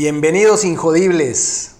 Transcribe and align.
Bienvenidos 0.00 0.64
Injodibles. 0.64 1.72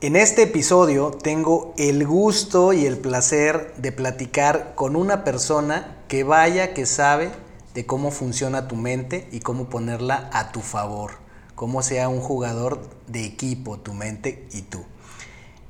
En 0.00 0.16
este 0.16 0.42
episodio 0.42 1.12
tengo 1.12 1.74
el 1.78 2.04
gusto 2.04 2.72
y 2.72 2.86
el 2.86 2.98
placer 2.98 3.72
de 3.76 3.92
platicar 3.92 4.74
con 4.74 4.96
una 4.96 5.22
persona 5.22 6.02
que 6.08 6.24
vaya 6.24 6.74
que 6.74 6.86
sabe 6.86 7.30
de 7.72 7.86
cómo 7.86 8.10
funciona 8.10 8.66
tu 8.66 8.74
mente 8.74 9.28
y 9.30 9.38
cómo 9.38 9.70
ponerla 9.70 10.28
a 10.32 10.50
tu 10.50 10.60
favor, 10.60 11.12
cómo 11.54 11.82
sea 11.82 12.08
un 12.08 12.18
jugador 12.20 12.80
de 13.06 13.24
equipo 13.24 13.78
tu 13.78 13.94
mente 13.94 14.48
y 14.50 14.62
tú. 14.62 14.84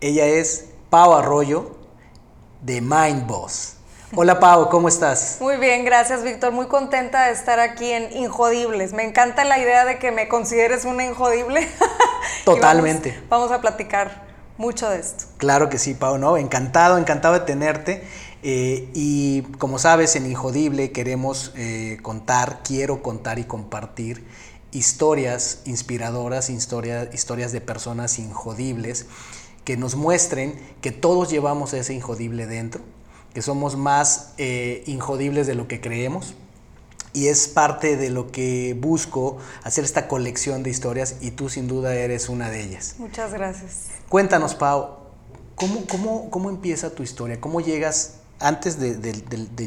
Ella 0.00 0.24
es 0.24 0.70
Pau 0.88 1.12
Arroyo 1.12 1.76
de 2.62 2.80
Mind 2.80 3.26
Boss. 3.26 3.75
Hola 4.18 4.40
Pau, 4.40 4.70
¿cómo 4.70 4.88
estás? 4.88 5.36
Muy 5.42 5.58
bien, 5.58 5.84
gracias 5.84 6.22
Víctor. 6.22 6.50
Muy 6.50 6.68
contenta 6.68 7.26
de 7.26 7.32
estar 7.32 7.60
aquí 7.60 7.90
en 7.90 8.16
Injodibles. 8.16 8.94
Me 8.94 9.04
encanta 9.04 9.44
la 9.44 9.58
idea 9.58 9.84
de 9.84 9.98
que 9.98 10.10
me 10.10 10.26
consideres 10.26 10.86
una 10.86 11.04
injodible. 11.04 11.68
Totalmente. 12.46 13.22
Vamos, 13.28 13.52
a 13.52 13.60
platicar 13.60 14.26
mucho 14.56 14.88
de 14.88 15.00
esto. 15.00 15.26
Claro 15.36 15.68
que 15.68 15.78
sí, 15.78 15.92
Pau, 15.92 16.16
¿no? 16.16 16.38
Encantado, 16.38 16.96
encantado 16.96 17.34
de 17.34 17.40
tenerte. 17.40 18.08
Eh, 18.42 18.88
y 18.94 19.42
como 19.58 19.78
sabes, 19.78 20.16
en 20.16 20.24
Injodible 20.24 20.92
queremos 20.92 21.52
eh, 21.54 21.98
contar, 22.00 22.60
quiero 22.64 23.02
contar 23.02 23.38
y 23.38 23.44
compartir 23.44 24.26
historias 24.72 25.60
inspiradoras, 25.66 26.48
historias 26.48 27.52
de 27.52 27.60
personas 27.60 28.18
injodibles 28.18 29.04
que 29.64 29.76
nos 29.76 29.94
muestren 29.94 30.58
que 30.80 30.90
todos 30.90 31.28
llevamos 31.28 31.74
ese 31.74 31.92
injodible 31.92 32.46
dentro 32.46 32.80
que 33.36 33.42
somos 33.42 33.76
más 33.76 34.30
eh, 34.38 34.82
injodibles 34.86 35.46
de 35.46 35.54
lo 35.54 35.68
que 35.68 35.78
creemos. 35.78 36.34
Y 37.12 37.26
es 37.26 37.48
parte 37.48 37.98
de 37.98 38.08
lo 38.08 38.32
que 38.32 38.74
busco, 38.80 39.36
hacer 39.62 39.84
esta 39.84 40.08
colección 40.08 40.62
de 40.62 40.70
historias 40.70 41.16
y 41.20 41.32
tú 41.32 41.50
sin 41.50 41.68
duda 41.68 41.94
eres 41.94 42.30
una 42.30 42.48
de 42.48 42.62
ellas. 42.62 42.94
Muchas 42.96 43.34
gracias. 43.34 43.88
Cuéntanos, 44.08 44.54
Pau, 44.54 45.00
¿cómo, 45.54 45.84
cómo, 45.86 46.30
cómo 46.30 46.48
empieza 46.48 46.94
tu 46.94 47.02
historia? 47.02 47.38
¿Cómo 47.38 47.60
llegas, 47.60 48.20
antes 48.40 48.80
de, 48.80 49.12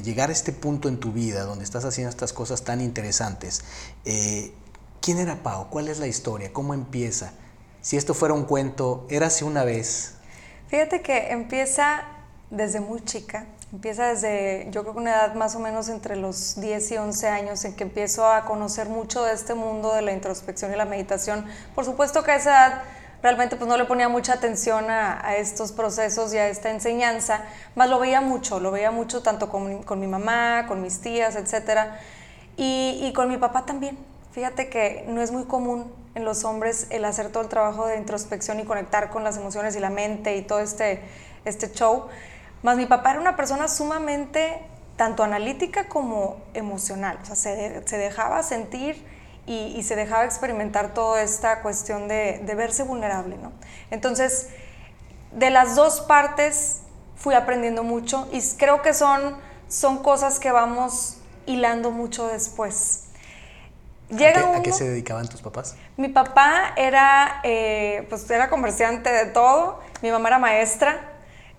llegar 0.02 0.30
a 0.30 0.34
este 0.34 0.52
punto 0.52 0.90
en 0.90 1.00
tu 1.00 1.12
vida 1.12 1.44
donde 1.44 1.64
estás 1.64 1.86
haciendo 1.86 2.10
estas 2.10 2.34
cosas 2.34 2.64
tan 2.64 2.82
interesantes, 2.82 3.62
eh, 4.04 4.52
¿quién 5.00 5.20
era 5.20 5.44
Pau? 5.44 5.70
¿Cuál 5.70 5.90
es 5.90 6.00
la 6.00 6.08
historia? 6.08 6.52
¿Cómo 6.52 6.74
empieza? 6.74 7.34
Si 7.82 7.98
esto 7.98 8.16
fuera 8.16 8.34
un 8.34 8.46
cuento, 8.46 9.06
¿érase 9.12 9.46
una 9.46 9.64
vez? 9.64 10.16
Fíjate 10.70 11.04
que 11.04 11.30
empieza 11.30 12.04
desde 12.50 12.80
muy 12.80 13.02
chica. 13.02 13.46
Empieza 13.72 14.08
desde, 14.08 14.68
yo 14.72 14.82
creo 14.82 14.96
una 14.96 15.12
edad 15.12 15.36
más 15.36 15.56
o 15.56 15.60
menos 15.60 15.90
entre 15.90 16.16
los 16.16 16.60
10 16.60 16.92
y 16.92 16.98
11 16.98 17.28
años, 17.28 17.64
en 17.66 17.76
que 17.76 17.84
empiezo 17.84 18.26
a 18.26 18.44
conocer 18.46 18.90
mucho 18.90 19.24
de 19.24 19.34
este 19.34 19.54
mundo 19.54 19.94
de 19.94 20.02
la 20.02 20.12
introspección 20.12 20.74
y 20.74 20.76
la 20.76 20.86
meditación. 20.86 21.46
Por 21.76 21.86
supuesto 21.86 22.24
que 22.24 22.32
a 22.32 22.36
esa 22.38 22.50
edad 22.50 22.84
realmente 23.22 23.58
pues 23.58 23.68
no 23.68 23.78
le 23.78 23.86
ponía 23.86 24.10
mucha 24.10 24.34
atención 24.34 24.90
a, 24.90 25.36
estos 25.36 25.72
procesos 25.72 26.34
y 26.34 26.38
a 26.38 26.48
esta 26.48 26.72
enseñanza, 26.72 27.44
más 27.76 27.90
lo 27.90 28.00
veía 28.00 28.22
mucho, 28.22 28.60
lo 28.60 28.72
veía 28.72 28.90
mucho 28.90 29.22
tanto 29.22 29.50
con, 29.50 29.84
con 29.84 30.00
mi 30.00 30.08
mamá, 30.08 30.66
con 30.68 30.82
mis 30.82 31.00
tías, 31.00 31.36
etc. 31.36 31.92
Y, 32.58 33.00
y 33.04 33.14
con 33.14 33.30
mi 33.30 33.38
papá 33.38 33.68
también. 33.68 34.00
Fíjate 34.32 34.70
que 34.70 35.06
no 35.08 35.22
es 35.22 35.32
muy 35.32 35.44
común 35.44 35.94
en 36.16 36.26
los 36.26 36.44
hombres 36.44 36.88
el 36.90 37.06
hacer 37.06 37.32
todo 37.32 37.44
el 37.44 37.50
trabajo 37.50 37.86
de 37.86 37.98
introspección 37.98 38.60
y 38.60 38.64
conectar 38.64 39.12
con 39.12 39.24
las 39.24 39.38
emociones 39.38 39.76
y 39.76 39.80
la 39.80 39.92
mente 39.92 40.36
y 40.38 40.42
todo 40.42 40.60
este, 40.60 41.04
este 41.46 41.72
show. 41.72 42.08
Más 42.64 42.78
mi 42.78 42.86
papá 42.86 43.12
era 43.12 43.22
una 43.22 43.36
persona 43.36 43.68
sumamente 43.68 44.62
tanto 45.00 45.24
analítica 45.24 45.88
como 45.88 46.42
emocional, 46.54 47.20
o 47.22 47.26
sea, 47.26 47.36
se, 47.36 47.98
dejaba 47.98 48.44
sentir 48.44 49.06
y, 49.46 49.82
se 49.84 49.96
dejaba 49.96 50.26
experimentar 50.26 50.94
toda 50.94 51.22
esta 51.22 51.62
cuestión 51.62 52.10
de, 52.10 52.42
verse 52.58 52.84
vulnerable, 52.84 53.38
¿no? 53.38 53.54
Entonces, 53.92 54.50
de 55.32 55.52
las 55.52 55.78
dos 55.78 56.02
partes 56.02 56.82
fui 57.16 57.34
aprendiendo 57.34 57.84
mucho 57.84 58.28
y 58.34 58.42
creo 58.58 58.82
que 58.82 58.94
son, 58.94 59.38
son 59.70 60.04
cosas 60.04 60.38
que 60.38 60.52
vamos 60.52 61.16
hilando 61.46 61.92
mucho 61.92 62.28
después. 62.28 63.06
Llega 64.10 64.58
¿A, 64.58 64.62
qué, 64.62 64.74
se 64.74 64.90
dedicaban 64.90 65.30
tus 65.30 65.42
papás? 65.42 65.76
Mi 65.96 66.10
papá 66.10 66.74
era, 66.76 67.40
eh, 67.44 68.06
pues 68.10 68.30
era 68.30 68.50
comerciante 68.50 69.10
de 69.12 69.28
todo, 69.28 69.80
mi 70.02 70.12
mamá 70.12 70.28
era 70.28 70.40
maestra, 70.40 71.00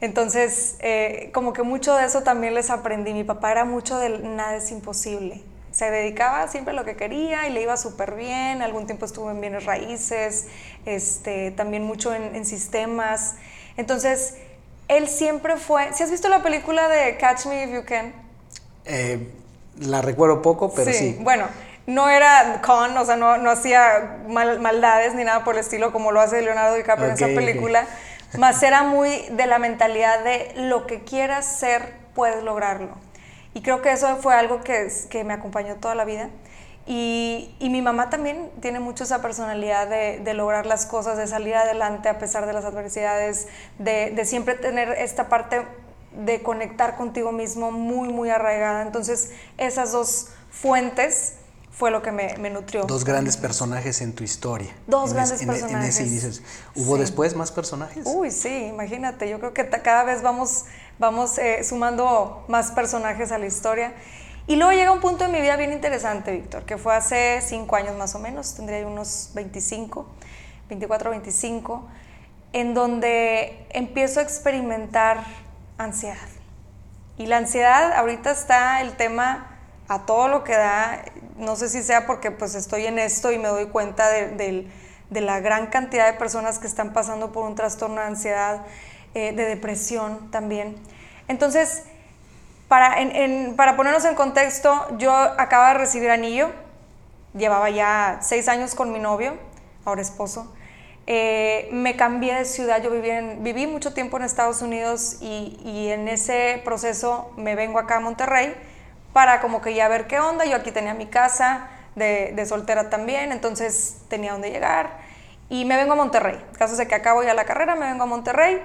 entonces, 0.01 0.77
eh, 0.81 1.31
como 1.35 1.53
que 1.53 1.63
mucho 1.63 1.95
de 1.95 2.07
eso 2.07 2.23
también 2.23 2.55
les 2.55 2.71
aprendí. 2.71 3.13
Mi 3.13 3.25
papá 3.25 3.53
era 3.53 3.65
mucho 3.65 3.99
del 3.99 4.35
nada 4.37 4.57
es 4.57 4.71
imposible. 4.71 5.43
Se 5.73 5.91
dedicaba 5.91 6.49
siempre 6.49 6.73
a 6.73 6.75
lo 6.75 6.85
que 6.85 6.97
quería 6.97 7.47
y 7.47 7.53
le 7.53 7.63
iba 7.63 7.77
súper 7.77 8.15
bien. 8.15 8.63
Algún 8.63 8.87
tiempo 8.87 9.05
estuvo 9.05 9.31
en 9.31 9.41
bienes 9.41 9.67
raíces, 9.67 10.47
este, 10.87 11.51
también 11.51 11.85
mucho 11.85 12.15
en, 12.15 12.45
sistemas. 12.45 13.35
Entonces, 13.77 14.35
él 14.89 15.07
siempre 15.07 15.57
fue... 15.57 15.93
¿Si 15.93 16.03
has 16.03 16.11
visto 16.11 16.29
la 16.29 16.43
película 16.43 16.89
de 16.89 17.17
Catch 17.19 17.47
Me 17.47 17.65
If 17.65 17.73
You 17.73 17.85
Can? 17.85 18.13
Eh, 18.87 19.29
la 19.79 20.01
recuerdo 20.01 20.43
poco, 20.43 20.73
pero 20.75 20.93
sí. 20.93 21.19
Bueno, 21.21 21.47
no 21.87 22.09
era 22.09 22.61
con, 22.63 22.97
o 22.97 23.05
sea, 23.05 23.17
no, 23.17 23.37
no 23.37 23.51
hacía 23.51 24.19
maldades 24.27 25.15
ni 25.15 25.25
nada 25.25 25.45
por 25.45 25.55
el 25.55 25.61
estilo 25.61 25.93
como 25.93 26.11
lo 26.11 26.21
hace 26.21 26.41
Leonardo 26.43 26.75
DiCaprio 26.75 27.09
en 27.09 27.15
esa 27.15 27.27
película. 27.27 27.87
Más 28.39 28.63
era 28.63 28.83
muy 28.83 29.25
de 29.31 29.47
la 29.47 29.59
mentalidad 29.59 30.23
de 30.23 30.53
lo 30.57 30.87
que 30.87 31.03
quieras 31.03 31.45
ser, 31.45 31.95
puedes 32.15 32.43
lograrlo. 32.45 32.97
Y 33.55 33.63
creo 33.63 33.83
que 33.83 33.91
eso 33.91 34.17
fue 34.17 34.35
algo 34.35 34.61
que, 34.61 34.89
que 35.09 35.25
me 35.25 35.33
acompañó 35.33 35.77
toda 35.77 35.95
la 35.95 36.05
vida. 36.05 36.31
Y, 36.87 37.55
y, 37.59 37.69
mi 37.71 37.83
mamá 37.83 38.11
también 38.11 38.51
tiene 38.61 38.81
mucho 38.81 39.05
esa 39.05 39.21
personalidad 39.21 39.89
de, 39.89 40.19
de, 40.21 40.35
lograr 40.35 40.67
las 40.67 40.87
cosas, 40.87 41.19
de 41.19 41.27
salir 41.27 41.55
adelante 41.55 42.09
a 42.09 42.19
pesar 42.19 42.47
de 42.47 42.53
las 42.53 42.65
adversidades, 42.65 43.49
de, 43.79 44.11
de, 44.11 44.25
siempre 44.25 44.55
tener 44.55 44.89
esta 44.93 45.29
parte 45.29 45.63
de 46.13 46.43
conectar 46.43 46.97
contigo 46.97 47.33
mismo 47.33 47.71
muy, 47.71 48.09
muy 48.09 48.31
arraigada. 48.31 48.83
Entonces, 48.83 49.31
esas 49.59 49.93
dos 49.93 50.33
fuentes 50.51 51.37
fue 51.81 51.91
lo 51.91 52.03
que 52.03 52.13
me, 52.13 52.37
me, 52.37 52.51
nutrió. 52.51 52.85
Dos 52.85 53.07
grandes 53.07 53.39
personajes 53.39 54.03
en 54.03 54.15
tu 54.15 54.23
historia. 54.23 54.71
Dos 54.87 55.15
grandes 55.15 55.43
personajes. 55.43 55.99
En, 55.99 56.15
ese 56.15 56.43
¿Hubo 56.77 56.99
después 56.99 57.35
más 57.35 57.51
personajes? 57.51 58.05
Uy, 58.05 58.31
sí, 58.31 58.67
imagínate. 58.67 59.31
Yo 59.31 59.39
creo 59.39 59.55
que 59.55 59.67
cada 59.67 60.05
vez 60.05 60.21
vamos, 60.21 60.67
vamos 60.99 61.39
eh, 61.39 61.65
sumando 61.65 62.45
más 62.49 62.71
personajes 62.73 63.33
a 63.33 63.39
la 63.39 63.47
historia. 63.47 63.95
Y 64.47 64.57
luego 64.57 64.73
llega 64.73 64.93
un 64.93 65.01
punto 65.01 65.25
en 65.25 65.33
mi 65.33 65.41
vida 65.41 65.57
bien 65.57 65.73
interesante, 65.73 66.33
Víctor, 66.33 66.65
que 66.65 66.77
fue 66.77 66.95
hace 66.95 67.41
cinco 67.41 67.77
años 67.77 67.97
más 67.97 68.15
o 68.15 68.19
menos, 68.19 68.55
tendría 68.55 68.87
unos 68.87 69.31
25, 69.33 70.07
24, 70.69 71.11
25, 71.13 71.89
en 72.53 72.75
donde 72.75 73.67
empiezo 73.71 74.21
a 74.21 74.23
experimentar 74.23 75.25
ansiedad. 75.79 76.29
Y 77.17 77.25
la 77.25 77.39
ansiedad, 77.39 77.95
ahorita 77.95 78.33
está 78.33 78.83
el 78.83 78.99
tema 78.99 79.50
a 79.91 80.07
todo 80.07 80.29
lo 80.29 80.45
que 80.45 80.53
da, 80.53 81.05
no 81.37 81.57
sé 81.57 81.69
si 81.69 81.83
sea 81.83 82.07
porque 82.07 82.31
pues 82.31 82.55
estoy 82.55 82.87
en 82.87 83.01
esto 83.01 83.33
y 83.33 83.39
me 83.39 83.49
doy 83.49 83.67
cuenta 83.67 84.09
de, 84.09 84.69
la 85.11 85.41
gran 85.41 85.67
cantidad 85.67 86.07
de 86.07 86.17
personas 86.17 86.61
que 86.61 86.69
están 86.69 86.93
pasando 86.93 87.33
por 87.33 87.45
un 87.45 87.57
trastorno 87.57 88.01
de 88.01 88.07
ansiedad, 88.07 88.65
eh, 89.15 89.33
de 89.33 89.45
depresión 89.47 90.31
también. 90.31 90.77
Entonces, 91.27 91.83
para, 92.69 92.95
para 93.57 93.77
ponernos 93.77 94.05
en 94.05 94.15
contexto, 94.15 94.97
yo 94.99 95.13
acaba 95.13 95.73
de 95.73 95.79
recibir 95.81 96.11
anillo, 96.11 96.53
llevaba 97.35 97.69
ya 97.69 98.21
seis 98.23 98.47
años 98.47 98.77
con 98.77 98.93
mi 98.93 99.01
novio, 99.01 99.37
ahora 99.85 100.03
esposo. 100.03 100.55
Eh, 101.09 101.69
me 101.73 101.97
cambié 101.97 102.37
de 102.37 102.45
ciudad, 102.45 102.81
yo 102.81 102.91
viví, 102.93 103.67
mucho 103.67 103.93
tiempo 103.93 104.19
en 104.19 104.23
Estados 104.23 104.63
Unidos 104.63 105.17
y, 105.21 105.59
y 105.65 105.89
en 105.89 106.07
ese 106.07 106.63
proceso 106.65 107.33
me 107.37 107.57
vengo 107.57 107.81
acá 107.81 107.97
a 107.97 108.01
Monterrey 108.01 108.55
para 109.13 109.41
como 109.41 109.61
que 109.61 109.75
ya 109.75 109.89
ver 109.89 110.07
qué 110.07 110.21
onda. 110.21 110.45
Yo 110.45 110.57
aquí 110.57 110.73
tenía 110.73 110.95
mi 110.95 111.07
casa 111.07 111.69
de, 111.95 112.45
soltera 112.47 112.91
también, 112.91 113.33
entonces 113.33 114.03
tenía 114.09 114.33
donde 114.33 114.51
llegar. 114.51 114.99
Y 115.49 115.65
me 115.65 115.77
vengo 115.77 115.95
a 115.95 115.97
Monterrey. 115.97 116.43
Caso 116.59 116.77
de 116.77 116.87
que 116.87 116.95
acabo 116.95 117.23
ya 117.23 117.35
la 117.35 117.45
carrera, 117.45 117.75
me 117.75 117.87
vengo 117.87 118.05
a 118.05 118.07
Monterrey 118.07 118.63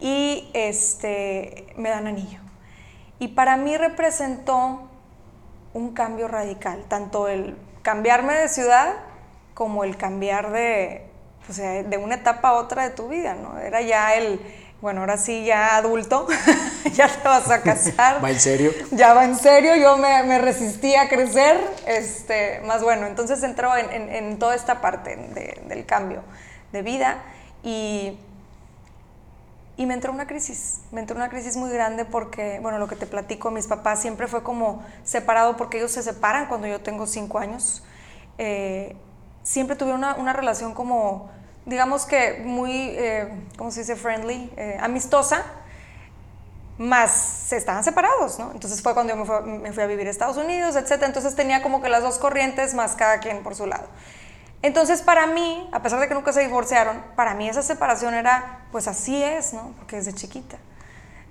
y 0.00 0.50
este, 0.54 1.66
me 1.76 1.90
dan 1.90 2.06
anillo. 2.06 2.40
Y 3.18 3.28
para 3.28 3.56
mí 3.56 3.76
representó 3.76 4.88
un 5.72 5.92
cambio 5.92 6.28
radical, 6.28 6.84
tanto 6.88 7.28
el 7.28 7.56
cambiarme 7.82 8.34
de 8.34 8.48
ciudad 8.48 8.94
como 9.54 9.84
el 9.84 9.96
cambiar 9.96 10.50
de, 10.50 11.06
pues, 11.46 11.58
eh, 11.58 11.84
de 11.86 11.96
una 11.98 12.16
etapa 12.16 12.48
a 12.48 12.52
otra 12.54 12.82
de 12.82 12.90
tu 12.90 13.08
vida, 13.08 13.34
¿no? 13.34 13.58
Era 13.58 13.80
ya 13.80 14.14
el, 14.14 14.40
bueno, 14.80 15.00
ahora 15.00 15.16
sí 15.16 15.44
ya 15.44 15.76
adulto, 15.76 16.26
ya 16.92 17.08
te 17.08 17.26
vas 17.26 17.50
a 17.50 17.62
casar. 17.62 18.20
¿Va 18.24 18.30
en 18.30 18.40
serio? 18.40 18.72
Ya 18.92 19.14
va 19.14 19.24
en 19.24 19.36
serio, 19.36 19.74
yo 19.76 19.96
me, 19.96 20.22
me 20.24 20.38
resistí 20.38 20.94
a 20.94 21.08
crecer, 21.08 21.58
este, 21.86 22.60
más 22.66 22.82
bueno, 22.82 23.06
entonces 23.06 23.42
entró 23.42 23.76
en, 23.76 23.90
en, 23.90 24.08
en 24.10 24.38
toda 24.38 24.54
esta 24.54 24.80
parte 24.80 25.16
de, 25.16 25.62
del 25.66 25.86
cambio 25.86 26.22
de 26.72 26.82
vida 26.82 27.22
y, 27.62 28.18
y 29.78 29.86
me 29.86 29.94
entró 29.94 30.12
una 30.12 30.26
crisis, 30.26 30.80
me 30.92 31.00
entró 31.00 31.16
una 31.16 31.28
crisis 31.30 31.56
muy 31.56 31.70
grande 31.70 32.04
porque, 32.04 32.58
bueno, 32.60 32.78
lo 32.78 32.86
que 32.86 32.96
te 32.96 33.06
platico, 33.06 33.50
mis 33.50 33.66
papás 33.66 34.00
siempre 34.00 34.26
fue 34.26 34.42
como 34.42 34.84
separado 35.04 35.56
porque 35.56 35.78
ellos 35.78 35.92
se 35.92 36.02
separan 36.02 36.46
cuando 36.46 36.66
yo 36.66 36.80
tengo 36.80 37.06
cinco 37.06 37.38
años. 37.38 37.82
Eh, 38.38 38.96
siempre 39.42 39.76
tuvieron 39.76 39.98
una, 39.98 40.16
una 40.16 40.32
relación 40.32 40.74
como 40.74 41.30
digamos 41.66 42.06
que 42.06 42.40
muy, 42.44 42.70
eh, 42.72 43.28
¿cómo 43.58 43.70
se 43.70 43.80
dice? 43.80 43.96
Friendly, 43.96 44.50
eh, 44.56 44.78
amistosa, 44.80 45.44
más 46.78 47.10
se 47.10 47.56
estaban 47.56 47.82
separados, 47.82 48.38
¿no? 48.38 48.52
Entonces 48.52 48.80
fue 48.80 48.94
cuando 48.94 49.14
yo 49.14 49.42
me 49.42 49.72
fui, 49.72 49.82
a 49.82 49.86
vivir 49.86 50.06
a 50.06 50.10
Estados 50.10 50.36
Unidos, 50.36 50.76
etc. 50.76 51.02
Entonces 51.04 51.34
tenía 51.34 51.62
como 51.62 51.82
que 51.82 51.88
las 51.88 52.02
dos 52.02 52.18
corrientes, 52.18 52.74
más 52.74 52.94
cada 52.94 53.18
quien 53.18 53.42
por 53.42 53.54
su 53.54 53.66
lado. 53.66 53.86
Entonces 54.62 55.02
para 55.02 55.26
mí, 55.26 55.68
a 55.72 55.82
pesar 55.82 56.00
de 56.00 56.08
que 56.08 56.14
nunca 56.14 56.32
se 56.32 56.40
divorciaron, 56.40 57.02
para 57.16 57.34
mí 57.34 57.48
esa 57.48 57.62
separación 57.62 58.14
era, 58.14 58.66
pues 58.70 58.86
así 58.88 59.22
es, 59.22 59.52
¿no? 59.52 59.72
Porque 59.78 59.96
desde 59.96 60.12
chiquita. 60.12 60.56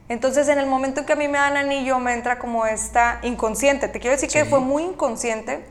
Entonces 0.09 0.49
en 0.49 0.59
el 0.59 0.67
momento 0.67 0.99
en 0.99 1.05
que 1.05 1.13
a 1.13 1.15
mí 1.15 1.27
me 1.27 1.37
dan 1.37 1.55
anillo, 1.55 1.97
me 1.99 2.13
entra 2.13 2.39
como 2.39 2.65
esta 2.65 3.19
inconsciente. 3.23 3.87
Te 3.87 3.99
quiero 3.99 4.15
decir 4.15 4.29
que 4.29 4.45
fue 4.45 4.59
muy 4.59 4.83
inconsciente 4.83 5.65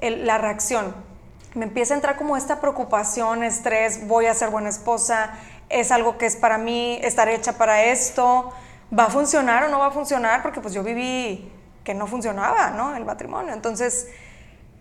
la 0.00 0.38
reacción 0.38 1.07
me 1.54 1.64
empieza 1.64 1.94
a 1.94 1.96
entrar 1.96 2.16
como 2.16 2.36
esta 2.36 2.60
preocupación, 2.60 3.42
estrés, 3.42 4.06
voy 4.06 4.26
a 4.26 4.34
ser 4.34 4.50
buena 4.50 4.68
esposa, 4.68 5.30
es 5.68 5.90
algo 5.90 6.18
que 6.18 6.26
es 6.26 6.36
para 6.36 6.58
mí, 6.58 6.98
estar 7.02 7.28
hecha 7.28 7.54
para 7.54 7.84
esto, 7.84 8.52
va 8.96 9.04
a 9.04 9.10
funcionar 9.10 9.64
o 9.64 9.68
no 9.68 9.78
va 9.78 9.86
a 9.86 9.90
funcionar, 9.90 10.42
porque 10.42 10.60
pues 10.60 10.74
yo 10.74 10.82
viví 10.82 11.50
que 11.84 11.94
no 11.94 12.06
funcionaba, 12.06 12.70
¿no? 12.70 12.96
El 12.96 13.04
matrimonio. 13.04 13.52
Entonces, 13.52 14.08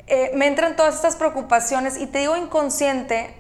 eh, 0.08 0.32
me 0.36 0.48
entran 0.48 0.76
todas 0.76 0.96
estas 0.96 1.16
preocupaciones 1.16 1.98
y 1.98 2.08
te 2.08 2.20
digo 2.20 2.38
inconsciente 2.38 3.34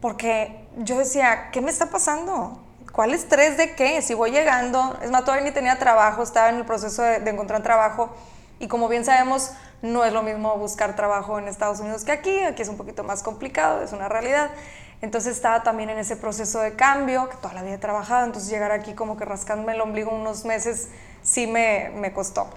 porque 0.00 0.66
yo 0.78 0.98
decía, 0.98 1.50
¿qué 1.52 1.60
me 1.60 1.70
está 1.70 1.86
pasando? 1.86 2.60
¿Cuál 2.92 3.14
estrés 3.14 3.56
de 3.56 3.74
qué? 3.74 4.02
Si 4.02 4.14
voy 4.14 4.30
llegando, 4.30 4.98
es 5.02 5.10
más, 5.10 5.24
todavía 5.24 5.44
ni 5.44 5.52
tenía 5.52 5.78
trabajo, 5.78 6.22
estaba 6.22 6.48
en 6.48 6.56
el 6.56 6.64
proceso 6.64 7.02
de, 7.02 7.20
de 7.20 7.30
encontrar 7.30 7.62
trabajo 7.62 8.10
y 8.58 8.66
como 8.66 8.88
bien 8.88 9.04
sabemos, 9.04 9.52
no 9.82 10.04
es 10.04 10.12
lo 10.12 10.22
mismo 10.22 10.56
buscar 10.56 10.96
trabajo 10.96 11.38
en 11.38 11.48
Estados 11.48 11.80
Unidos 11.80 12.04
que 12.04 12.12
aquí, 12.12 12.36
aquí 12.40 12.62
es 12.62 12.68
un 12.68 12.76
poquito 12.76 13.04
más 13.04 13.22
complicado, 13.22 13.82
es 13.82 13.92
una 13.92 14.08
realidad. 14.08 14.50
Entonces 15.00 15.36
estaba 15.36 15.62
también 15.62 15.90
en 15.90 15.98
ese 15.98 16.16
proceso 16.16 16.60
de 16.60 16.74
cambio, 16.74 17.28
que 17.28 17.36
toda 17.36 17.54
la 17.54 17.62
vida 17.62 17.74
he 17.74 17.78
trabajado, 17.78 18.26
entonces 18.26 18.50
llegar 18.50 18.72
aquí 18.72 18.94
como 18.94 19.16
que 19.16 19.24
rascándome 19.24 19.74
el 19.74 19.80
ombligo 19.80 20.10
unos 20.10 20.44
meses 20.44 20.88
sí 21.22 21.46
me, 21.46 21.90
me 21.94 22.12
costó. 22.12 22.48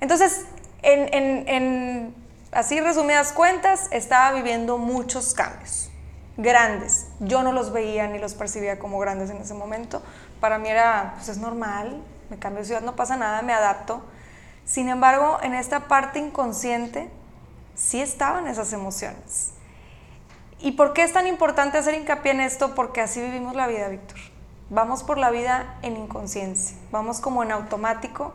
Entonces, 0.00 0.44
en, 0.82 1.12
en, 1.12 1.48
en, 1.48 2.14
así 2.52 2.80
resumidas 2.80 3.32
cuentas, 3.32 3.88
estaba 3.90 4.36
viviendo 4.36 4.78
muchos 4.78 5.34
cambios, 5.34 5.90
grandes. 6.36 7.08
Yo 7.18 7.42
no 7.42 7.50
los 7.50 7.72
veía 7.72 8.06
ni 8.06 8.20
los 8.20 8.34
percibía 8.34 8.78
como 8.78 9.00
grandes 9.00 9.30
en 9.30 9.38
ese 9.38 9.54
momento. 9.54 10.00
Para 10.40 10.58
mí 10.58 10.68
era, 10.68 11.14
pues 11.16 11.28
es 11.28 11.38
normal, 11.38 12.00
me 12.30 12.38
cambio 12.38 12.60
de 12.60 12.66
ciudad, 12.66 12.82
no 12.82 12.94
pasa 12.94 13.16
nada, 13.16 13.42
me 13.42 13.52
adapto 13.52 14.00
sin 14.68 14.90
embargo, 14.90 15.38
en 15.42 15.54
esta 15.54 15.88
parte 15.88 16.18
inconsciente 16.18 17.08
sí 17.74 18.02
estaban 18.02 18.46
esas 18.46 18.74
emociones. 18.74 19.52
¿Y 20.60 20.72
por 20.72 20.92
qué 20.92 21.04
es 21.04 21.12
tan 21.14 21.26
importante 21.26 21.78
hacer 21.78 21.94
hincapié 21.94 22.32
en 22.32 22.40
esto? 22.40 22.74
Porque 22.74 23.00
así 23.00 23.20
vivimos 23.20 23.56
la 23.56 23.66
vida, 23.66 23.88
Víctor. 23.88 24.18
Vamos 24.68 25.04
por 25.04 25.16
la 25.16 25.30
vida 25.30 25.78
en 25.80 25.96
inconsciencia, 25.96 26.76
vamos 26.92 27.20
como 27.20 27.42
en 27.42 27.52
automático 27.52 28.34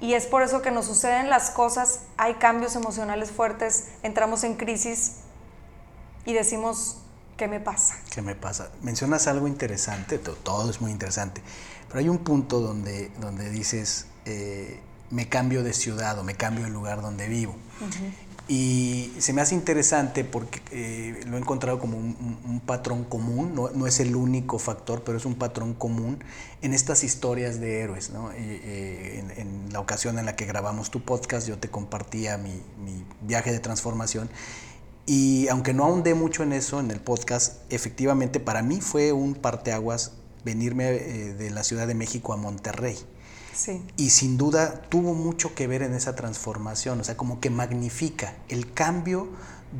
y 0.00 0.14
es 0.14 0.26
por 0.26 0.42
eso 0.42 0.62
que 0.62 0.70
nos 0.70 0.86
suceden 0.86 1.28
las 1.28 1.50
cosas, 1.50 2.04
hay 2.16 2.34
cambios 2.34 2.76
emocionales 2.76 3.30
fuertes, 3.30 3.88
entramos 4.02 4.44
en 4.44 4.54
crisis 4.54 5.16
y 6.24 6.32
decimos, 6.32 6.96
¿qué 7.36 7.48
me 7.48 7.60
pasa? 7.60 7.96
¿Qué 8.10 8.22
me 8.22 8.34
pasa? 8.34 8.70
Mencionas 8.80 9.26
algo 9.26 9.46
interesante, 9.46 10.18
todo, 10.18 10.70
es 10.70 10.80
muy 10.80 10.90
interesante, 10.90 11.42
pero 11.88 12.00
hay 12.00 12.08
un 12.08 12.18
punto 12.18 12.60
donde, 12.60 13.10
donde 13.20 13.50
dices, 13.50 14.06
eh, 14.24 14.80
me 15.10 15.28
cambio 15.28 15.62
de 15.62 15.72
ciudad 15.72 16.18
o 16.18 16.24
me 16.24 16.34
cambio 16.34 16.64
de 16.64 16.70
lugar 16.70 17.02
donde 17.02 17.28
vivo. 17.28 17.56
Y 18.48 19.12
se 19.18 19.32
me 19.32 19.40
hace 19.40 19.56
interesante 19.56 20.22
porque 20.22 20.62
eh, 20.70 21.20
lo 21.26 21.36
he 21.36 21.40
encontrado 21.40 21.80
como 21.80 21.98
un, 21.98 22.62
patrón 22.64 23.04
común, 23.04 23.54
no, 23.54 23.86
es 23.86 24.00
el 24.00 24.14
único 24.14 24.58
factor, 24.58 25.02
pero 25.04 25.18
es 25.18 25.24
un 25.24 25.34
patrón 25.34 25.74
común 25.74 26.22
en 26.62 26.72
estas 26.72 27.02
historias 27.02 27.60
de 27.60 27.80
héroes. 27.80 28.10
¿no? 28.10 28.30
Eh, 28.32 29.24
en, 29.36 29.72
la 29.72 29.80
ocasión 29.80 30.18
en 30.18 30.26
la 30.26 30.36
que 30.36 30.46
grabamos 30.46 30.90
tu 30.90 31.02
podcast, 31.02 31.48
yo 31.48 31.58
te 31.58 31.68
compartía 31.68 32.38
mi, 32.38 32.62
mi, 32.84 33.04
viaje 33.22 33.50
de 33.50 33.58
transformación. 33.58 34.30
Y 35.06 35.48
aunque 35.48 35.74
no 35.74 35.84
ahondé 35.84 36.14
mucho 36.14 36.42
en 36.42 36.52
eso 36.52 36.80
en 36.80 36.90
el 36.90 37.00
podcast, 37.00 37.60
efectivamente 37.70 38.40
para 38.40 38.62
mí 38.62 38.80
fue 38.80 39.12
un 39.12 39.34
parteaguas 39.34 40.12
venirme 40.44 40.90
eh, 40.90 41.34
de 41.34 41.50
la 41.50 41.64
Ciudad 41.64 41.88
de 41.88 41.94
México 41.94 42.32
a 42.32 42.36
Monterrey. 42.36 42.96
Y 43.96 44.10
sin 44.10 44.36
duda 44.36 44.82
tuvo 44.88 45.14
mucho 45.14 45.54
que 45.54 45.66
ver 45.66 45.82
en 45.82 45.94
esa 45.94 46.14
transformación, 46.14 47.00
o 47.00 47.04
sea, 47.04 47.16
como 47.16 47.40
que 47.40 47.50
magnifica 47.50 48.34
el 48.48 48.72
cambio 48.72 49.28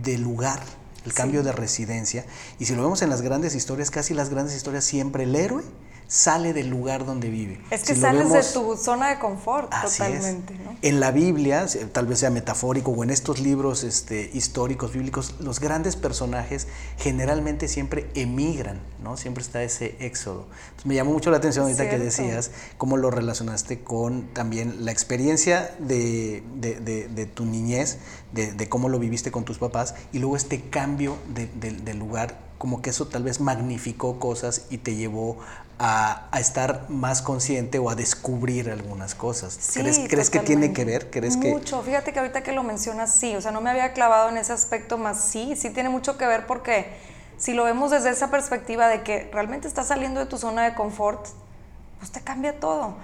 de 0.03 0.19
lugar, 0.19 0.63
el 1.05 1.13
cambio 1.13 1.43
de 1.43 1.53
residencia. 1.53 2.25
Y 2.59 2.65
si 2.65 2.75
lo 2.75 2.83
vemos 2.83 3.03
en 3.03 3.11
las 3.11 3.23
grandes 3.23 3.55
historias, 3.55 3.91
casi 3.91 4.15
las 4.15 4.31
grandes 4.31 4.57
historias, 4.57 4.85
siempre 4.85 5.25
el 5.25 5.37
héroe 5.37 5.63
sale 6.09 6.53
del 6.53 6.69
lugar 6.69 7.05
donde 7.05 7.31
vive. 7.31 7.61
Es 7.71 7.83
que 7.83 7.95
sales 7.95 8.33
de 8.33 8.43
tu 8.43 8.77
zona 8.77 9.09
de 9.09 9.19
confort 9.19 9.73
totalmente. 9.83 10.55
¿no? 10.55 10.77
En 10.83 11.01
la 11.01 11.11
Biblia, 11.11 11.67
tal 11.93 12.07
vez 12.07 12.21
sea 12.21 12.31
metafórico, 12.31 12.93
o 12.93 13.03
en 13.03 13.11
estos 13.11 13.41
libros 13.41 13.83
este, 13.83 14.31
históricos, 14.33 14.93
bíblicos, 14.93 15.35
los 15.41 15.61
grandes 15.61 15.97
personajes 15.97 16.69
generalmente 16.99 17.69
siempre 17.69 18.09
emigran, 18.15 18.81
¿no? 19.03 19.17
Siempre 19.17 19.43
está 19.43 19.63
ese 19.63 19.97
éxodo. 20.01 20.47
Entonces, 20.65 20.87
me 20.87 20.95
llamó 20.95 21.13
mucho 21.13 21.31
la 21.31 21.39
atención 21.39 21.65
ahorita 21.65 21.91
que 21.91 21.99
decías 21.99 22.51
cómo 22.79 22.97
lo 22.97 23.11
relacionaste 23.11 23.81
con 23.83 24.33
también 24.33 24.85
la 24.85 24.93
experiencia 24.93 25.75
de, 25.79 26.43
de, 26.55 27.27
tu 27.27 27.45
niñez, 27.45 27.99
de, 28.33 28.69
cómo 28.69 28.89
lo 28.89 28.99
viviste 28.99 29.31
con 29.31 29.45
tus 29.45 29.59
papás, 29.59 29.95
y 30.13 30.19
luego 30.19 30.37
este 30.37 30.61
cambio 30.71 31.17
de 31.35 31.95
lugar 31.95 32.46
como 32.59 32.83
que 32.83 32.91
eso 32.91 33.07
tal 33.07 33.23
vez 33.23 33.41
magnificó 33.41 34.19
cosas 34.19 34.67
y 34.71 34.79
te 34.79 34.95
llevó 34.95 35.39
a, 35.79 36.29
estar 36.39 36.89
más 36.89 37.21
consciente 37.23 37.79
o 37.79 37.91
a 37.91 37.95
descubrir 37.95 38.71
algunas 38.71 39.15
cosas. 39.15 39.73
¿Crees, 39.75 40.01
¿crees 40.09 40.31
que 40.31 40.41
tiene 40.41 40.73
que 40.73 40.85
ver? 40.85 41.11
¿Crees 41.11 41.37
mucho. 41.37 41.83
Fíjate 41.83 42.13
que 42.13 42.19
ahorita 42.19 42.43
que 42.43 42.53
lo 42.53 42.63
mencionas, 42.63 43.15
sí. 43.15 43.37
O 43.37 43.41
sea, 43.41 43.51
no 43.51 43.61
me 43.61 43.71
había 43.71 43.93
clavado 43.93 44.31
en 44.31 44.39
ese 44.39 44.53
aspecto 44.53 44.97
más. 44.97 45.21
Sí, 45.21 45.55
sí 45.57 45.71
tiene 45.71 45.89
mucho 45.89 46.17
que 46.17 46.27
ver 46.27 46.47
porque 46.47 46.97
si 47.37 47.53
lo 47.53 47.65
vemos 47.65 47.91
desde 47.91 48.11
esa 48.11 48.31
perspectiva 48.31 48.89
de 48.89 49.03
que 49.03 49.29
realmente 49.33 49.69
estás 49.69 49.89
saliendo 49.89 50.21
de 50.21 50.27
tu 50.27 50.39
zona 50.39 50.65
de 50.65 50.75
confort, 50.75 51.27
pues 51.99 52.11
te 52.11 52.21
cambia 52.23 52.59
todo. 52.59 52.95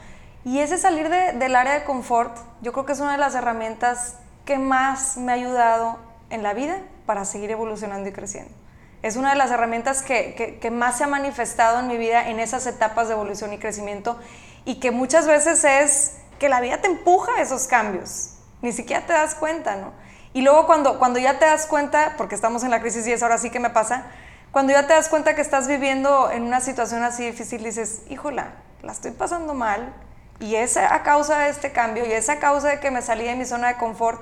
Y 0.44 0.58
ese 0.58 0.78
salir 0.78 1.08
del 1.08 1.54
área 1.54 1.74
de 1.74 1.84
confort, 1.84 2.36
yo 2.62 2.72
creo 2.72 2.86
que 2.86 2.92
es 2.92 3.00
una 3.00 3.12
de 3.12 3.18
las 3.18 3.34
herramientas 3.34 4.14
que 4.44 4.58
más 4.58 5.16
me 5.16 5.30
ha 5.32 5.34
ayudado 5.36 5.98
en 6.30 6.42
la 6.42 6.54
vida 6.54 6.78
para 7.06 7.24
seguir 7.24 7.50
evolucionando 7.50 8.08
y 8.08 8.12
creciendo 8.12 8.61
es 9.02 9.16
una 9.16 9.30
de 9.30 9.36
las 9.36 9.50
herramientas 9.50 10.02
que, 10.02 10.70
más 10.72 10.98
se 10.98 11.04
ha 11.04 11.08
manifestado 11.08 11.80
en 11.80 11.88
mi 11.88 11.96
vida 11.96 12.28
en 12.28 12.38
esas 12.38 12.66
etapas 12.66 13.08
de 13.08 13.14
evolución 13.14 13.52
y 13.52 13.58
crecimiento 13.58 14.18
y 14.64 14.76
que 14.76 14.92
muchas 14.92 15.26
veces 15.26 15.64
es 15.64 16.18
que 16.38 16.48
la 16.48 16.60
vida 16.60 16.78
te 16.78 16.86
empuja 16.86 17.32
a 17.36 17.42
esos 17.42 17.66
cambios, 17.66 18.34
ni 18.62 18.72
siquiera 18.72 19.04
te 19.06 19.12
das 19.12 19.34
cuenta, 19.34 19.76
¿no? 19.76 19.92
Y 20.32 20.42
luego 20.42 20.66
cuando, 20.66 20.98
cuando 20.98 21.18
ya 21.18 21.38
te 21.38 21.44
das 21.44 21.66
cuenta, 21.66 22.14
porque 22.16 22.34
estamos 22.34 22.62
en 22.62 22.70
la 22.70 22.80
crisis 22.80 23.06
y 23.06 23.12
es 23.12 23.22
ahora 23.22 23.38
sí 23.38 23.50
que 23.50 23.60
me 23.60 23.70
pasa, 23.70 24.06
cuando 24.50 24.72
ya 24.72 24.86
te 24.86 24.94
das 24.94 25.08
cuenta 25.08 25.34
que 25.34 25.42
estás 25.42 25.66
viviendo 25.66 26.30
en 26.30 26.44
una 26.44 26.60
situación 26.60 27.02
así 27.02 27.26
difícil, 27.26 27.62
dices, 27.64 28.02
híjola, 28.08 28.52
la 28.82 28.92
estoy 28.92 29.10
pasando 29.10 29.52
mal 29.52 29.92
y 30.38 30.54
es 30.54 30.76
a 30.76 31.02
causa 31.02 31.40
de 31.40 31.50
este 31.50 31.72
cambio 31.72 32.06
y 32.06 32.12
es 32.12 32.28
a 32.28 32.38
causa 32.38 32.68
de 32.68 32.80
que 32.80 32.90
me 32.90 33.02
salí 33.02 33.24
de 33.24 33.34
mi 33.34 33.44
zona 33.44 33.68
de 33.68 33.76
confort, 33.76 34.20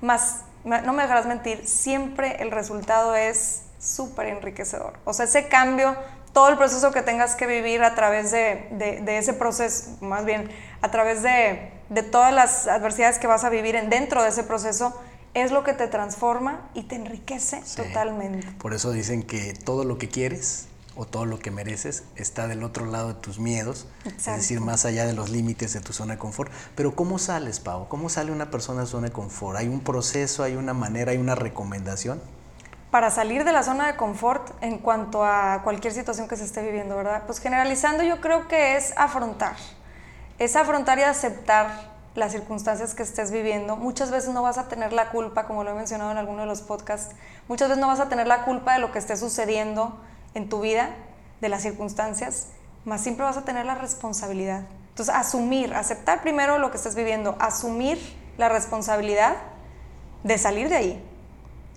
más, 0.00 0.42
no 0.64 0.92
me 0.92 1.02
dejarás 1.02 1.26
mentir, 1.26 1.66
siempre 1.66 2.42
el 2.42 2.50
resultado 2.50 3.14
es 3.14 3.65
súper 3.78 4.26
enriquecedor. 4.26 4.94
O 5.04 5.12
sea, 5.12 5.24
ese 5.24 5.48
cambio, 5.48 5.96
todo 6.32 6.48
el 6.48 6.56
proceso 6.56 6.90
que 6.92 7.02
tengas 7.02 7.34
que 7.34 7.46
vivir 7.46 7.82
a 7.82 7.94
través 7.94 8.30
de, 8.30 8.68
de, 8.70 9.18
ese 9.18 9.32
proceso, 9.32 9.96
más 10.00 10.24
bien 10.24 10.50
a 10.82 10.90
través 10.90 11.22
de, 11.22 11.70
de, 11.88 12.02
todas 12.02 12.32
las 12.32 12.66
adversidades 12.66 13.18
que 13.18 13.26
vas 13.26 13.44
a 13.44 13.50
vivir 13.50 13.74
en, 13.76 13.90
dentro 13.90 14.22
de 14.22 14.28
ese 14.28 14.42
proceso, 14.42 14.98
es 15.34 15.50
lo 15.50 15.64
que 15.64 15.74
te 15.74 15.86
transforma 15.86 16.70
y 16.74 16.84
te 16.84 16.96
enriquece 16.96 17.62
totalmente. 17.76 18.46
Por 18.58 18.72
eso 18.72 18.90
dicen 18.90 19.22
que 19.22 19.52
todo 19.52 19.84
lo 19.84 19.98
que 19.98 20.08
quieres 20.08 20.66
o 20.96 21.04
todo 21.04 21.26
lo 21.26 21.38
que 21.38 21.50
mereces 21.50 22.04
está 22.16 22.48
del 22.48 22.62
otro 22.62 22.86
lado 22.86 23.08
de 23.08 23.14
tus 23.14 23.38
miedos, 23.38 23.86
es 24.06 24.24
decir, 24.24 24.60
más 24.60 24.86
allá 24.86 25.04
de 25.04 25.12
los 25.12 25.28
límites 25.28 25.74
de 25.74 25.80
tu 25.80 25.92
zona 25.92 26.14
de 26.14 26.18
confort. 26.18 26.50
Pero 26.74 26.96
¿cómo 26.96 27.18
sales, 27.18 27.60
Pau? 27.60 27.86
¿Cómo 27.88 28.08
sale 28.08 28.32
una 28.32 28.50
persona 28.50 28.80
de 28.80 28.86
zona 28.86 29.08
de 29.08 29.12
confort? 29.12 29.58
¿Hay 29.58 29.68
un 29.68 29.80
proceso, 29.80 30.42
hay 30.42 30.56
una 30.56 30.72
manera, 30.72 31.12
hay 31.12 31.18
una 31.18 31.34
recomendación? 31.34 32.20
Para 32.90 33.10
salir 33.10 33.44
de 33.44 33.52
la 33.52 33.62
zona 33.62 33.86
de 33.86 33.96
confort 33.96 34.50
en 34.62 34.78
cuanto 34.78 35.24
a 35.24 35.60
cualquier 35.64 35.92
situación 35.92 36.28
que 36.28 36.36
se 36.36 36.44
esté 36.44 36.62
viviendo, 36.62 36.96
¿verdad? 36.96 37.24
Pues 37.26 37.40
generalizando 37.40 38.02
yo 38.02 38.20
creo 38.20 38.48
que 38.48 38.76
es 38.76 38.94
afrontar, 38.96 39.56
es 40.38 40.56
afrontar 40.56 40.98
y 40.98 41.02
aceptar 41.02 41.96
las 42.14 42.32
circunstancias 42.32 42.94
que 42.94 43.02
estés 43.02 43.30
viviendo. 43.30 43.76
Muchas 43.76 44.10
veces 44.10 44.30
no 44.32 44.42
vas 44.42 44.56
a 44.56 44.68
tener 44.68 44.92
la 44.92 45.10
culpa, 45.10 45.44
como 45.44 45.64
lo 45.64 45.72
he 45.72 45.74
mencionado 45.74 46.10
en 46.10 46.16
alguno 46.16 46.40
de 46.40 46.46
los 46.46 46.62
podcasts, 46.62 47.14
muchas 47.48 47.68
veces 47.68 47.80
no 47.80 47.88
vas 47.88 48.00
a 48.00 48.08
tener 48.08 48.26
la 48.26 48.44
culpa 48.44 48.74
de 48.74 48.78
lo 48.78 48.92
que 48.92 48.98
esté 48.98 49.16
sucediendo 49.16 50.00
en 50.34 50.48
tu 50.48 50.60
vida, 50.60 50.90
de 51.40 51.48
las 51.48 51.62
circunstancias, 51.62 52.48
más 52.84 53.02
siempre 53.02 53.24
vas 53.24 53.36
a 53.36 53.44
tener 53.44 53.66
la 53.66 53.74
responsabilidad. 53.74 54.62
Entonces, 54.90 55.14
asumir, 55.14 55.74
aceptar 55.74 56.22
primero 56.22 56.58
lo 56.58 56.70
que 56.70 56.78
estás 56.78 56.94
viviendo, 56.94 57.36
asumir 57.38 57.98
la 58.38 58.48
responsabilidad 58.48 59.36
de 60.22 60.38
salir 60.38 60.68
de 60.68 60.76
ahí. 60.76 61.04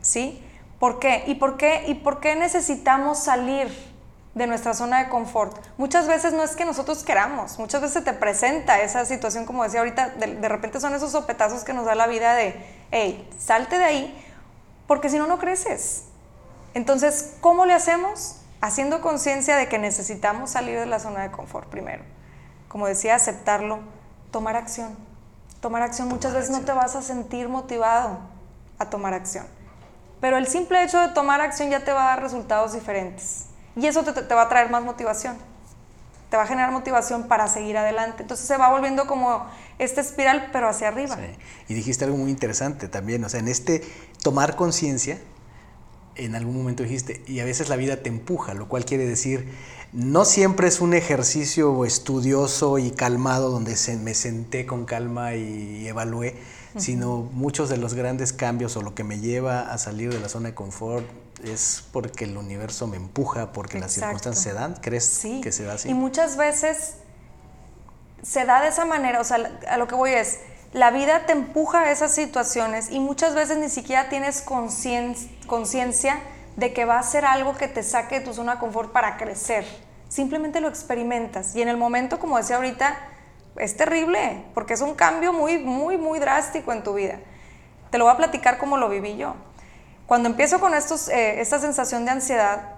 ¿Sí? 0.01 0.41
¿Por 0.79 0.99
qué? 0.99 1.25
¿Y 1.27 1.35
por 1.35 1.57
qué, 1.57 1.83
y 1.87 1.95
por 1.95 2.21
qué 2.21 2.35
necesitamos 2.35 3.19
salir 3.19 3.67
de 4.33 4.47
nuestra 4.47 4.73
zona 4.73 5.03
de 5.03 5.09
confort? 5.09 5.57
Muchas 5.77 6.07
veces 6.07 6.31
no 6.31 6.41
es 6.41 6.55
que 6.55 6.63
nosotros 6.63 7.03
queramos, 7.03 7.59
muchas 7.59 7.81
veces 7.81 8.05
te 8.05 8.13
presenta 8.13 8.79
esa 8.79 9.03
situación, 9.05 9.45
como 9.45 9.63
decía 9.63 9.81
ahorita, 9.81 10.09
de, 10.11 10.35
de 10.35 10.49
repente 10.49 10.79
son 10.79 10.93
esos 10.95 11.11
sopetazos 11.11 11.65
que 11.65 11.73
nos 11.73 11.85
da 11.85 11.95
la 11.95 12.07
vida 12.07 12.33
de, 12.33 12.55
hey, 12.91 13.29
salte 13.37 13.77
de 13.77 13.83
ahí, 13.83 14.25
porque 14.87 15.09
si 15.09 15.17
no, 15.17 15.27
no 15.27 15.37
creces. 15.37 16.05
Entonces, 16.73 17.33
¿cómo 17.41 17.65
le 17.65 17.73
hacemos? 17.73 18.37
Haciendo 18.61 19.01
conciencia 19.01 19.57
de 19.57 19.67
que 19.67 19.79
necesitamos 19.79 20.51
salir 20.51 20.79
de 20.79 20.85
la 20.85 20.99
zona 20.99 21.23
de 21.23 21.31
confort 21.31 21.67
primero. 21.67 22.03
Como 22.69 22.87
decía, 22.87 23.15
aceptarlo, 23.15 23.79
tomar 24.31 24.55
acción. 24.55 24.95
Tomar 25.59 25.81
acción, 25.81 26.07
muchas 26.07 26.33
veces 26.33 26.51
no 26.51 26.61
te 26.61 26.71
vas 26.71 26.95
a 26.95 27.01
sentir 27.01 27.49
motivado 27.49 28.19
a 28.77 28.89
tomar 28.89 29.13
acción 29.13 29.58
pero 30.21 30.37
el 30.37 30.47
simple 30.47 30.83
hecho 30.83 30.99
de 30.99 31.09
tomar 31.09 31.41
acción 31.41 31.69
ya 31.69 31.83
te 31.83 31.91
va 31.91 32.03
a 32.03 32.15
dar 32.15 32.23
resultados 32.23 32.73
diferentes. 32.73 33.45
Y 33.75 33.85
eso 33.87 34.03
te, 34.03 34.35
va 34.35 34.43
a 34.43 34.49
traer 34.49 34.69
más 34.69 34.83
motivación. 34.83 35.37
Te 36.29 36.37
va 36.37 36.43
a 36.43 36.47
generar 36.47 36.71
motivación 36.71 37.27
para 37.27 37.47
seguir 37.47 37.77
adelante. 37.77 38.23
Entonces 38.23 38.45
se 38.45 38.57
va 38.57 38.69
volviendo 38.69 39.07
como 39.07 39.45
esta 39.79 40.01
espiral, 40.01 40.49
pero 40.51 40.67
hacia 40.67 40.89
arriba. 40.89 41.17
Y 41.67 41.73
dijiste 41.73 42.05
algo 42.05 42.17
muy 42.17 42.29
interesante 42.29 42.87
también. 42.87 43.23
O 43.23 43.29
sea, 43.29 43.39
en 43.39 43.47
este 43.47 43.81
tomar 44.21 44.55
conciencia, 44.55 45.19
en 46.15 46.35
algún 46.35 46.57
momento 46.57 46.83
dijiste, 46.83 47.23
y 47.25 47.39
a 47.39 47.45
veces 47.45 47.69
la 47.69 47.77
vida 47.77 47.97
te 47.97 48.09
empuja, 48.09 48.53
lo 48.53 48.67
cual 48.67 48.83
quiere 48.83 49.05
decir, 49.05 49.47
no 49.93 50.25
siempre 50.25 50.67
es 50.67 50.81
un 50.81 50.93
ejercicio 50.93 51.85
estudioso 51.85 52.77
y 52.77 52.91
calmado 52.91 53.49
donde 53.49 53.75
me 54.01 54.13
senté 54.13 54.65
con 54.65 54.85
calma 54.85 55.35
y 55.35 55.87
evalué, 55.87 56.35
sino 56.77 57.29
muchos 57.33 57.69
de 57.69 57.77
los 57.77 57.93
grandes 57.93 58.33
cambios 58.33 58.75
o 58.77 58.81
lo 58.81 58.95
que 58.95 59.03
me 59.03 59.19
lleva 59.19 59.71
a 59.71 59.77
salir 59.77 60.13
de 60.13 60.19
la 60.19 60.29
zona 60.29 60.49
de 60.49 60.55
confort 60.55 61.05
es 61.43 61.83
porque 61.91 62.25
el 62.25 62.37
universo 62.37 62.87
me 62.87 62.97
empuja, 62.97 63.51
porque 63.51 63.79
las 63.79 63.93
circunstancias 63.93 64.43
se 64.43 64.53
dan. 64.53 64.75
¿Crees 64.75 65.21
que 65.41 65.51
se 65.51 65.63
da 65.63 65.73
así? 65.73 65.89
Y 65.89 65.93
muchas 65.93 66.37
veces 66.37 66.95
se 68.21 68.45
da 68.45 68.61
de 68.61 68.67
esa 68.67 68.85
manera, 68.85 69.21
o 69.21 69.23
sea, 69.23 69.59
a 69.67 69.77
lo 69.77 69.87
que 69.87 69.95
voy 69.95 70.11
es, 70.11 70.39
la 70.73 70.91
vida 70.91 71.25
te 71.25 71.31
empuja 71.31 71.81
a 71.81 71.91
esas 71.91 72.13
situaciones 72.13 72.91
y 72.91 72.99
muchas 72.99 73.33
veces 73.33 73.57
ni 73.57 73.69
siquiera 73.69 74.09
tienes 74.09 74.41
conciencia 75.47 76.19
de 76.57 76.73
que 76.73 76.85
va 76.85 76.99
a 76.99 77.03
ser 77.03 77.25
algo 77.25 77.55
que 77.57 77.67
te 77.67 77.81
saque 77.83 78.19
de 78.19 78.25
tu 78.25 78.33
zona 78.33 78.55
de 78.55 78.59
confort 78.59 78.91
para 78.91 79.17
crecer. 79.17 79.65
Simplemente 80.09 80.61
lo 80.61 80.67
experimentas 80.67 81.55
y 81.55 81.61
en 81.61 81.69
el 81.69 81.77
momento, 81.77 82.19
como 82.19 82.37
decía 82.37 82.57
ahorita, 82.57 82.97
es 83.59 83.77
terrible, 83.77 84.45
porque 84.53 84.73
es 84.73 84.81
un 84.81 84.95
cambio 84.95 85.33
muy, 85.33 85.57
muy, 85.57 85.97
muy 85.97 86.19
drástico 86.19 86.71
en 86.71 86.83
tu 86.83 86.93
vida. 86.93 87.19
Te 87.91 87.97
lo 87.97 88.05
voy 88.05 88.13
a 88.13 88.17
platicar 88.17 88.57
como 88.57 88.77
lo 88.77 88.89
viví 88.89 89.17
yo. 89.17 89.35
Cuando 90.07 90.29
empiezo 90.29 90.59
con 90.59 90.73
estos, 90.73 91.09
eh, 91.09 91.41
esta 91.41 91.59
sensación 91.59 92.05
de 92.05 92.11
ansiedad, 92.11 92.71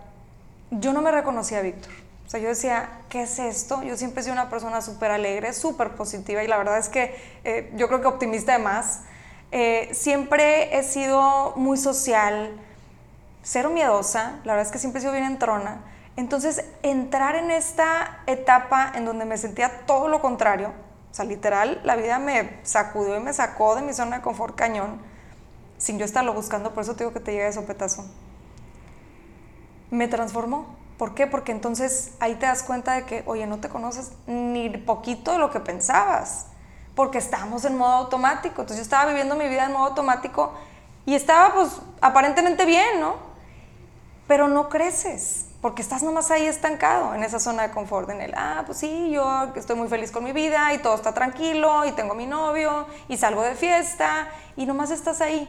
yo 0.72 0.92
no 0.94 1.02
me 1.02 1.12
reconocía 1.12 1.60
a 1.60 1.62
Víctor. 1.62 1.92
O 2.26 2.30
sea, 2.30 2.40
yo 2.40 2.50
decía, 2.50 2.90
¿qué 3.10 3.24
es 3.24 3.40
esto? 3.40 3.84
Yo 3.84 3.98
siempre 3.98 4.22
he 4.22 4.24
sido 4.24 4.34
una 4.34 4.50
persona 4.50 4.82
súper 4.82 5.12
alegre, 5.12 5.54
súper 5.54 5.92
positiva 5.92 6.44
y 6.44 6.48
la 6.48 6.58
verdad 6.58 6.78
es 6.78 6.88
que 6.88 7.16
eh, 7.44 7.72
yo 7.76 7.88
creo 7.88 8.02
que 8.02 8.08
optimista 8.08 8.54
de 8.54 8.60
más. 8.60 9.02
Eh, 9.52 9.90
siempre 9.94 10.78
he 10.78 10.84
sido 10.84 11.54
muy 11.58 11.78
social, 11.78 12.52
cero 13.44 13.70
miedosa, 13.70 14.40
la 14.46 14.54
verdad 14.54 14.66
es 14.66 14.72
que 14.72 14.80
siempre 14.80 15.00
he 15.00 15.02
sido 15.02 15.12
bien 15.12 15.26
entrona. 15.26 15.82
Entonces, 16.18 16.65
entrar 16.84 17.36
en 17.36 17.51
esta 17.51 18.22
etapa 18.27 18.91
en 18.96 19.06
donde 19.06 19.25
me 19.25 19.38
sentía 19.38 19.86
todo 19.86 20.08
lo 20.08 20.22
contrario, 20.22 20.74
o 21.12 21.13
sea, 21.13 21.25
literal, 21.25 21.82
la 21.84 21.96
vida 21.96 22.20
me 22.20 22.60
sacudió 22.63 23.18
y 23.18 23.20
me 23.20 23.34
sacó 23.34 23.75
de 23.75 23.82
mi 23.82 23.94
zona 23.94 24.18
de 24.18 24.22
confort 24.22 24.56
cañón, 24.56 25.01
sin 25.77 25.98
yo 26.00 26.06
estarlo 26.06 26.34
buscando, 26.34 26.74
por 26.74 26.84
eso 26.84 26.96
te 26.96 27.03
digo 27.03 27.13
que 27.13 27.20
te 27.20 27.32
llega 27.32 27.46
de 27.46 27.53
sopetazo. 27.53 28.06
Me 29.89 30.08
transformó. 30.08 30.80
¿Por 30.98 31.15
qué? 31.15 31.25
Porque 31.25 31.51
entonces 31.51 32.12
ahí 32.20 32.36
te 32.36 32.46
das 32.46 32.62
cuenta 32.62 32.94
de 32.94 33.06
que, 33.06 33.24
oye, 33.25 33.48
no 33.48 33.58
te 33.58 33.70
conoces 33.70 34.12
ni 34.27 34.70
poquito 34.70 35.32
de 35.32 35.39
lo 35.39 35.50
que 35.50 35.60
pensabas, 35.60 36.46
porque 36.96 37.18
estábamos 37.18 37.65
en 37.65 37.75
modo 37.75 37.94
automático. 37.94 38.62
Entonces 38.62 38.77
yo 38.77 38.84
estaba 38.84 39.10
viviendo 39.10 39.36
mi 39.36 39.48
vida 39.48 39.65
en 39.65 39.72
modo 39.72 39.86
automático 39.86 40.53
y 41.06 41.15
estaba 41.15 41.56
pues 41.56 41.70
aparentemente 42.01 42.65
bien, 42.65 43.00
¿no? 43.00 43.15
Pero 44.27 44.48
no 44.48 44.70
creces 44.70 45.48
porque 45.62 45.84
estás 45.84 46.01
nomás 46.01 46.32
ahí 46.32 46.48
estancado 46.48 47.13
en 47.13 47.24
esa 47.24 47.39
zona 47.39 47.63
de 47.63 47.72
confort, 47.72 48.10
en 48.10 48.20
el, 48.20 48.34
ah, 48.36 48.63
pues 48.65 48.80
sí, 48.80 49.12
yo 49.12 49.53
estoy 49.56 49.75
muy 49.75 49.88
feliz 49.88 50.12
con 50.12 50.24
mi 50.24 50.34
vida 50.34 50.74
y 50.74 50.80
todo 50.80 50.96
está 50.96 51.13
tranquilo 51.13 51.86
y 51.86 51.91
tengo 51.91 52.15
mi 52.15 52.25
novio 52.25 52.88
y 53.08 53.18
salgo 53.18 53.44
de 53.44 53.53
fiesta 53.53 54.27
y 54.56 54.65
nomás 54.65 54.89
estás 54.89 55.22
ahí. 55.22 55.48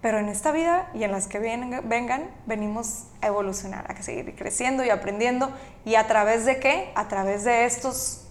Pero 0.00 0.18
en 0.18 0.28
esta 0.28 0.52
vida 0.52 0.88
y 0.94 1.02
en 1.02 1.10
las 1.10 1.26
que 1.26 1.40
vengan, 1.40 2.30
venimos 2.46 3.06
a 3.20 3.26
evolucionar, 3.26 3.90
a 3.90 4.02
seguir 4.02 4.36
creciendo 4.36 4.84
y 4.84 4.90
aprendiendo. 4.90 5.50
¿Y 5.84 5.96
a 5.96 6.06
través 6.06 6.44
de 6.44 6.60
qué? 6.60 6.92
A 6.94 7.08
través 7.08 7.42
de 7.42 7.64
estos, 7.64 8.28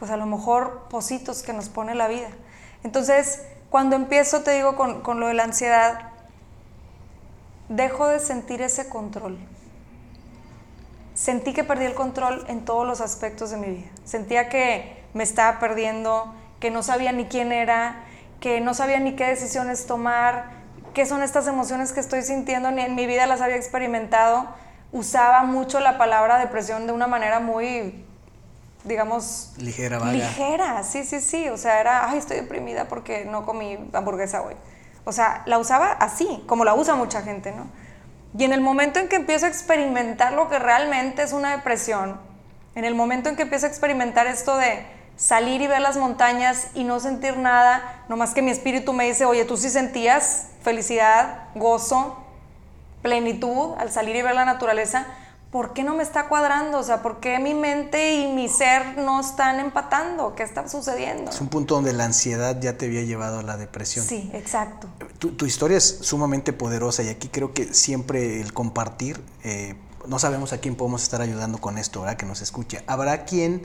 pues 0.00 0.10
a 0.10 0.16
lo 0.16 0.26
mejor, 0.26 0.88
positos 0.88 1.44
que 1.44 1.52
nos 1.52 1.68
pone 1.68 1.94
la 1.94 2.08
vida. 2.08 2.28
Entonces, 2.82 3.42
cuando 3.70 3.94
empiezo, 3.94 4.42
te 4.42 4.52
digo, 4.52 4.74
con, 4.74 5.02
con 5.02 5.20
lo 5.20 5.28
de 5.28 5.34
la 5.34 5.44
ansiedad, 5.44 6.10
dejo 7.68 8.08
de 8.08 8.18
sentir 8.18 8.60
ese 8.60 8.88
control 8.88 9.38
sentí 11.16 11.54
que 11.54 11.64
perdí 11.64 11.86
el 11.86 11.94
control 11.94 12.44
en 12.46 12.64
todos 12.64 12.86
los 12.86 13.00
aspectos 13.00 13.50
de 13.50 13.56
mi 13.56 13.66
vida. 13.68 13.90
Sentía 14.04 14.48
que 14.48 15.02
me 15.14 15.24
estaba 15.24 15.58
perdiendo, 15.58 16.32
que 16.60 16.70
no 16.70 16.82
sabía 16.82 17.10
ni 17.10 17.24
quién 17.24 17.52
era, 17.52 18.04
que 18.38 18.60
no 18.60 18.74
sabía 18.74 19.00
ni 19.00 19.16
qué 19.16 19.24
decisiones 19.24 19.86
tomar, 19.86 20.50
qué 20.92 21.06
son 21.06 21.22
estas 21.22 21.48
emociones 21.48 21.92
que 21.92 22.00
estoy 22.00 22.22
sintiendo, 22.22 22.70
ni 22.70 22.82
en 22.82 22.94
mi 22.94 23.06
vida 23.06 23.26
las 23.26 23.40
había 23.40 23.56
experimentado. 23.56 24.46
Usaba 24.92 25.42
mucho 25.42 25.80
la 25.80 25.96
palabra 25.96 26.38
depresión 26.38 26.86
de 26.86 26.92
una 26.92 27.06
manera 27.06 27.40
muy, 27.40 28.04
digamos... 28.84 29.54
Ligera, 29.56 29.98
vaga. 29.98 30.12
Ligera, 30.12 30.84
sí, 30.84 31.02
sí, 31.04 31.20
sí. 31.22 31.48
O 31.48 31.56
sea, 31.56 31.80
era, 31.80 32.10
ay, 32.10 32.18
estoy 32.18 32.36
deprimida 32.36 32.88
porque 32.88 33.24
no 33.24 33.46
comí 33.46 33.78
hamburguesa 33.94 34.42
hoy. 34.42 34.54
O 35.06 35.12
sea, 35.12 35.42
la 35.46 35.58
usaba 35.58 35.92
así, 35.92 36.44
como 36.46 36.64
la 36.64 36.74
usa 36.74 36.94
mucha 36.94 37.22
gente, 37.22 37.52
¿no? 37.52 37.66
Y 38.38 38.44
en 38.44 38.52
el 38.52 38.60
momento 38.60 38.98
en 38.98 39.08
que 39.08 39.16
empiezo 39.16 39.46
a 39.46 39.48
experimentar 39.48 40.32
lo 40.32 40.48
que 40.48 40.58
realmente 40.58 41.22
es 41.22 41.32
una 41.32 41.56
depresión, 41.56 42.20
en 42.74 42.84
el 42.84 42.94
momento 42.94 43.28
en 43.28 43.36
que 43.36 43.42
empiezo 43.42 43.66
a 43.66 43.68
experimentar 43.68 44.26
esto 44.26 44.56
de 44.56 44.84
salir 45.16 45.62
y 45.62 45.66
ver 45.66 45.80
las 45.80 45.96
montañas 45.96 46.68
y 46.74 46.84
no 46.84 47.00
sentir 47.00 47.38
nada, 47.38 48.04
nomás 48.08 48.34
que 48.34 48.42
mi 48.42 48.50
espíritu 48.50 48.92
me 48.92 49.06
dice, 49.06 49.24
oye, 49.24 49.46
tú 49.46 49.56
sí 49.56 49.70
sentías 49.70 50.48
felicidad, 50.62 51.44
gozo, 51.54 52.22
plenitud 53.00 53.74
al 53.78 53.90
salir 53.90 54.16
y 54.16 54.22
ver 54.22 54.34
la 54.34 54.44
naturaleza, 54.44 55.06
¿por 55.50 55.72
qué 55.72 55.82
no 55.82 55.94
me 55.94 56.02
está 56.02 56.28
cuadrando? 56.28 56.78
O 56.78 56.82
sea, 56.82 57.02
¿por 57.02 57.20
qué 57.20 57.38
mi 57.38 57.54
mente 57.54 58.14
y 58.14 58.32
mi 58.32 58.48
ser 58.48 58.98
no 58.98 59.20
están 59.20 59.60
empatando? 59.60 60.34
¿Qué 60.34 60.42
está 60.42 60.68
sucediendo? 60.68 61.30
Es 61.30 61.40
un 61.40 61.48
punto 61.48 61.74
donde 61.74 61.92
la 61.92 62.04
ansiedad 62.04 62.60
ya 62.60 62.76
te 62.76 62.86
había 62.86 63.02
llevado 63.02 63.38
a 63.38 63.42
la 63.42 63.56
depresión. 63.56 64.04
Sí, 64.04 64.30
exacto. 64.32 64.88
Tu, 65.18 65.46
historia 65.46 65.78
es 65.78 65.98
sumamente 66.02 66.52
poderosa 66.52 67.02
y 67.02 67.08
aquí 67.08 67.28
creo 67.28 67.54
que 67.54 67.72
siempre 67.72 68.40
el 68.40 68.52
compartir, 68.52 69.22
eh, 69.44 69.76
no 70.06 70.18
sabemos 70.18 70.52
a 70.52 70.58
quién 70.58 70.76
podemos 70.76 71.02
estar 71.02 71.20
ayudando 71.20 71.58
con 71.58 71.78
esto, 71.78 72.02
¿verdad? 72.02 72.16
Que 72.16 72.26
nos 72.26 72.42
escuche. 72.42 72.82
Habrá 72.86 73.24
quien 73.24 73.62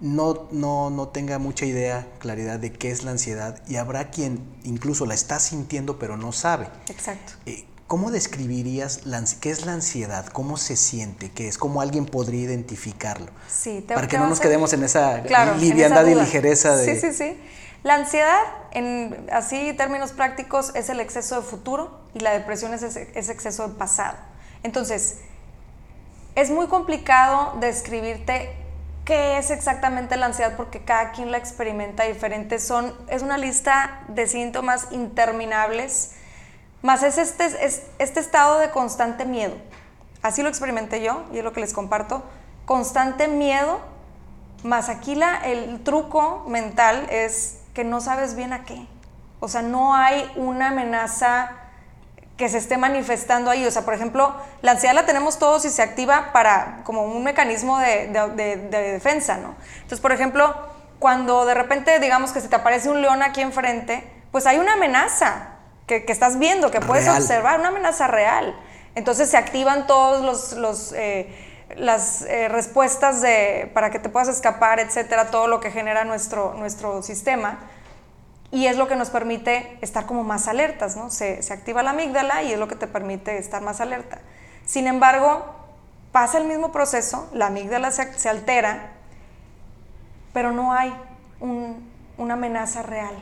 no, 0.00 0.48
no, 0.50 0.90
no 0.90 1.08
tenga 1.08 1.38
mucha 1.38 1.64
idea, 1.64 2.06
claridad 2.18 2.58
de 2.58 2.72
qué 2.72 2.90
es 2.90 3.04
la 3.04 3.12
ansiedad 3.12 3.62
y 3.66 3.76
habrá 3.76 4.10
quien 4.10 4.44
incluso 4.62 5.06
la 5.06 5.14
está 5.14 5.38
sintiendo 5.38 5.98
pero 5.98 6.16
no 6.16 6.32
sabe. 6.32 6.68
Exacto. 6.88 7.34
Eh, 7.46 7.66
¿Cómo 7.86 8.10
describirías 8.10 9.02
qué 9.40 9.50
es 9.50 9.64
la 9.64 9.72
ansiedad? 9.72 10.26
¿Cómo 10.26 10.56
se 10.56 10.74
siente? 10.74 11.30
¿Qué 11.30 11.46
es? 11.46 11.56
¿Cómo 11.56 11.80
alguien 11.80 12.04
podría 12.04 12.42
identificarlo? 12.42 13.28
Sí, 13.46 13.84
Para 13.86 14.08
que 14.08 14.18
no 14.18 14.28
nos 14.28 14.40
quedemos 14.40 14.72
en 14.72 14.82
esa 14.82 15.18
liviandad 15.58 16.04
y 16.06 16.16
ligereza 16.16 16.76
de... 16.76 16.84
Sí, 16.84 17.00
sí, 17.00 17.12
sí. 17.12 17.40
La 17.84 17.94
ansiedad, 17.94 18.40
en 18.72 19.28
así 19.30 19.72
términos 19.74 20.10
prácticos, 20.10 20.74
es 20.74 20.88
el 20.88 20.98
exceso 20.98 21.36
de 21.36 21.42
futuro 21.42 22.00
y 22.12 22.18
la 22.18 22.32
depresión 22.32 22.74
es 22.74 22.82
ese, 22.82 23.02
exceso 23.14 23.68
de 23.68 23.74
pasado. 23.74 24.16
Entonces, 24.64 25.18
es 26.34 26.50
muy 26.50 26.66
complicado 26.66 27.56
describirte 27.60 28.50
qué 29.04 29.38
es 29.38 29.52
exactamente 29.52 30.16
la 30.16 30.26
ansiedad 30.26 30.56
porque 30.56 30.84
cada 30.84 31.12
quien 31.12 31.30
la 31.30 31.38
experimenta 31.38 32.02
diferente. 32.02 32.58
Son, 32.58 32.92
es 33.06 33.22
una 33.22 33.38
lista 33.38 34.02
de 34.08 34.26
síntomas 34.26 34.88
interminables 34.90 36.15
más 36.86 37.02
es 37.02 37.18
este, 37.18 37.44
es 37.44 37.82
este 37.98 38.20
estado 38.20 38.60
de 38.60 38.70
constante 38.70 39.24
miedo. 39.24 39.54
Así 40.22 40.42
lo 40.42 40.48
experimenté 40.48 41.02
yo 41.02 41.24
y 41.32 41.38
es 41.38 41.44
lo 41.44 41.52
que 41.52 41.60
les 41.60 41.74
comparto. 41.74 42.22
Constante 42.64 43.26
miedo, 43.26 43.80
más 44.62 44.88
aquí 44.88 45.20
el 45.44 45.82
truco 45.82 46.44
mental 46.46 47.08
es 47.10 47.58
que 47.74 47.82
no 47.82 48.00
sabes 48.00 48.36
bien 48.36 48.52
a 48.52 48.64
qué. 48.64 48.86
O 49.40 49.48
sea, 49.48 49.62
no 49.62 49.96
hay 49.96 50.30
una 50.36 50.68
amenaza 50.68 51.50
que 52.36 52.48
se 52.48 52.58
esté 52.58 52.76
manifestando 52.76 53.50
ahí. 53.50 53.66
O 53.66 53.70
sea, 53.72 53.82
por 53.82 53.94
ejemplo, 53.94 54.36
la 54.62 54.70
ansiedad 54.70 54.94
la 54.94 55.06
tenemos 55.06 55.40
todos 55.40 55.64
y 55.64 55.70
se 55.70 55.82
activa 55.82 56.30
para 56.32 56.82
como 56.84 57.02
un 57.02 57.24
mecanismo 57.24 57.78
de, 57.78 58.06
defensa, 58.70 59.38
¿no? 59.38 59.56
Entonces, 59.74 60.00
por 60.00 60.12
ejemplo, 60.12 60.54
cuando 61.00 61.46
de 61.46 61.54
repente 61.54 61.98
digamos 61.98 62.30
que 62.30 62.40
se 62.40 62.48
te 62.48 62.54
aparece 62.54 62.88
un 62.88 63.02
león 63.02 63.24
aquí 63.24 63.40
enfrente, 63.40 64.08
pues 64.30 64.46
hay 64.46 64.58
una 64.58 64.74
amenaza 64.74 65.55
que, 65.86 66.04
estás 66.08 66.38
viendo, 66.38 66.70
que 66.70 66.80
puedes 66.80 67.08
observar, 67.08 67.60
una 67.60 67.68
amenaza 67.68 68.06
real. 68.06 68.54
Entonces 68.94 69.30
se 69.30 69.36
activan 69.36 69.86
todos 69.86 70.22
los, 70.22 70.52
los 70.52 70.92
eh, 70.92 71.28
las 71.74 72.22
eh, 72.22 72.48
respuestas 72.48 73.20
de, 73.22 73.70
para 73.74 73.90
que 73.90 73.98
te 73.98 74.08
puedas 74.08 74.28
escapar, 74.28 74.78
etcétera, 74.78 75.30
todo 75.30 75.48
lo 75.48 75.60
que 75.60 75.70
genera 75.70 76.04
nuestro, 76.04 76.54
nuestro 76.54 77.02
sistema 77.02 77.58
y 78.50 78.66
es 78.66 78.76
lo 78.76 78.86
que 78.86 78.96
nos 78.96 79.10
permite 79.10 79.78
estar 79.80 80.06
como 80.06 80.22
más 80.22 80.48
alertas, 80.48 80.96
¿no? 80.96 81.10
Se, 81.10 81.40
activa 81.52 81.82
la 81.82 81.90
amígdala 81.90 82.42
y 82.42 82.52
es 82.52 82.58
lo 82.58 82.68
que 82.68 82.76
te 82.76 82.86
permite 82.86 83.38
estar 83.38 83.62
más 83.62 83.80
alerta. 83.80 84.18
Sin 84.64 84.86
embargo, 84.86 85.44
pasa 86.12 86.38
el 86.38 86.44
mismo 86.44 86.72
proceso, 86.72 87.28
la 87.32 87.46
amígdala 87.46 87.90
se, 87.90 88.28
altera, 88.28 88.92
pero 90.32 90.52
no 90.52 90.72
hay 90.72 90.94
una 92.18 92.34
amenaza 92.34 92.82
real. 92.82 93.14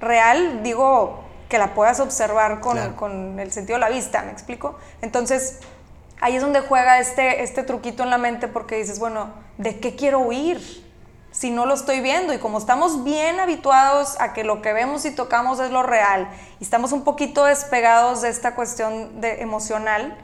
Real, 0.00 0.62
digo, 0.62 1.24
que 1.52 1.58
la 1.58 1.74
puedas 1.74 2.00
observar 2.00 2.60
con, 2.60 2.94
con, 2.94 3.38
el 3.38 3.52
sentido 3.52 3.76
de 3.76 3.80
la 3.80 3.90
vista, 3.90 4.22
¿me 4.22 4.32
explico? 4.32 4.74
Entonces, 5.02 5.58
ahí 6.18 6.34
es 6.34 6.40
donde 6.40 6.60
juega 6.60 6.98
este, 6.98 7.42
este 7.42 7.62
truquito 7.62 8.02
en 8.02 8.08
la 8.08 8.16
mente 8.16 8.48
porque 8.48 8.76
dices, 8.76 8.98
bueno, 8.98 9.28
¿de 9.58 9.78
qué 9.78 9.94
quiero 9.94 10.20
huir? 10.20 10.82
si 11.30 11.50
no 11.50 11.66
lo 11.66 11.74
estoy 11.74 12.00
viendo. 12.00 12.32
Y 12.32 12.38
como 12.38 12.56
estamos 12.56 13.04
bien 13.04 13.38
habituados 13.38 14.18
a 14.18 14.32
que 14.32 14.44
lo 14.44 14.62
que 14.62 14.72
vemos 14.72 15.04
y 15.04 15.10
tocamos 15.10 15.60
es 15.60 15.70
lo 15.70 15.82
real 15.82 16.26
y 16.58 16.64
estamos 16.64 16.92
un 16.92 17.04
poquito 17.04 17.44
despegados 17.44 18.22
de 18.22 18.30
esta 18.30 18.54
cuestión 18.54 19.20
de 19.20 19.42
emocional, 19.42 20.16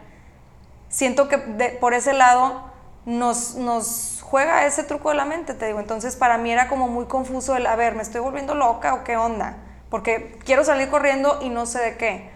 siento 0.88 1.28
que 1.28 1.38
por 1.78 1.92
ese 1.92 2.14
lado 2.14 2.62
nos, 3.04 3.54
nos 3.54 4.20
juega 4.22 4.66
ese 4.66 4.82
truco 4.82 5.10
de 5.10 5.16
la 5.16 5.26
mente, 5.26 5.52
te 5.52 5.66
digo. 5.66 5.78
Entonces 5.78 6.16
para 6.16 6.38
mí 6.38 6.50
era 6.50 6.68
como 6.68 6.88
muy 6.88 7.04
confuso 7.04 7.54
el, 7.54 7.66
a 7.66 7.76
ver, 7.76 7.94
¿me 7.94 8.02
estoy 8.02 8.22
volviendo 8.22 8.54
loca 8.54 8.94
o 8.94 9.04
qué 9.04 9.18
onda? 9.18 9.56
Porque 9.90 10.38
quiero 10.44 10.64
salir 10.64 10.88
corriendo 10.88 11.40
y 11.42 11.48
no 11.48 11.66
sé 11.66 11.80
de 11.80 11.96
qué. 11.96 12.30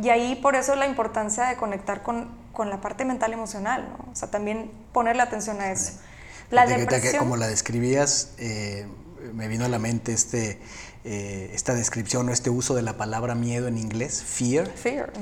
Y 0.00 0.10
ahí 0.10 0.36
por 0.36 0.56
eso 0.56 0.76
la 0.76 0.86
importancia 0.86 1.46
de 1.46 1.56
conectar 1.56 2.02
con, 2.02 2.28
con 2.52 2.70
la 2.70 2.80
parte 2.80 3.04
mental 3.04 3.32
emocional, 3.32 3.88
¿no? 3.88 4.12
O 4.12 4.14
sea, 4.14 4.30
también 4.30 4.70
ponerle 4.92 5.22
atención 5.22 5.60
a 5.60 5.72
eso. 5.72 5.92
La 6.50 6.66
depresión. 6.66 7.18
como 7.18 7.36
la 7.36 7.48
describías, 7.48 8.30
eh, 8.38 8.86
me 9.34 9.48
vino 9.48 9.64
a 9.64 9.68
la 9.68 9.78
mente 9.78 10.12
este, 10.12 10.60
eh, 11.04 11.50
esta 11.54 11.74
descripción 11.74 12.28
o 12.28 12.32
este 12.32 12.50
uso 12.50 12.74
de 12.74 12.82
la 12.82 12.96
palabra 12.96 13.34
miedo 13.34 13.68
en 13.68 13.78
inglés, 13.78 14.22
fear, 14.22 14.66
fear 14.68 15.12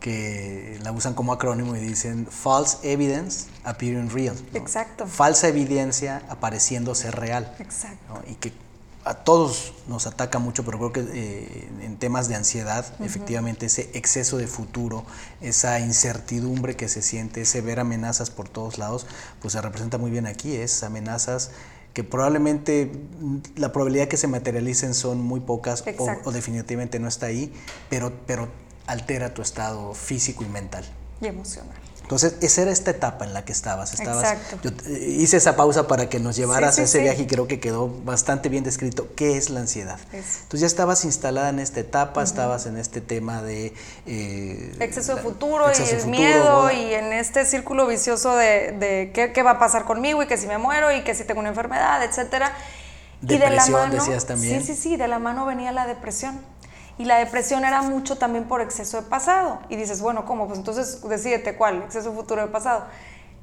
que 0.00 0.78
la 0.82 0.92
usan 0.92 1.14
como 1.14 1.32
acrónimo 1.32 1.76
y 1.76 1.80
dicen 1.80 2.26
false 2.26 2.78
evidence 2.82 3.48
appearing 3.64 4.10
real. 4.10 4.36
Exacto. 4.54 5.06
Falsa 5.06 5.48
evidencia 5.48 6.22
apareciendo 6.28 6.94
ser 6.94 7.16
real. 7.16 7.54
Exacto. 7.58 8.22
Y 8.26 8.34
que 8.34 8.52
a 9.04 9.14
todos 9.14 9.74
nos 9.86 10.06
ataca 10.06 10.38
mucho, 10.38 10.64
pero 10.64 10.78
creo 10.78 10.92
que 10.92 11.00
eh, 11.12 11.68
en 11.82 11.98
temas 11.98 12.28
de 12.28 12.36
ansiedad, 12.36 12.86
efectivamente 13.00 13.66
ese 13.66 13.90
exceso 13.92 14.38
de 14.38 14.46
futuro, 14.46 15.04
esa 15.40 15.78
incertidumbre 15.80 16.74
que 16.74 16.88
se 16.88 17.02
siente, 17.02 17.42
ese 17.42 17.60
ver 17.60 17.80
amenazas 17.80 18.30
por 18.30 18.48
todos 18.48 18.78
lados, 18.78 19.06
pues 19.40 19.52
se 19.52 19.60
representa 19.60 19.98
muy 19.98 20.10
bien 20.10 20.26
aquí, 20.26 20.56
es 20.56 20.82
amenazas 20.82 21.50
que 21.92 22.02
probablemente 22.02 22.90
la 23.56 23.72
probabilidad 23.72 24.08
que 24.08 24.16
se 24.16 24.26
materialicen 24.26 24.94
son 24.94 25.20
muy 25.20 25.40
pocas 25.40 25.84
o, 26.24 26.32
definitivamente 26.32 26.98
no 26.98 27.06
está 27.06 27.26
ahí, 27.26 27.52
pero, 27.88 28.12
pero 28.26 28.48
altera 28.86 29.32
tu 29.32 29.42
estado 29.42 29.94
físico 29.94 30.42
y 30.44 30.48
mental. 30.48 30.84
Y 31.20 31.26
emocional. 31.26 31.76
Entonces, 32.04 32.36
esa 32.42 32.62
era 32.62 32.70
esta 32.70 32.90
etapa 32.90 33.24
en 33.24 33.32
la 33.32 33.46
que 33.46 33.52
estabas. 33.52 33.94
estabas 33.94 34.36
Yo 34.62 34.70
eh, 34.86 35.16
hice 35.18 35.38
esa 35.38 35.56
pausa 35.56 35.88
para 35.88 36.10
que 36.10 36.20
nos 36.20 36.36
llevaras 36.36 36.78
a 36.78 36.82
ese 36.82 37.00
viaje 37.00 37.22
y 37.22 37.26
creo 37.26 37.48
que 37.48 37.60
quedó 37.60 37.88
bastante 37.88 38.50
bien 38.50 38.62
descrito. 38.62 39.08
¿Qué 39.16 39.38
es 39.38 39.48
la 39.48 39.60
ansiedad? 39.60 39.98
Entonces, 40.12 40.60
ya 40.60 40.66
estabas 40.66 41.06
instalada 41.06 41.48
en 41.48 41.60
esta 41.60 41.80
etapa, 41.80 42.22
estabas 42.22 42.66
en 42.66 42.76
este 42.76 43.00
tema 43.00 43.42
de... 43.42 43.72
Eh, 44.06 44.76
exceso 44.80 45.16
de 45.16 45.22
futuro 45.22 45.64
y 45.72 45.94
el 45.94 46.06
miedo 46.06 46.70
y 46.70 46.92
en 46.92 47.14
este 47.14 47.46
círculo 47.46 47.86
vicioso 47.86 48.36
de, 48.36 49.10
qué, 49.14 49.42
va 49.42 49.52
a 49.52 49.58
pasar 49.58 49.86
conmigo 49.86 50.22
y 50.22 50.26
que 50.26 50.36
si 50.36 50.46
me 50.46 50.58
muero 50.58 50.92
y 50.92 51.04
que 51.04 51.14
si 51.14 51.24
tengo 51.24 51.40
una 51.40 51.48
enfermedad, 51.48 52.04
etcétera. 52.04 52.52
Depresión, 53.22 53.48
y 53.48 53.50
de 53.50 53.56
la 53.56 53.66
mano, 53.66 53.94
decías 53.94 54.26
también. 54.26 54.60
Sí, 54.60 54.74
sí, 54.74 54.82
sí, 54.82 54.96
de 54.98 55.08
la 55.08 55.18
mano 55.18 55.46
venía 55.46 55.72
la 55.72 55.86
depresión. 55.86 56.38
Y 56.96 57.06
la 57.06 57.18
depresión 57.18 57.64
era 57.64 57.82
mucho 57.82 58.16
también 58.16 58.44
por 58.44 58.60
exceso 58.60 59.00
de 59.00 59.08
pasado. 59.08 59.60
Y 59.68 59.76
dices, 59.76 60.00
bueno, 60.00 60.24
¿cómo? 60.24 60.46
Pues 60.46 60.58
entonces 60.58 61.02
decídete 61.08 61.56
cuál, 61.56 61.82
exceso 61.82 62.12
futuro 62.12 62.42
de 62.42 62.48
pasado. 62.48 62.84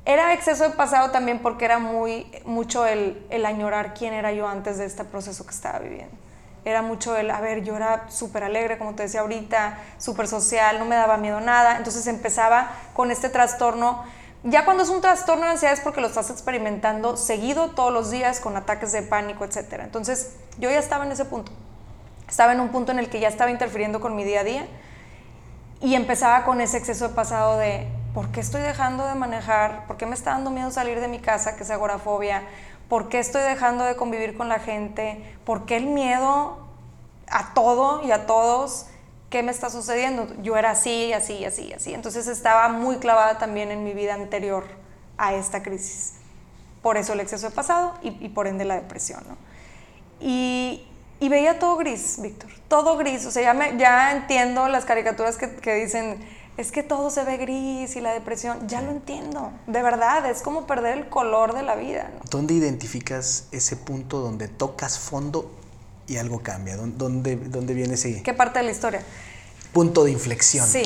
Era 0.05 0.33
exceso 0.33 0.63
de 0.63 0.71
pasado 0.71 1.11
también 1.11 1.39
porque 1.39 1.65
era 1.65 1.77
muy, 1.77 2.31
mucho 2.45 2.85
el, 2.85 3.25
el 3.29 3.45
añorar 3.45 3.93
quién 3.93 4.13
era 4.13 4.31
yo 4.31 4.47
antes 4.47 4.77
de 4.77 4.85
este 4.85 5.03
proceso 5.03 5.45
que 5.45 5.51
estaba 5.51 5.79
viviendo. 5.79 6.15
Era 6.63 6.81
mucho 6.81 7.15
el, 7.17 7.29
a 7.31 7.41
ver, 7.41 7.63
yo 7.63 7.75
era 7.75 8.09
súper 8.09 8.43
alegre, 8.43 8.77
como 8.77 8.93
te 8.93 9.03
decía 9.03 9.21
ahorita, 9.21 9.79
súper 9.97 10.27
social, 10.27 10.79
no 10.79 10.85
me 10.85 10.95
daba 10.95 11.17
miedo 11.17 11.41
nada. 11.41 11.77
Entonces 11.77 12.07
empezaba 12.07 12.71
con 12.93 13.11
este 13.11 13.29
trastorno. 13.29 14.03
Ya 14.43 14.65
cuando 14.65 14.83
es 14.83 14.89
un 14.89 15.01
trastorno 15.01 15.45
de 15.45 15.51
ansiedad 15.51 15.73
es 15.73 15.81
porque 15.81 16.01
lo 16.01 16.07
estás 16.07 16.29
experimentando 16.29 17.17
seguido 17.17 17.71
todos 17.71 17.91
los 17.91 18.11
días 18.11 18.39
con 18.39 18.55
ataques 18.57 18.91
de 18.91 19.01
pánico, 19.01 19.43
etc. 19.43 19.81
Entonces 19.81 20.35
yo 20.57 20.69
ya 20.69 20.79
estaba 20.79 21.05
en 21.05 21.11
ese 21.11 21.25
punto. 21.25 21.51
Estaba 22.31 22.53
en 22.53 22.61
un 22.61 22.69
punto 22.69 22.93
en 22.93 22.99
el 22.99 23.09
que 23.09 23.19
ya 23.19 23.27
estaba 23.27 23.51
interfiriendo 23.51 23.99
con 23.99 24.15
mi 24.15 24.23
día 24.23 24.39
a 24.39 24.43
día 24.45 24.65
y 25.81 25.95
empezaba 25.95 26.45
con 26.45 26.61
ese 26.61 26.77
exceso 26.77 27.09
de 27.09 27.13
pasado 27.13 27.57
de 27.57 27.85
¿por 28.13 28.29
qué 28.29 28.39
estoy 28.39 28.61
dejando 28.61 29.05
de 29.05 29.15
manejar? 29.15 29.85
¿Por 29.85 29.97
qué 29.97 30.05
me 30.05 30.15
está 30.15 30.31
dando 30.31 30.49
miedo 30.49 30.71
salir 30.71 31.01
de 31.01 31.09
mi 31.09 31.19
casa, 31.19 31.57
que 31.57 31.63
es 31.63 31.69
agorafobia? 31.69 32.43
¿Por 32.87 33.09
qué 33.09 33.19
estoy 33.19 33.41
dejando 33.41 33.83
de 33.83 33.97
convivir 33.97 34.37
con 34.37 34.47
la 34.47 34.59
gente? 34.59 35.21
¿Por 35.43 35.65
qué 35.65 35.75
el 35.75 35.87
miedo 35.87 36.57
a 37.27 37.53
todo 37.53 38.01
y 38.01 38.11
a 38.11 38.25
todos? 38.25 38.85
¿Qué 39.29 39.43
me 39.43 39.51
está 39.51 39.69
sucediendo? 39.69 40.33
Yo 40.41 40.55
era 40.55 40.71
así, 40.71 41.11
así, 41.11 41.43
así, 41.43 41.73
así. 41.73 41.93
Entonces 41.93 42.27
estaba 42.27 42.69
muy 42.69 42.95
clavada 42.99 43.39
también 43.39 43.71
en 43.71 43.83
mi 43.83 43.91
vida 43.91 44.13
anterior 44.13 44.63
a 45.17 45.33
esta 45.33 45.61
crisis. 45.63 46.13
Por 46.81 46.95
eso 46.95 47.11
el 47.11 47.19
exceso 47.19 47.49
de 47.49 47.53
pasado 47.53 47.93
y, 48.01 48.25
y 48.25 48.29
por 48.29 48.47
ende 48.47 48.63
la 48.63 48.75
depresión. 48.75 49.21
¿no? 49.27 49.35
Y, 50.21 50.87
y 51.21 51.29
veía 51.29 51.59
todo 51.59 51.77
gris, 51.77 52.17
Víctor, 52.19 52.49
todo 52.67 52.97
gris. 52.97 53.27
O 53.27 53.31
sea, 53.31 53.43
ya, 53.43 53.53
me, 53.53 53.77
ya 53.77 54.11
entiendo 54.11 54.67
las 54.67 54.85
caricaturas 54.85 55.37
que, 55.37 55.55
que, 55.55 55.75
dicen, 55.75 56.17
es 56.57 56.71
que 56.71 56.81
todo 56.81 57.11
se 57.11 57.23
ve 57.23 57.37
gris 57.37 57.95
y 57.95 58.01
la 58.01 58.11
depresión. 58.11 58.67
Ya 58.67 58.81
lo 58.81 58.89
entiendo, 58.89 59.51
de 59.67 59.83
verdad, 59.83 60.27
es 60.29 60.41
como 60.41 60.65
perder 60.65 60.97
el 60.97 61.09
color 61.09 61.53
de 61.53 61.61
la 61.61 61.75
vida. 61.75 62.09
¿Dónde 62.31 62.55
identificas 62.55 63.45
ese 63.51 63.75
punto 63.75 64.19
donde 64.19 64.47
tocas 64.47 64.97
fondo 64.97 65.51
y 66.07 66.17
algo 66.17 66.41
cambia? 66.41 66.75
¿Dónde, 66.75 67.35
dónde 67.35 67.75
viene 67.75 67.93
ese... 67.93 68.23
¿Qué 68.23 68.33
parte 68.33 68.57
de 68.57 68.65
la 68.65 68.71
historia? 68.71 69.03
Punto 69.73 70.03
de 70.03 70.11
inflexión. 70.11 70.67
Sí, 70.67 70.81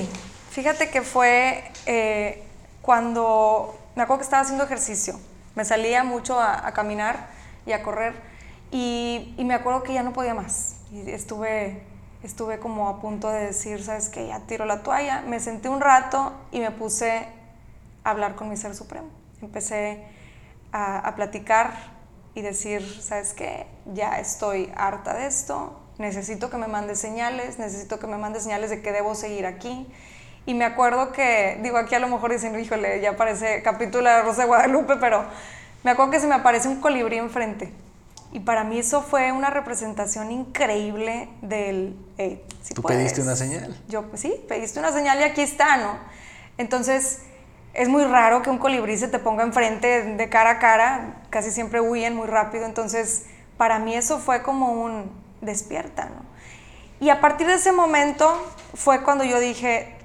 fíjate 0.52 0.90
que 0.90 1.02
fue 1.02 1.64
eh, 1.86 2.44
cuando, 2.82 3.80
me 3.96 4.04
acuerdo 4.04 4.20
que 4.20 4.26
estaba 4.26 4.44
haciendo 4.44 4.66
ejercicio, 4.66 5.18
me 5.56 5.64
salía 5.64 6.04
mucho 6.04 6.38
a, 6.38 6.68
a 6.68 6.74
caminar 6.74 7.30
y 7.66 7.72
a 7.72 7.82
correr 7.82 8.35
y, 8.72 9.36
me 9.38 9.54
acuerdo 9.54 9.84
que 9.84 9.94
ya 9.94 10.04
no 10.04 10.14
podía 10.14 10.34
más. 10.34 10.78
Y 10.92 11.10
estuve, 11.10 11.84
estuve 12.24 12.60
como 12.60 12.90
a 12.90 13.00
punto 13.00 13.30
de 13.30 13.46
decir, 13.46 13.84
¿sabes 13.84 14.10
qué? 14.10 14.28
Ya 14.28 14.40
tiro 14.42 14.66
la 14.66 14.84
toalla. 14.84 15.22
Me 15.22 15.40
senté 15.40 15.70
un 15.70 15.82
rato 15.82 16.34
y 16.52 16.60
me 16.60 16.72
puse 16.72 17.28
a 18.04 18.10
hablar 18.10 18.36
con 18.36 18.50
mi 18.50 18.58
Ser 18.58 18.76
Supremo. 18.76 19.10
Empecé 19.42 20.04
a, 20.72 21.00
a 21.00 21.16
platicar 21.16 21.74
y 22.34 22.42
decir, 22.42 22.84
¿sabes 23.02 23.34
qué? 23.34 23.68
Ya 23.94 24.20
estoy 24.20 24.72
harta 24.76 25.14
de 25.14 25.28
esto. 25.28 25.80
Necesito 25.98 26.50
que 26.50 26.58
me 26.58 26.68
mandes 26.68 27.00
señales, 27.00 27.58
necesito 27.60 28.00
que 28.00 28.08
me 28.08 28.18
mandes 28.18 28.44
señales 28.44 28.70
de 28.70 28.82
que 28.82 28.92
debo 28.92 29.16
seguir 29.16 29.46
aquí. 29.46 29.88
Y 30.46 30.54
me 30.54 30.66
acuerdo 30.66 31.12
que, 31.12 31.60
digo, 31.64 31.78
aquí 31.78 31.96
a 31.96 32.00
lo 32.00 32.08
mejor 32.08 32.32
dicen, 32.32 32.60
híjole, 32.60 33.00
ya 33.00 33.16
parece 33.16 33.64
capítulo 33.64 34.10
de 34.10 34.22
Rosa 34.22 34.42
de 34.42 34.48
Guadalupe, 34.48 34.98
pero 34.98 35.24
me 35.84 35.92
acuerdo 35.92 36.12
que 36.12 36.20
se 36.20 36.28
me 36.28 36.36
aparece 36.36 36.68
un 36.68 36.82
colibrí 36.82 37.18
enfrente 37.18 37.72
y 38.36 38.42
para 38.42 38.66
mí 38.66 38.78
eso 38.78 39.02
fue 39.02 39.32
una 39.32 39.50
representación 39.50 40.30
increíble 40.30 41.30
del... 41.42 41.96
¿Tú 42.74 42.84
pediste 42.84 43.22
una 43.22 43.38
señal? 43.38 43.82
Yo, 43.88 44.04
sí, 44.16 44.44
pediste 44.50 44.78
una 44.78 44.92
señal 44.92 45.22
y 45.22 45.24
aquí 45.24 45.40
está, 45.40 45.78
¿no? 45.78 45.98
Entonces, 46.58 47.22
es 47.74 47.88
muy 47.88 48.04
raro 48.04 48.42
que 48.42 48.50
un 48.50 48.58
colibrí 48.58 48.98
se 48.98 49.08
te 49.08 49.20
ponga 49.20 49.44
enfrente 49.44 50.04
de 50.18 50.30
cara 50.30 50.50
a 50.50 50.60
cara, 50.60 51.24
casi 51.30 51.50
siempre 51.50 51.80
huyen 51.80 52.14
muy 52.14 52.28
rápido, 52.28 52.66
entonces 52.66 53.24
para 53.56 53.80
mí 53.80 53.96
eso 53.96 54.20
fue 54.20 54.44
como 54.44 54.84
un 54.84 55.10
despierta, 55.40 56.10
¿no? 56.10 56.26
Y 57.00 57.12
a 57.12 57.22
partir 57.22 57.48
de 57.48 57.54
ese 57.54 57.72
momento 57.72 58.30
fue 58.74 59.02
cuando 59.02 59.24
yo 59.24 59.40
dije, 59.40 59.96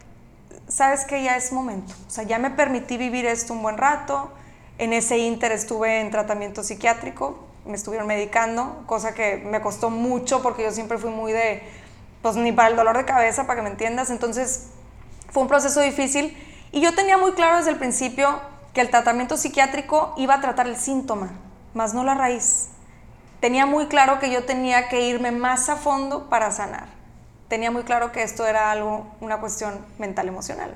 sabes 0.69 1.05
que 1.05 1.25
ya 1.25 1.37
es 1.37 1.51
momento, 1.51 1.95
o 2.07 2.11
sea, 2.11 2.23
ya 2.23 2.39
me 2.39 2.51
permití 2.51 2.97
vivir 2.97 3.27
esto 3.27 3.55
un 3.55 3.63
buen 3.63 3.77
rato, 3.77 4.31
en 4.79 4.93
ese 4.93 5.19
inter 5.19 5.51
estuve 5.51 5.99
en 5.99 6.13
tratamiento 6.13 6.63
psiquiátrico, 6.63 7.50
me 7.71 7.77
estuvieron 7.77 8.07
medicando, 8.07 8.83
cosa 8.87 9.15
que 9.15 9.39
me 9.39 9.61
costó 9.61 9.91
mucho 9.91 10.43
porque 10.43 10.63
yo 10.65 10.73
siempre 10.73 10.99
fui 10.99 11.11
muy 11.11 11.33
de, 11.33 11.63
pues 12.23 12.37
ni 12.37 12.53
para 12.53 12.69
el 12.69 12.77
dolor 12.77 12.97
de 12.97 13.05
cabeza, 13.05 13.47
para 13.47 13.57
que 13.57 13.63
me 13.63 13.71
entiendas, 13.71 14.11
entonces 14.11 14.69
fue 15.31 15.43
un 15.43 15.49
proceso 15.49 15.81
difícil 15.81 16.37
y 16.73 16.81
yo 16.81 16.95
tenía 16.95 17.17
muy 17.17 17.33
claro 17.33 17.57
desde 17.57 17.71
el 17.71 17.79
principio 17.79 18.41
que 18.75 18.81
el 18.81 18.91
tratamiento 18.91 19.37
psiquiátrico 19.37 20.15
iba 20.17 20.35
a 20.35 20.41
tratar 20.41 20.67
el 20.67 20.77
síntoma, 20.77 21.31
más 21.75 21.95
no 21.95 22.05
la 22.05 22.15
raíz. 22.15 22.69
Tenía 23.41 23.65
muy 23.65 23.87
claro 23.87 24.19
que 24.19 24.31
yo 24.31 24.45
tenía 24.45 24.89
que 24.89 25.09
irme 25.09 25.33
más 25.33 25.69
a 25.71 25.77
fondo 25.77 26.29
para 26.29 26.51
sanar. 26.51 26.89
Tenía 27.49 27.71
muy 27.71 27.85
claro 27.85 28.13
que 28.13 28.23
esto 28.23 28.47
era 28.47 28.71
algo, 28.71 29.07
una 29.21 29.41
cuestión 29.41 29.85
mental 29.99 30.29
emocional. 30.29 30.73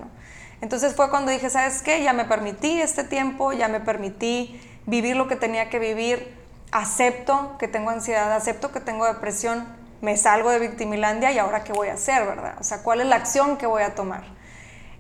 Entonces 0.61 0.95
fue 0.95 1.11
cuando 1.11 1.31
dije, 1.31 1.51
¿sabes 1.51 1.83
qué? 1.83 2.03
Ya 2.03 2.13
me 2.13 2.25
permití 2.25 2.81
este 2.81 3.05
tiempo, 3.05 3.53
ya 3.53 3.69
me 3.69 3.81
permití 3.81 4.59
vivir 4.87 5.15
lo 5.15 5.29
que 5.29 5.37
tenía 5.37 5.69
que 5.69 5.79
vivir, 5.79 6.35
acepto 6.75 7.57
que 7.57 7.69
tengo 7.69 7.91
ansiedad, 7.91 8.33
acepto 8.33 8.73
que 8.73 8.81
tengo 8.81 9.07
depresión, 9.07 9.65
me 10.01 10.17
salgo 10.17 10.51
de 10.51 10.59
victimilandia 10.59 11.31
y 11.31 11.39
ahora 11.39 11.63
qué 11.63 11.73
voy 11.73 11.89
a 11.89 11.95
hacer, 11.95 12.27
¿verdad? 12.27 12.57
O 12.59 12.65
sea, 12.65 12.83
¿cuál 12.83 13.01
es 13.01 13.07
la 13.07 13.15
acción 13.15 13.57
que 13.57 13.67
voy 13.67 13.85
a 13.85 13.95
tomar? 13.95 14.25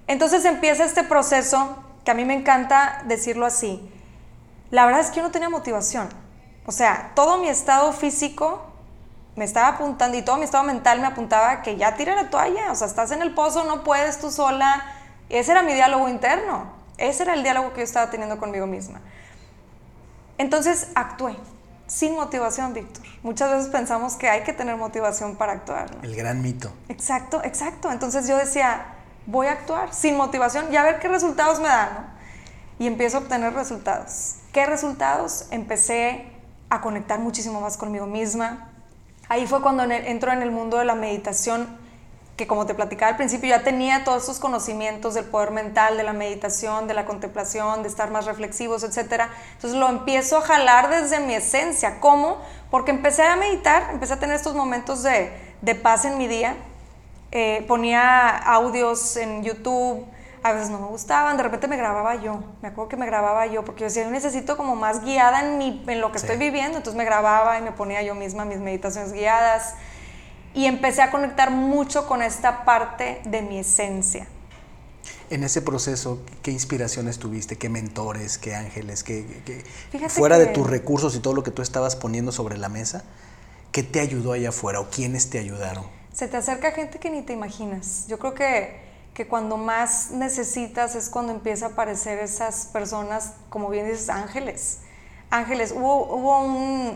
Entonces 0.06 0.44
empieza 0.44 0.84
este 0.84 1.02
proceso 1.02 1.76
que 2.04 2.12
a 2.12 2.14
mí 2.14 2.24
me 2.24 2.34
encanta 2.34 3.02
decirlo 3.06 3.44
así. 3.44 3.90
La 4.70 4.86
verdad 4.86 5.00
es 5.00 5.10
que 5.10 5.16
yo 5.16 5.24
no 5.24 5.32
tenía 5.32 5.50
motivación. 5.50 6.08
O 6.64 6.70
sea, 6.70 7.10
todo 7.16 7.38
mi 7.38 7.48
estado 7.48 7.92
físico 7.92 8.66
me 9.34 9.44
estaba 9.44 9.66
apuntando 9.66 10.16
y 10.16 10.22
todo 10.22 10.36
mi 10.36 10.44
estado 10.44 10.62
mental 10.62 11.00
me 11.00 11.08
apuntaba 11.08 11.60
que 11.62 11.76
ya 11.76 11.96
tira 11.96 12.14
la 12.14 12.30
toalla. 12.30 12.70
O 12.70 12.76
sea, 12.76 12.86
estás 12.86 13.10
en 13.10 13.20
el 13.20 13.34
pozo, 13.34 13.64
no 13.64 13.82
puedes 13.82 14.20
tú 14.20 14.30
sola. 14.30 14.84
Ese 15.28 15.50
era 15.50 15.62
mi 15.62 15.74
diálogo 15.74 16.08
interno. 16.08 16.72
Ese 16.98 17.24
era 17.24 17.34
el 17.34 17.42
diálogo 17.42 17.72
que 17.72 17.80
yo 17.80 17.84
estaba 17.84 18.10
teniendo 18.10 18.38
conmigo 18.38 18.68
misma. 18.68 19.00
Entonces 20.38 20.88
actué 20.94 21.36
sin 21.94 22.16
motivación, 22.16 22.74
Víctor. 22.74 23.04
Muchas 23.22 23.50
veces 23.52 23.68
pensamos 23.68 24.16
que 24.16 24.28
hay 24.28 24.42
que 24.42 24.52
tener 24.52 24.76
motivación 24.76 25.36
para 25.36 25.52
actuar. 25.52 25.96
El 26.02 26.16
gran 26.16 26.42
mito. 26.42 26.72
Exacto, 26.88 27.40
exacto. 27.44 27.92
Entonces 27.92 28.26
yo 28.26 28.36
decía, 28.36 28.86
voy 29.26 29.46
a 29.46 29.52
actuar 29.52 29.94
sin 29.94 30.16
motivación 30.16 30.72
y 30.72 30.76
a 30.76 30.82
ver 30.82 30.98
qué 30.98 31.06
resultados 31.06 31.60
me 31.60 31.68
dan. 31.68 32.12
Y 32.80 32.88
empiezo 32.88 33.18
a 33.18 33.20
obtener 33.20 33.54
resultados. 33.54 34.38
¿Qué 34.52 34.66
resultados? 34.66 35.46
Empecé 35.52 36.32
a 36.68 36.80
conectar 36.80 37.20
muchísimo 37.20 37.60
más 37.60 37.76
conmigo 37.76 38.06
misma. 38.06 38.70
Ahí 39.28 39.46
fue 39.46 39.62
cuando 39.62 39.84
entro 39.84 40.32
en 40.32 40.42
el 40.42 40.50
mundo 40.50 40.78
de 40.78 40.84
la 40.84 40.96
meditación 40.96 41.68
que 42.36 42.48
como 42.48 42.66
te 42.66 42.74
platicaba 42.74 43.10
al 43.10 43.16
principio, 43.16 43.48
ya 43.48 43.62
tenía 43.62 44.02
todos 44.02 44.24
esos 44.24 44.40
conocimientos 44.40 45.14
del 45.14 45.24
poder 45.24 45.52
mental, 45.52 45.96
de 45.96 46.02
la 46.02 46.12
meditación, 46.12 46.88
de 46.88 46.94
la 46.94 47.04
contemplación, 47.04 47.82
de 47.82 47.88
estar 47.88 48.10
más 48.10 48.26
reflexivos, 48.26 48.82
etc. 48.82 49.24
Entonces 49.54 49.78
lo 49.78 49.88
empiezo 49.88 50.38
a 50.38 50.40
jalar 50.40 50.90
desde 50.90 51.20
mi 51.20 51.34
esencia. 51.34 52.00
¿Cómo? 52.00 52.38
Porque 52.70 52.90
empecé 52.90 53.22
a 53.22 53.36
meditar, 53.36 53.88
empecé 53.92 54.14
a 54.14 54.18
tener 54.18 54.34
estos 54.34 54.54
momentos 54.54 55.04
de, 55.04 55.32
de 55.62 55.74
paz 55.76 56.04
en 56.04 56.18
mi 56.18 56.26
día. 56.26 56.56
Eh, 57.30 57.64
ponía 57.68 58.28
audios 58.36 59.16
en 59.16 59.44
YouTube, 59.44 60.04
a 60.42 60.52
veces 60.52 60.70
no 60.70 60.78
me 60.80 60.86
gustaban, 60.88 61.36
de 61.36 61.42
repente 61.44 61.68
me 61.68 61.76
grababa 61.76 62.16
yo. 62.16 62.42
Me 62.62 62.68
acuerdo 62.68 62.88
que 62.88 62.96
me 62.96 63.06
grababa 63.06 63.46
yo, 63.46 63.64
porque 63.64 63.80
yo 63.80 63.86
decía, 63.86 64.02
yo 64.02 64.10
necesito 64.10 64.56
como 64.56 64.74
más 64.74 65.04
guiada 65.04 65.40
en, 65.40 65.56
mi, 65.56 65.84
en 65.86 66.00
lo 66.00 66.10
que 66.10 66.18
estoy 66.18 66.36
viviendo. 66.36 66.78
Entonces 66.78 66.98
me 66.98 67.04
grababa 67.04 67.60
y 67.60 67.62
me 67.62 67.70
ponía 67.70 68.02
yo 68.02 68.16
misma 68.16 68.44
mis 68.44 68.58
meditaciones 68.58 69.12
guiadas 69.12 69.74
y 70.54 70.66
empecé 70.66 71.02
a 71.02 71.10
conectar 71.10 71.50
mucho 71.50 72.06
con 72.06 72.22
esta 72.22 72.64
parte 72.64 73.20
de 73.24 73.42
mi 73.42 73.58
esencia. 73.58 74.26
En 75.30 75.42
ese 75.42 75.62
proceso, 75.62 76.20
¿qué 76.42 76.52
inspiraciones 76.52 77.18
tuviste? 77.18 77.56
¿Qué 77.56 77.68
mentores? 77.68 78.38
¿Qué 78.38 78.54
ángeles? 78.54 79.02
¿Qué, 79.02 79.26
fuera 80.08 80.38
de 80.38 80.46
tus 80.46 80.68
recursos 80.68 81.16
y 81.16 81.18
todo 81.18 81.34
lo 81.34 81.42
que 81.42 81.50
tú 81.50 81.62
estabas 81.62 81.96
poniendo 81.96 82.30
sobre 82.30 82.56
la 82.56 82.68
mesa, 82.68 83.04
¿qué 83.72 83.82
te 83.82 84.00
ayudó 84.00 84.32
allá 84.32 84.50
afuera 84.50 84.80
o 84.80 84.90
quiénes 84.90 85.30
te 85.30 85.38
ayudaron? 85.38 85.84
Se 86.12 86.28
te 86.28 86.36
acerca 86.36 86.70
gente 86.70 86.98
que 86.98 87.10
ni 87.10 87.22
te 87.22 87.32
imaginas. 87.32 88.06
Yo 88.06 88.18
creo 88.18 88.34
que, 88.34 88.80
que 89.14 89.26
cuando 89.26 89.56
más 89.56 90.12
necesitas 90.12 90.94
es 90.94 91.08
cuando 91.08 91.32
empieza 91.32 91.66
a 91.66 91.68
aparecer 91.70 92.18
esas 92.20 92.66
personas, 92.66 93.32
como 93.48 93.70
bien 93.70 93.88
dices, 93.88 94.10
ángeles. 94.10 94.78
Ángeles. 95.30 95.72
Hubo, 95.72 96.14
hubo 96.14 96.38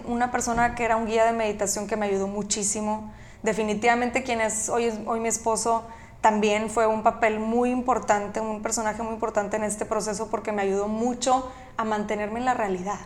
una 0.06 0.30
persona 0.30 0.76
que 0.76 0.84
era 0.84 0.96
un 0.96 1.06
guía 1.06 1.24
de 1.24 1.32
meditación 1.32 1.88
que 1.88 1.96
me 1.96 2.06
ayudó 2.06 2.28
muchísimo 2.28 3.12
definitivamente 3.42 4.22
quien 4.22 4.40
es 4.40 4.68
hoy, 4.68 4.92
hoy 5.06 5.20
mi 5.20 5.28
esposo 5.28 5.86
también 6.20 6.68
fue 6.68 6.86
un 6.86 7.02
papel 7.02 7.38
muy 7.38 7.70
importante, 7.70 8.40
un 8.40 8.62
personaje 8.62 9.02
muy 9.02 9.14
importante 9.14 9.56
en 9.56 9.64
este 9.64 9.84
proceso 9.84 10.28
porque 10.30 10.52
me 10.52 10.62
ayudó 10.62 10.88
mucho 10.88 11.50
a 11.76 11.84
mantenerme 11.84 12.40
en 12.40 12.44
la 12.44 12.54
realidad. 12.54 12.98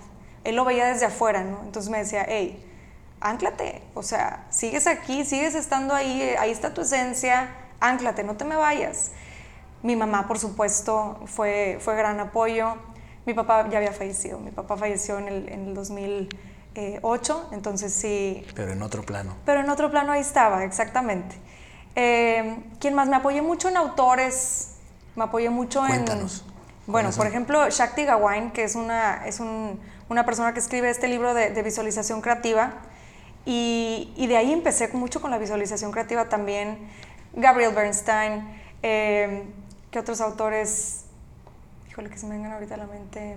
Él 0.44 0.56
lo 0.56 0.64
veía 0.64 0.86
desde 0.86 1.06
afuera, 1.06 1.44
¿no? 1.44 1.60
Entonces 1.62 1.90
me 1.90 1.98
decía, 1.98 2.24
hey, 2.26 2.64
anclate, 3.20 3.82
o 3.94 4.02
sea, 4.02 4.46
sigues 4.50 4.86
aquí, 4.86 5.24
sigues 5.24 5.54
estando 5.54 5.94
ahí, 5.94 6.22
ahí 6.38 6.50
está 6.50 6.74
tu 6.74 6.80
esencia, 6.80 7.50
anclate, 7.80 8.24
no 8.24 8.36
te 8.36 8.44
me 8.44 8.56
vayas. 8.56 9.12
Mi 9.82 9.94
mamá, 9.94 10.26
por 10.26 10.38
supuesto, 10.38 11.20
fue, 11.26 11.78
fue 11.80 11.96
gran 11.96 12.18
apoyo. 12.20 12.76
Mi 13.26 13.34
papá 13.34 13.68
ya 13.68 13.78
había 13.78 13.92
fallecido, 13.92 14.38
mi 14.38 14.50
papá 14.50 14.76
falleció 14.76 15.18
en 15.18 15.28
el, 15.28 15.48
en 15.48 15.68
el 15.68 15.74
2000. 15.74 16.28
8, 17.02 17.48
eh, 17.50 17.54
entonces 17.54 17.92
sí. 17.92 18.46
Pero 18.54 18.72
en 18.72 18.82
otro 18.82 19.02
plano. 19.02 19.36
Pero 19.44 19.60
en 19.60 19.70
otro 19.70 19.90
plano 19.90 20.12
ahí 20.12 20.20
estaba, 20.20 20.64
exactamente. 20.64 21.36
Eh, 21.94 22.56
¿Quién 22.80 22.94
más? 22.94 23.08
Me 23.08 23.16
apoyé 23.16 23.42
mucho 23.42 23.68
en 23.68 23.76
autores, 23.76 24.76
me 25.16 25.24
apoyé 25.24 25.50
mucho 25.50 25.80
Cuéntanos. 25.86 26.44
en... 26.46 26.52
Bueno, 26.92 27.10
por 27.10 27.26
ejemplo, 27.26 27.68
Shakti 27.70 28.04
Gawain, 28.04 28.50
que 28.50 28.64
es 28.64 28.74
una, 28.74 29.24
es 29.26 29.40
una 29.40 30.24
persona 30.24 30.52
que 30.52 30.58
escribe 30.58 30.90
este 30.90 31.06
libro 31.06 31.32
de, 31.32 31.62
visualización 31.62 32.20
creativa, 32.20 32.72
y, 33.44 34.12
y, 34.16 34.26
de 34.28 34.36
ahí 34.36 34.52
empecé 34.52 34.88
mucho 34.88 35.20
con 35.20 35.30
la 35.30 35.38
visualización 35.38 35.90
creativa 35.90 36.28
también. 36.28 36.78
Gabriel 37.34 37.74
Bernstein, 37.74 38.44
eh, 38.82 39.44
¿qué 39.90 39.98
otros 39.98 40.20
autores? 40.20 41.04
Híjole, 41.88 42.08
que 42.10 42.18
se 42.18 42.26
me 42.26 42.36
vengan 42.36 42.52
ahorita 42.52 42.74
a 42.74 42.78
la 42.78 42.86
mente. 42.86 43.36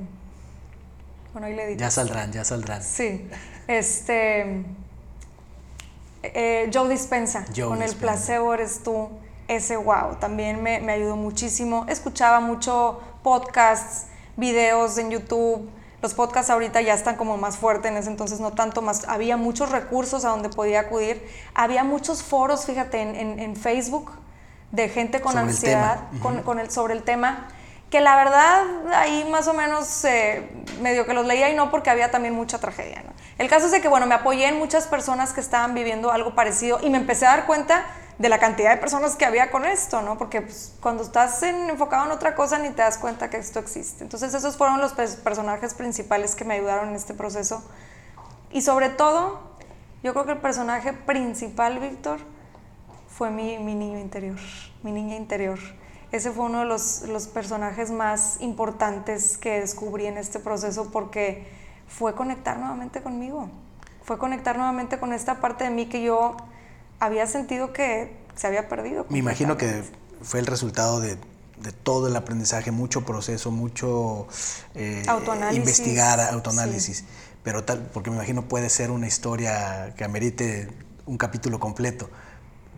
Bueno, 1.36 1.48
ahí 1.48 1.54
le 1.54 1.76
Ya 1.76 1.91
saldrán, 1.91 2.32
ya 2.32 2.45
saldrán. 2.45 2.82
Sí. 2.82 3.28
Este. 3.67 4.63
Eh, 6.24 6.71
Joe 6.74 6.88
Dispensa, 6.88 7.45
con 7.62 7.82
el 7.82 7.93
placebo 7.93 8.54
eres 8.54 8.84
tú, 8.84 9.10
ese 9.50 9.76
wow, 9.76 10.15
también 10.17 10.63
me, 10.63 10.80
me, 10.80 10.93
ayudó 10.93 11.17
muchísimo. 11.17 11.86
Escuchaba 11.89 12.39
mucho 12.39 13.02
podcasts, 13.21 14.06
videos 14.38 14.98
en 14.98 15.12
YouTube. 15.12 15.69
Los 16.02 16.13
podcasts 16.13 16.50
ahorita 16.50 16.80
ya 16.80 16.93
están 16.93 17.17
como 17.17 17.36
más 17.36 17.58
fuertes, 17.58 17.91
en 17.91 17.98
ese 17.98 18.10
entonces 18.10 18.39
no 18.39 18.54
tanto 18.54 18.82
más. 18.82 19.04
Había 19.10 19.36
muchos 19.36 19.71
recursos 19.71 20.24
a 20.24 20.30
donde 20.30 20.48
podía 20.48 20.80
acudir. 20.80 21.21
Había 21.54 21.84
muchos 21.84 22.24
foros, 22.24 22.65
fíjate, 22.65 23.02
en, 23.02 23.13
en, 23.13 23.39
en 23.41 23.58
Facebook 23.58 24.10
de 24.71 24.88
gente 24.88 25.19
con 25.19 25.38
ansiedad, 25.38 26.00
con, 26.21 26.43
con 26.43 26.60
el, 26.60 26.71
sobre 26.71 26.93
el 26.93 27.04
tema 27.04 27.50
que 27.89 28.02
la 28.02 28.15
verdad 28.15 28.63
ahí 28.93 29.28
más 29.30 29.48
o 29.48 29.54
menos 29.54 30.04
eh, 30.06 30.50
medio 30.82 31.06
que 31.06 31.13
los 31.13 31.26
leía 31.26 31.50
y 31.50 31.56
no 31.56 31.71
porque 31.71 31.89
había 31.89 32.12
también 32.12 32.34
mucha 32.34 32.60
tragedia. 32.60 33.04
El 33.38 33.50
caso 33.50 33.65
es 33.65 33.71
de 33.71 33.82
que, 33.82 33.88
bueno, 33.88 34.06
me 34.06 34.15
apoyé 34.15 34.48
en 34.48 34.58
muchas 34.58 34.88
personas 34.88 35.34
que 35.34 35.41
estaban 35.41 35.74
viviendo 35.74 36.12
algo 36.12 36.36
parecido 36.36 36.80
y 36.82 36.89
me 36.89 36.98
empecé 36.98 37.26
a 37.26 37.32
dar 37.32 37.45
cuenta 37.45 37.86
de 38.17 38.30
la 38.30 38.39
cantidad 38.39 38.71
de 38.71 38.78
personas 38.78 39.17
que 39.17 39.26
había 39.26 39.52
con 39.52 39.65
esto, 39.65 40.02
¿no? 40.02 40.17
Porque 40.17 40.41
pues, 40.41 40.74
cuando 40.80 41.04
estás 41.04 41.43
enfocado 41.43 42.06
en 42.06 42.12
otra 42.12 42.34
cosa 42.34 42.58
ni 42.60 42.69
te 42.69 42.82
das 42.82 42.98
cuenta 42.98 43.30
que 43.30 43.38
esto 43.38 43.60
existe. 43.60 44.04
Entonces 44.04 44.34
esos 44.34 44.56
fueron 44.56 44.80
los 44.80 44.93
personajes 44.93 45.74
principales 45.74 46.34
que 46.36 46.45
me 46.45 46.54
ayudaron 46.54 46.89
en 46.89 46.95
este 46.95 47.13
proceso. 47.13 47.62
Y 48.52 48.62
sobre 48.62 48.88
todo, 48.88 49.41
yo 50.02 50.13
creo 50.13 50.26
que 50.26 50.32
el 50.32 50.38
personaje 50.38 50.93
principal, 50.93 51.80
Víctor, 51.80 52.19
fue 53.10 53.32
mi, 53.32 53.58
mi 53.60 53.76
niño 53.76 54.00
interior, 54.00 54.39
mi 54.82 54.93
niña 54.93 55.17
interior 55.17 55.60
ese 56.12 56.32
fue 56.32 56.46
uno 56.46 56.60
de 56.60 56.65
los, 56.65 57.04
los, 57.08 57.28
personajes 57.28 57.91
más 57.91 58.38
importantes 58.39 59.38
que 59.38 59.60
descubrí 59.60 60.06
en 60.06 60.18
este 60.18 60.39
proceso 60.39 60.91
porque 60.91 61.48
fue 61.88 62.15
conectar 62.15 62.58
nuevamente 62.58 63.02
conmigo, 63.02 63.50
fue 64.04 64.18
conectar 64.18 64.58
nuevamente 64.58 65.00
con 65.00 65.13
esta 65.13 65.41
parte 65.41 65.63
de 65.65 65.70
mí 65.70 65.88
que 65.88 66.04
yo 66.04 66.38
había 67.00 67.28
sentido 67.28 67.74
que 67.74 68.15
se 68.36 68.48
había 68.48 68.68
perdido. 68.70 69.06
Me 69.10 69.20
imagino 69.20 69.58
que 69.58 69.84
fue 70.22 70.39
el 70.39 70.46
resultado 70.46 71.00
de, 71.00 71.18
de 71.58 71.72
todo 71.72 72.08
el 72.08 72.15
aprendizaje, 72.15 72.72
mucho 72.72 73.06
proceso, 73.06 73.52
mucho 73.52 74.28
eh, 74.74 75.04
investigar, 75.54 76.20
autoanálisis, 76.20 77.06
pero 77.44 77.63
tal, 77.63 77.89
porque 77.94 78.10
me 78.10 78.18
imagino 78.18 78.48
puede 78.48 78.70
ser 78.70 78.91
una 78.91 79.08
historia 79.08 79.94
que 79.96 80.04
amerite 80.04 80.70
un 81.06 81.18
capítulo 81.18 81.60
completo. 81.60 82.10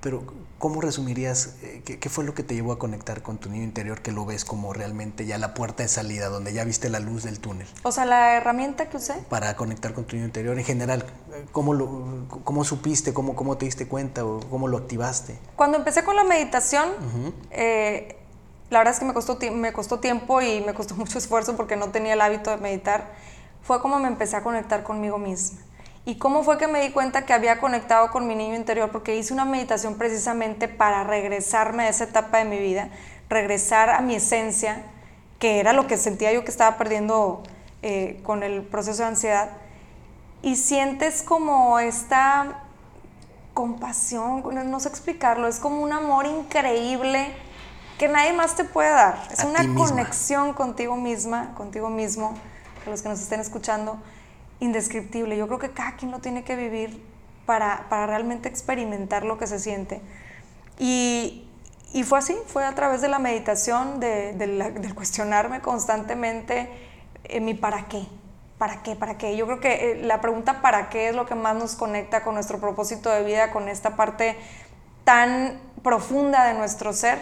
Pero 0.01 0.23
¿cómo 0.59 0.81
resumirías 0.81 1.55
eh, 1.61 1.81
qué, 1.83 2.09
fue 2.09 2.23
lo 2.23 2.33
que 2.33 2.43
te 2.43 2.55
llevó 2.55 2.71
a 2.71 2.79
conectar 2.79 3.21
con 3.21 3.37
tu 3.37 3.49
niño 3.49 3.63
interior 3.63 4.01
que 4.01 4.11
lo 4.11 4.25
ves 4.25 4.45
como 4.45 4.73
realmente 4.73 5.25
ya 5.25 5.37
la 5.37 5.53
puerta 5.53 5.83
de 5.83 5.89
salida, 5.89 6.29
donde 6.29 6.53
ya 6.53 6.63
viste 6.63 6.89
la 6.89 6.99
luz 6.99 7.23
del 7.23 7.39
túnel? 7.39 7.67
O 7.83 7.91
sea, 7.91 8.05
la 8.05 8.35
herramienta 8.35 8.89
que 8.89 8.97
usé. 8.97 9.13
Para 9.29 9.55
conectar 9.55 9.93
con 9.93 10.05
tu 10.05 10.15
niño 10.15 10.27
interior 10.27 10.57
en 10.57 10.65
general, 10.65 11.05
¿cómo, 11.51 11.73
lo, 11.73 12.27
cómo 12.43 12.63
supiste, 12.63 13.13
cómo, 13.13 13.35
cómo 13.35 13.57
te 13.57 13.65
diste 13.65 13.87
cuenta 13.87 14.25
o 14.25 14.39
cómo 14.49 14.67
lo 14.67 14.77
activaste? 14.77 15.37
Cuando 15.55 15.77
empecé 15.77 16.03
con 16.03 16.15
la 16.15 16.23
meditación, 16.23 16.89
eh, 17.51 18.17
la 18.69 18.79
verdad 18.79 18.93
es 18.93 18.99
que 18.99 19.05
me 19.05 19.13
costó, 19.13 19.37
me 19.51 19.73
costó 19.73 19.99
tiempo 19.99 20.41
y 20.41 20.61
me 20.61 20.73
costó 20.73 20.95
mucho 20.95 21.17
esfuerzo 21.17 21.55
porque 21.55 21.75
no 21.75 21.89
tenía 21.89 22.13
el 22.13 22.21
hábito 22.21 22.51
de 22.51 22.57
meditar. 22.57 23.11
Fue 23.61 23.81
como 23.81 23.99
me 23.99 24.07
empecé 24.07 24.35
a 24.37 24.43
conectar 24.43 24.83
conmigo 24.83 25.17
misma. 25.17 25.59
¿Y 26.07 26.15
cómo 26.15 26.41
fue 26.41 26.57
que 26.57 26.69
me 26.69 26.79
di 26.79 26.91
cuenta 26.91 27.25
que 27.25 27.33
había 27.33 27.59
conectado 27.59 28.11
con 28.11 28.27
mi 28.27 28.33
niño 28.33 28.55
interior? 28.55 28.91
Porque 28.91 29.17
hice 29.17 29.33
una 29.33 29.43
meditación 29.43 29.95
precisamente 29.95 30.69
para 30.69 31.03
regresarme 31.03 31.83
a 31.83 31.89
esa 31.89 32.05
etapa 32.05 32.37
de 32.37 32.45
mi 32.45 32.59
vida, 32.59 32.87
regresar 33.27 33.89
a 33.89 33.99
mi 33.99 34.15
esencia, 34.15 34.83
que 35.37 35.59
era 35.59 35.73
lo 35.73 35.85
que 35.85 35.97
sentía 35.97 36.31
yo 36.31 36.45
que 36.45 36.49
estaba 36.49 36.77
perdiendo 36.77 37.43
eh, 37.81 38.21
con 38.23 38.43
el 38.43 38.63
proceso 38.63 39.01
de 39.01 39.09
ansiedad. 39.09 39.49
Y 40.41 40.55
sientes 40.55 41.23
como 41.23 41.77
esta 41.77 42.63
compasión, 43.53 44.43
no 44.71 44.79
sé 44.79 44.87
explicarlo, 44.87 45.49
es 45.49 45.59
como 45.59 45.83
un 45.83 45.91
amor 45.91 46.25
increíble 46.25 47.35
que 47.99 48.07
nadie 48.07 48.31
más 48.31 48.55
te 48.55 48.63
puede 48.63 48.91
dar. 48.91 49.27
Es 49.29 49.43
una 49.43 49.59
conexión 49.75 50.53
contigo 50.53 50.95
misma, 50.95 51.53
contigo 51.55 51.89
mismo, 51.89 52.33
a 52.85 52.89
los 52.89 53.01
que 53.01 53.09
nos 53.09 53.19
estén 53.19 53.41
escuchando 53.41 53.99
indescriptible. 54.59 55.37
Yo 55.37 55.47
creo 55.47 55.59
que 55.59 55.71
cada 55.71 55.95
quien 55.95 56.11
lo 56.11 56.19
tiene 56.19 56.43
que 56.43 56.55
vivir 56.55 57.03
para, 57.45 57.87
realmente 57.89 58.49
experimentar 58.49 59.23
lo 59.23 59.37
que 59.37 59.47
se 59.47 59.59
siente. 59.59 60.01
Y, 60.79 61.43
fue 62.05 62.19
así, 62.19 62.37
fue 62.47 62.63
a 62.63 62.75
través 62.75 63.01
de 63.01 63.07
la 63.07 63.17
meditación, 63.17 63.99
de, 63.99 64.33
del 64.33 64.93
cuestionarme 64.93 65.61
constantemente 65.61 66.69
eh, 67.23 67.39
mi 67.39 67.53
para 67.53 67.87
qué. 67.87 68.05
¿Para 68.57 68.83
qué? 68.83 68.95
¿Para 68.95 69.17
qué? 69.17 69.35
Yo 69.35 69.45
creo 69.45 69.59
que 69.59 69.91
eh, 69.91 70.03
la 70.03 70.19
pregunta 70.21 70.61
para 70.61 70.89
qué 70.89 71.09
es 71.09 71.15
lo 71.15 71.25
que 71.25 71.35
más 71.35 71.55
nos 71.55 71.75
conecta 71.75 72.23
con 72.23 72.33
nuestro 72.33 72.59
propósito 72.59 73.09
de 73.09 73.23
vida, 73.23 73.51
con 73.51 73.67
esta 73.67 73.95
parte 73.95 74.35
tan 75.03 75.59
profunda 75.83 76.45
de 76.45 76.53
nuestro 76.53 76.93
ser. 76.93 77.19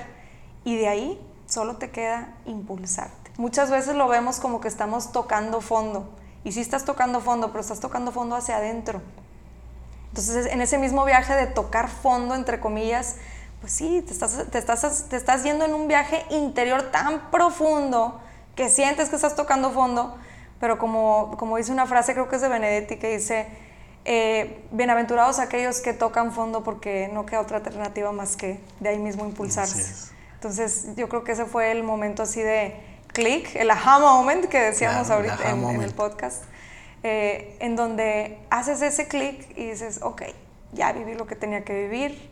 Y 0.63 0.77
de 0.77 0.87
ahí 0.87 1.21
solo 1.45 1.77
te 1.77 1.91
queda 1.91 2.33
impulsarte. 2.45 3.31
Muchas 3.37 3.69
veces 3.69 3.95
lo 3.95 4.07
vemos 4.07 4.39
como 4.39 4.61
que 4.61 4.67
estamos 4.67 5.11
tocando 5.11 5.61
fondo 5.61 6.09
y 6.45 6.51
sí 6.51 6.61
estás 6.61 6.85
tocando 6.85 7.19
fondo, 7.19 7.49
pero 7.49 7.59
estás 7.59 7.81
tocando 7.81 8.11
fondo 8.13 8.35
hacia 8.35 8.57
adentro. 8.57 9.01
Entonces, 10.09 10.45
en 10.45 10.61
ese 10.61 10.77
mismo 10.77 11.03
viaje 11.03 11.33
de 11.33 11.47
tocar 11.47 11.89
fondo, 11.89 12.35
entre 12.35 12.61
comillas, 12.61 13.15
pues 13.59 13.73
sí, 13.73 14.03
te 14.05 14.13
estás, 14.13 14.45
te 14.49 14.57
estás, 14.59 15.07
te 15.09 15.17
estás 15.17 15.43
yendo 15.43 15.65
en 15.65 15.73
un 15.73 15.87
viaje 15.87 16.23
interior 16.29 16.91
tan 16.91 17.31
profundo 17.31 18.21
que 18.55 18.69
sientes 18.69 19.09
que 19.09 19.15
estás 19.15 19.35
tocando 19.35 19.71
fondo, 19.71 20.15
pero 20.59 20.77
como, 20.77 21.35
como 21.37 21.57
dice 21.57 21.71
una 21.71 21.87
frase, 21.87 22.13
creo 22.13 22.29
que 22.29 22.35
es 22.35 22.43
de 22.43 22.47
Benedetti, 22.47 22.97
que 22.97 23.17
dice, 23.17 23.47
eh, 24.05 24.63
bienaventurados 24.71 25.39
aquellos 25.39 25.81
que 25.81 25.93
tocan 25.93 26.31
fondo 26.31 26.63
porque 26.63 27.09
no 27.11 27.25
queda 27.25 27.41
otra 27.41 27.57
alternativa 27.57 28.11
más 28.11 28.37
que 28.37 28.59
de 28.79 28.89
ahí 28.89 28.99
mismo 28.99 29.25
impulsarse. 29.25 30.13
Entonces, 30.35 30.89
yo 30.95 31.09
creo 31.09 31.23
que 31.23 31.31
ese 31.31 31.45
fue 31.45 31.71
el 31.71 31.81
momento 31.81 32.21
así 32.21 32.41
de 32.41 32.94
click, 33.15 33.55
el 33.55 33.71
aha 33.71 33.97
moment 33.97 34.45
que 34.45 34.59
decíamos 34.59 35.09
ahorita 35.09 35.49
en, 35.49 35.81
el 35.81 35.93
podcast, 35.93 36.43
eh, 37.01 37.55
en 37.61 37.77
donde 37.77 38.37
haces 38.49 38.81
ese 38.81 39.07
clic 39.07 39.57
y 39.57 39.69
dices, 39.69 39.99
ok, 40.03 40.23
ya 40.73 40.91
viví 40.91 41.15
lo 41.15 41.25
que 41.25 41.35
tenía 41.35 41.63
que 41.63 41.73
vivir, 41.73 42.29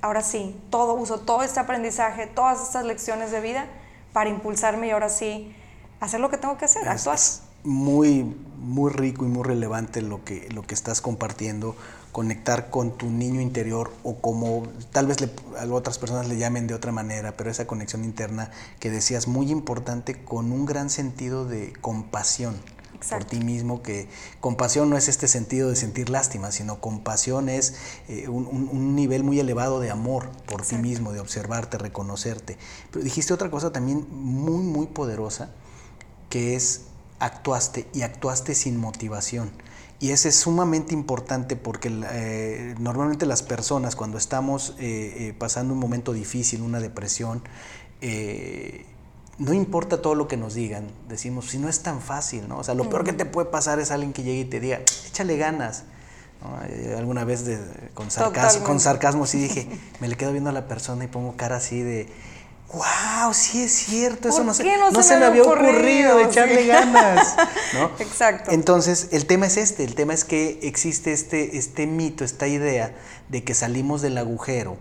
ahora 0.00 0.22
sí, 0.22 0.56
todo 0.70 0.94
uso 0.94 1.18
todo 1.18 1.42
este 1.42 1.58
aprendizaje, 1.58 2.28
todas 2.28 2.62
estas 2.62 2.84
lecciones 2.84 3.32
de 3.32 3.40
vida 3.40 3.66
para 4.12 4.30
impulsarme 4.30 4.86
y 4.86 4.90
ahora 4.90 5.08
sí 5.08 5.52
hacer 5.98 6.20
lo 6.20 6.30
que 6.30 6.38
tengo 6.38 6.56
que 6.56 6.66
hacer, 6.66 6.88
actuar. 6.88 7.18
muy, 7.64 8.22
muy 8.56 8.92
rico 8.92 9.24
y 9.24 9.28
muy 9.28 9.42
relevante 9.42 10.00
lo 10.00 10.24
que, 10.24 10.48
lo 10.50 10.62
que 10.62 10.74
estás 10.74 11.00
compartiendo 11.00 11.74
conectar 12.12 12.70
con 12.70 12.96
tu 12.96 13.10
niño 13.10 13.40
interior 13.40 13.92
o 14.02 14.16
como 14.16 14.64
tal 14.92 15.06
vez 15.06 15.20
le, 15.20 15.30
otras 15.70 15.98
personas 15.98 16.28
le 16.28 16.36
llamen 16.36 16.66
de 16.66 16.74
otra 16.74 16.92
manera, 16.92 17.36
pero 17.36 17.50
esa 17.50 17.66
conexión 17.66 18.04
interna 18.04 18.50
que 18.78 18.90
decías 18.90 19.28
muy 19.28 19.50
importante 19.50 20.22
con 20.24 20.52
un 20.52 20.66
gran 20.66 20.90
sentido 20.90 21.44
de 21.44 21.72
compasión 21.80 22.56
por 23.08 23.24
ti 23.24 23.40
mismo, 23.40 23.82
que 23.82 24.08
compasión 24.40 24.90
no 24.90 24.96
es 24.96 25.08
este 25.08 25.26
sentido 25.26 25.70
de 25.70 25.76
sentir 25.76 26.10
lástima, 26.10 26.52
sino 26.52 26.80
compasión 26.80 27.48
es 27.48 27.74
eh, 28.08 28.28
un, 28.28 28.94
nivel 28.94 29.24
muy 29.24 29.40
elevado 29.40 29.80
de 29.80 29.90
amor 29.90 30.28
por 30.46 30.62
ti 30.62 30.76
mismo, 30.76 31.12
de 31.12 31.20
observarte, 31.20 31.78
reconocerte. 31.78 32.58
Pero 32.90 33.02
dijiste 33.02 33.32
otra 33.32 33.50
cosa 33.50 33.72
también 33.72 34.06
muy, 34.10 34.62
muy 34.62 34.86
poderosa, 34.86 35.50
que 36.28 36.56
es 36.56 36.82
actuaste 37.18 37.86
y 37.94 38.02
actuaste 38.02 38.54
sin 38.54 38.76
motivación. 38.76 39.50
Y 40.00 40.12
ese 40.12 40.30
es 40.30 40.36
sumamente 40.36 40.94
importante 40.94 41.56
porque 41.56 41.90
eh, 42.10 42.74
normalmente 42.78 43.26
las 43.26 43.42
personas 43.42 43.94
cuando 43.94 44.16
estamos 44.16 44.74
eh, 44.78 45.28
eh, 45.28 45.34
pasando 45.38 45.74
un 45.74 45.78
momento 45.78 46.14
difícil, 46.14 46.62
una 46.62 46.80
depresión, 46.80 47.42
no 49.38 49.52
importa 49.52 50.00
todo 50.00 50.14
lo 50.14 50.26
que 50.26 50.38
nos 50.38 50.54
digan, 50.54 50.90
decimos, 51.06 51.50
si 51.50 51.58
no 51.58 51.68
es 51.68 51.82
tan 51.82 52.00
fácil, 52.00 52.48
¿no? 52.48 52.58
O 52.58 52.64
sea, 52.64 52.74
lo 52.74 52.88
peor 52.88 53.04
que 53.04 53.12
te 53.12 53.26
puede 53.26 53.50
pasar 53.50 53.78
es 53.78 53.90
alguien 53.90 54.14
que 54.14 54.22
llegue 54.22 54.40
y 54.40 54.44
te 54.46 54.58
diga, 54.58 54.80
échale 55.06 55.36
ganas. 55.36 55.84
Alguna 56.96 57.24
vez 57.24 57.44
con, 57.92 58.10
sarcasmo, 58.10 58.64
con 58.64 58.80
sarcasmo 58.80 59.26
sí 59.26 59.38
dije, 59.38 59.68
me 60.00 60.08
le 60.08 60.16
quedo 60.16 60.32
viendo 60.32 60.48
a 60.48 60.54
la 60.54 60.66
persona 60.66 61.04
y 61.04 61.08
pongo 61.08 61.36
cara 61.36 61.56
así 61.56 61.82
de, 61.82 62.08
wow, 62.72 63.34
sí 63.34 63.62
es 63.64 63.72
cierto, 63.72 64.28
eso 64.28 64.44
no, 64.44 64.54
se, 64.54 64.64
no, 64.64 65.02
se, 65.02 65.18
me, 65.18 65.24
había 65.24 65.42
ocurrido, 65.42 66.20
echarle 66.20 66.66
ganas. 66.66 67.36
¿no? 67.74 67.90
Exacto. 67.98 68.50
Entonces, 68.52 69.08
el 69.12 69.26
tema 69.26 69.46
es 69.46 69.56
este, 69.56 69.84
el 69.84 69.94
tema 69.94 70.14
es 70.14 70.24
que 70.24 70.60
existe 70.62 71.12
este, 71.12 71.56
este 71.56 71.86
mito, 71.86 72.24
esta 72.24 72.46
idea 72.46 72.94
de 73.28 73.42
que 73.44 73.54
salimos 73.54 74.02
del 74.02 74.18
agujero 74.18 74.76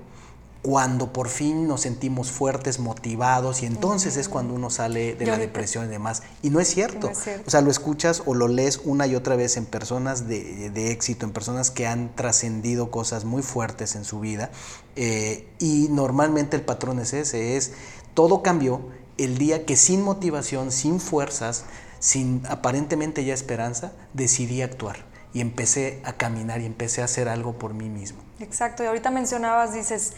cuando 0.70 1.12
por 1.12 1.30
fin 1.30 1.68
nos 1.68 1.82
sentimos 1.82 2.30
fuertes, 2.30 2.78
motivados, 2.78 3.64
y 3.64 3.66
entonces 3.66 4.18
es 4.18 4.30
cuando 4.30 4.54
uno 4.54 4.70
sale 4.70 5.16
de 5.16 5.26
la 5.26 5.40
depresión 5.40 5.86
y 5.86 5.88
demás. 5.88 6.22
Y 6.44 6.52
no 6.52 6.60
es, 6.60 6.68
cierto. 6.68 7.10
O 7.44 7.50
sea, 7.50 7.62
lo 7.62 7.72
escuchas 7.72 8.22
o 8.28 8.36
lo 8.36 8.48
lees 8.48 8.80
una 8.84 9.08
y 9.08 9.16
otra 9.16 9.36
vez 9.36 9.58
en 9.58 9.66
personas 9.66 10.28
de, 10.28 10.70
de 10.70 10.92
éxito, 10.92 11.26
en 11.26 11.32
personas 11.32 11.72
que 11.72 11.88
han 11.88 12.16
trascendido 12.16 12.92
cosas 12.92 13.26
muy 13.26 13.42
fuertes 13.42 13.96
en 13.96 14.06
su 14.06 14.20
vida, 14.20 14.52
eh, 14.96 15.48
y 15.58 15.88
normalmente 15.90 16.56
el 16.56 16.62
patrón 16.62 17.00
es 17.00 17.14
ese, 17.14 17.58
es 17.58 17.72
todo 18.14 18.44
cambió 18.44 18.82
el 19.18 19.40
día 19.40 19.66
que 19.66 19.76
sin 19.76 20.04
motivación, 20.04 20.72
sin 20.72 21.00
fuerzas, 21.00 21.66
sin 21.98 22.44
aparentemente 22.48 23.26
ya 23.26 23.34
esperanza, 23.34 23.94
decidí 24.14 24.62
actuar 24.62 24.98
y 25.34 25.42
empecé 25.42 26.00
a 26.06 26.14
caminar 26.14 26.62
y 26.62 26.68
empecé 26.68 27.02
a 27.02 27.06
hacer 27.06 27.28
algo 27.28 27.58
por 27.58 27.74
mí 27.74 27.90
mismo. 27.90 28.20
Exacto, 28.40 28.84
y 28.84 28.86
ahorita 28.86 29.10
mencionabas, 29.10 29.74
dices, 29.74 30.14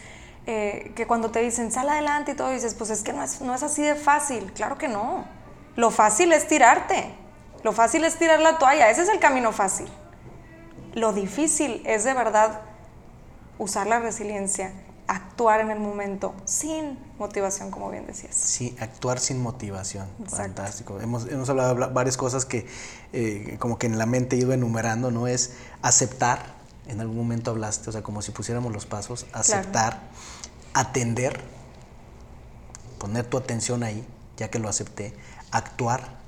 eh, 0.47 0.91
que 0.95 1.05
cuando 1.05 1.29
te 1.29 1.39
dicen 1.39 1.71
sal 1.71 1.89
adelante 1.89 2.31
y 2.31 2.35
todo, 2.35 2.49
dices, 2.51 2.73
pues 2.73 2.89
es 2.89 3.03
que 3.03 3.13
no 3.13 3.23
es, 3.23 3.41
no 3.41 3.53
es 3.53 3.63
así 3.63 3.81
de 3.81 3.95
fácil. 3.95 4.51
Claro 4.53 4.77
que 4.77 4.87
no. 4.87 5.25
Lo 5.75 5.91
fácil 5.91 6.33
es 6.33 6.47
tirarte. 6.47 7.15
Lo 7.63 7.73
fácil 7.73 8.03
es 8.03 8.17
tirar 8.17 8.39
la 8.39 8.57
toalla. 8.57 8.89
Ese 8.89 9.03
es 9.03 9.09
el 9.09 9.19
camino 9.19 9.51
fácil. 9.51 9.87
Lo 10.93 11.13
difícil 11.13 11.81
es 11.85 12.03
de 12.03 12.13
verdad 12.13 12.61
usar 13.59 13.85
la 13.85 13.99
resiliencia, 13.99 14.73
actuar 15.07 15.61
en 15.61 15.69
el 15.69 15.79
momento 15.79 16.33
sin 16.45 16.97
motivación, 17.19 17.69
como 17.69 17.91
bien 17.91 18.07
decías. 18.07 18.35
Sí, 18.35 18.75
actuar 18.79 19.19
sin 19.19 19.39
motivación. 19.41 20.07
Fantástico. 20.27 20.99
Hemos, 20.99 21.27
hemos, 21.27 21.49
hablado 21.49 21.75
de 21.75 21.85
varias 21.87 22.17
cosas 22.17 22.45
que 22.45 22.65
eh, 23.13 23.57
como 23.59 23.77
que 23.77 23.85
en 23.85 23.99
la 23.99 24.07
mente 24.07 24.35
he 24.35 24.39
ido 24.39 24.53
enumerando, 24.53 25.11
¿no? 25.11 25.27
Es 25.27 25.53
aceptar 25.83 26.60
en 26.87 26.99
algún 26.99 27.17
momento 27.17 27.51
hablaste, 27.51 27.89
o 27.89 27.93
sea, 27.93 28.03
como 28.03 28.21
si 28.21 28.31
pusiéramos 28.31 28.71
los 28.71 28.85
pasos, 28.85 29.25
aceptar, 29.33 29.99
atender, 30.73 31.41
poner 32.99 33.25
tu 33.25 33.37
atención 33.37 33.83
ahí, 33.83 34.05
ya 34.37 34.49
que 34.49 34.59
lo 34.59 34.69
acepté, 34.69 35.13
actuar, 35.51 36.19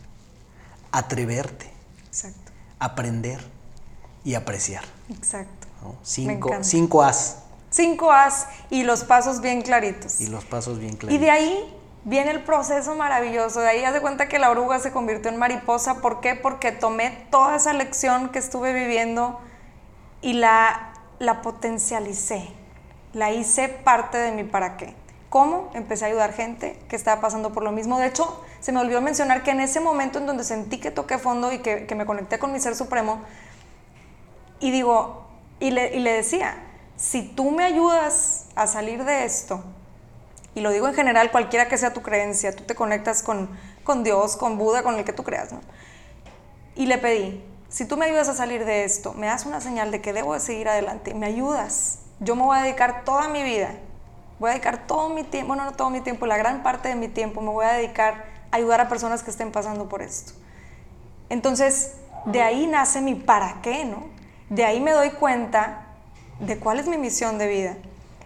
atreverte, 0.91 1.71
Exacto. 2.07 2.51
aprender 2.79 3.39
y 4.23 4.35
apreciar. 4.35 4.83
Exacto. 5.09 5.67
Cinco, 6.03 6.49
cinco 6.61 7.03
As. 7.03 7.37
Cinco 7.69 8.11
As 8.11 8.47
y 8.69 8.83
los 8.83 9.03
pasos 9.03 9.41
bien 9.41 9.61
claritos. 9.61 10.21
Y 10.21 10.27
los 10.27 10.45
pasos 10.45 10.79
bien 10.79 10.95
claritos. 10.95 11.15
Y 11.15 11.17
de 11.17 11.31
ahí 11.31 11.75
viene 12.05 12.31
el 12.31 12.43
proceso 12.43 12.95
maravilloso. 12.95 13.59
De 13.59 13.67
ahí 13.67 13.83
haz 13.83 13.93
de 13.93 14.01
cuenta 14.01 14.29
que 14.29 14.39
la 14.39 14.49
oruga 14.49 14.79
se 14.79 14.91
convirtió 14.91 15.29
en 15.29 15.37
mariposa. 15.37 15.95
¿Por 16.01 16.21
qué? 16.21 16.35
Porque 16.35 16.71
tomé 16.71 17.27
toda 17.31 17.55
esa 17.55 17.73
lección 17.73 18.29
que 18.29 18.39
estuve 18.39 18.73
viviendo 18.73 19.39
y 20.23 20.33
la, 20.33 20.93
la 21.19 21.43
potencialicé, 21.43 22.49
la 23.13 23.31
hice 23.31 23.69
parte 23.69 24.17
de 24.17 24.31
mi 24.31 24.43
para 24.43 24.77
qué. 24.77 24.95
¿Cómo? 25.29 25.69
Empecé 25.73 26.05
a 26.05 26.07
ayudar 26.07 26.33
gente 26.33 26.79
que 26.87 26.95
estaba 26.95 27.21
pasando 27.21 27.53
por 27.53 27.63
lo 27.63 27.71
mismo. 27.71 27.99
De 27.99 28.07
hecho, 28.07 28.43
se 28.59 28.71
me 28.71 28.79
olvidó 28.79 29.01
mencionar 29.01 29.43
que 29.43 29.51
en 29.51 29.59
ese 29.59 29.79
momento 29.79 30.19
en 30.19 30.25
donde 30.25 30.43
sentí 30.43 30.79
que 30.79 30.91
toqué 30.91 31.17
fondo 31.17 31.51
y 31.51 31.59
que, 31.59 31.93
me 31.95 32.05
conecté 32.05 32.39
con 32.39 32.51
mi 32.51 32.59
ser 32.59 32.75
supremo, 32.75 33.21
y 34.59 34.71
digo, 34.71 35.27
y 35.59 35.71
le, 35.71 35.95
y 35.95 35.99
le 35.99 36.13
decía, 36.13 36.55
si 36.95 37.23
tú 37.23 37.51
me 37.51 37.65
ayudas 37.65 38.45
a 38.55 38.65
salir 38.67 39.03
de 39.03 39.25
esto, 39.25 39.61
y 40.55 40.61
lo 40.61 40.71
digo 40.71 40.87
en 40.87 40.93
general, 40.93 41.31
cualquiera 41.31 41.67
que 41.67 41.77
sea 41.77 41.91
tu 41.91 42.01
creencia, 42.01 42.55
tú 42.55 42.63
te 42.63 42.75
conectas 42.75 43.23
con, 43.23 43.49
con 43.83 44.03
Dios, 44.03 44.37
con 44.37 44.57
Buda, 44.57 44.83
con 44.83 44.95
el 44.95 45.03
que 45.03 45.13
tú 45.13 45.23
creas, 45.23 45.51
¿no? 45.51 45.59
Y 46.75 46.85
le 46.85 46.97
pedí, 46.97 47.43
si 47.73 47.85
tú 47.85 47.97
me 47.97 48.05
ayudas 48.05 48.29
a 48.29 48.35
salir 48.35 48.65
de 48.65 48.83
esto, 48.83 49.13
me 49.13 49.25
das 49.25 49.47
una 49.47 49.59
señal 49.59 49.89
de 49.89 49.99
que 49.99 50.13
debo 50.13 50.35
de 50.35 50.39
seguir 50.39 50.69
adelante, 50.69 51.15
me 51.15 51.25
ayudas, 51.25 52.01
yo 52.19 52.35
me 52.35 52.43
voy 52.43 52.55
a 52.55 52.61
dedicar 52.61 53.03
toda 53.03 53.27
mi 53.29 53.41
vida, 53.41 53.71
voy 54.37 54.51
a 54.51 54.53
dedicar 54.53 54.85
todo 54.85 55.09
mi 55.09 55.23
tiempo, 55.23 55.47
bueno, 55.47 55.65
no 55.65 55.71
todo 55.71 55.89
mi 55.89 55.99
tiempo, 55.99 56.27
la 56.27 56.37
gran 56.37 56.61
parte 56.61 56.89
de 56.89 56.95
mi 56.95 57.07
tiempo 57.07 57.41
me 57.41 57.49
voy 57.49 57.65
a 57.65 57.71
dedicar 57.71 58.25
a 58.51 58.57
ayudar 58.57 58.79
a 58.79 58.89
personas 58.89 59.23
que 59.23 59.31
estén 59.31 59.51
pasando 59.51 59.89
por 59.89 60.03
esto. 60.03 60.33
Entonces, 61.29 61.93
de 62.25 62.43
ahí 62.43 62.67
nace 62.67 63.01
mi 63.01 63.15
para 63.15 63.59
qué, 63.63 63.85
¿no? 63.85 64.05
De 64.51 64.65
ahí 64.65 64.79
me 64.79 64.91
doy 64.91 65.09
cuenta 65.09 65.87
de 66.39 66.59
cuál 66.59 66.77
es 66.77 66.87
mi 66.87 66.99
misión 66.99 67.39
de 67.39 67.47
vida. 67.47 67.77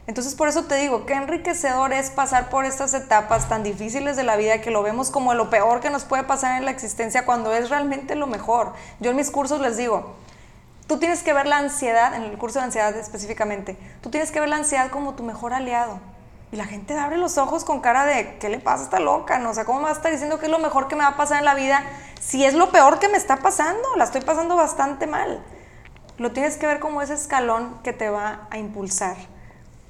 Entonces 0.08 0.36
por 0.36 0.48
eso 0.48 0.64
te 0.64 0.76
digo, 0.76 1.06
qué 1.06 1.16
enriquecedor 1.16 1.92
es 1.92 2.10
pasar 2.12 2.50
por 2.50 2.64
estas 2.64 2.94
etapas 2.94 3.50
tan 3.50 3.62
difíciles 3.62 4.16
de 4.16 4.24
la 4.24 4.38
vida 4.38 4.62
que 4.62 4.72
lo 4.72 4.82
vemos 4.82 5.12
como 5.12 5.34
lo 5.34 5.50
peor 5.50 5.82
que 5.82 5.90
nos 5.90 6.06
puede 6.06 6.24
pasar 6.24 6.58
en 6.58 6.64
la 6.64 6.72
existencia 6.72 7.26
cuando 7.26 7.54
es 7.54 7.70
realmente 7.70 8.16
lo 8.16 8.26
mejor. 8.26 8.72
Yo 9.02 9.12
en 9.12 9.18
mis 9.18 9.30
cursos 9.30 9.60
les 9.60 9.76
digo, 9.76 10.16
tú 10.88 10.98
tienes 10.98 11.24
que 11.24 11.34
ver 11.34 11.46
la 11.46 11.58
ansiedad, 11.58 12.16
en 12.16 12.24
el 12.24 12.38
curso 12.38 12.60
de 12.60 12.66
ansiedad 12.66 12.96
específicamente, 12.96 13.78
tú 14.00 14.10
tienes 14.10 14.32
que 14.32 14.40
ver 14.40 14.48
la 14.48 14.56
ansiedad 14.56 14.90
como 14.90 15.14
tu 15.14 15.24
mejor 15.24 15.54
aliado. 15.54 16.00
Y 16.54 16.56
la 16.56 16.64
gente 16.64 16.98
abre 16.98 17.18
los 17.18 17.38
ojos 17.38 17.66
con 17.66 17.82
cara 17.82 18.06
de, 18.06 18.38
¿qué 18.38 18.48
le 18.48 18.60
pasa 18.60 18.84
a 18.84 18.86
esta 18.86 19.00
loca? 19.02 19.40
¿no? 19.40 19.50
O 19.50 19.54
sea, 19.54 19.66
¿cómo 19.66 19.82
va 19.82 19.90
a 19.90 19.92
estar 19.92 20.10
diciendo 20.10 20.40
que 20.40 20.46
es 20.46 20.52
lo 20.52 20.60
mejor 20.60 20.88
que 20.88 20.96
me 20.96 21.02
va 21.02 21.10
a 21.10 21.18
pasar 21.18 21.40
en 21.40 21.46
la 21.46 21.54
vida 21.54 21.84
si 22.22 22.46
es 22.46 22.54
lo 22.54 22.72
peor 22.72 23.00
que 23.00 23.10
me 23.10 23.18
está 23.18 23.36
pasando? 23.38 23.84
La 23.98 24.06
estoy 24.06 24.22
pasando 24.22 24.56
bastante 24.56 25.06
mal. 25.06 25.44
Lo 26.18 26.32
tienes 26.32 26.56
que 26.56 26.66
ver 26.66 26.80
como 26.80 27.02
ese 27.02 27.16
escalón 27.16 27.78
que 27.84 27.92
te 27.92 28.10
va 28.10 28.48
a 28.50 28.58
impulsar 28.58 29.18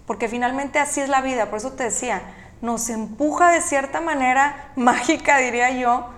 porque 0.08 0.30
finalmente 0.30 0.80
así 0.80 1.02
es 1.02 1.10
la 1.10 1.22
vida, 1.22 1.50
por 1.50 1.60
eso 1.60 1.74
te 1.74 1.84
decía, 1.84 2.24
nos 2.62 2.90
empuja 2.90 3.52
de 3.52 3.62
cierta 3.62 4.02
manera 4.02 4.72
mágica, 4.76 5.38
diría 5.38 5.70
yo, 5.72 6.10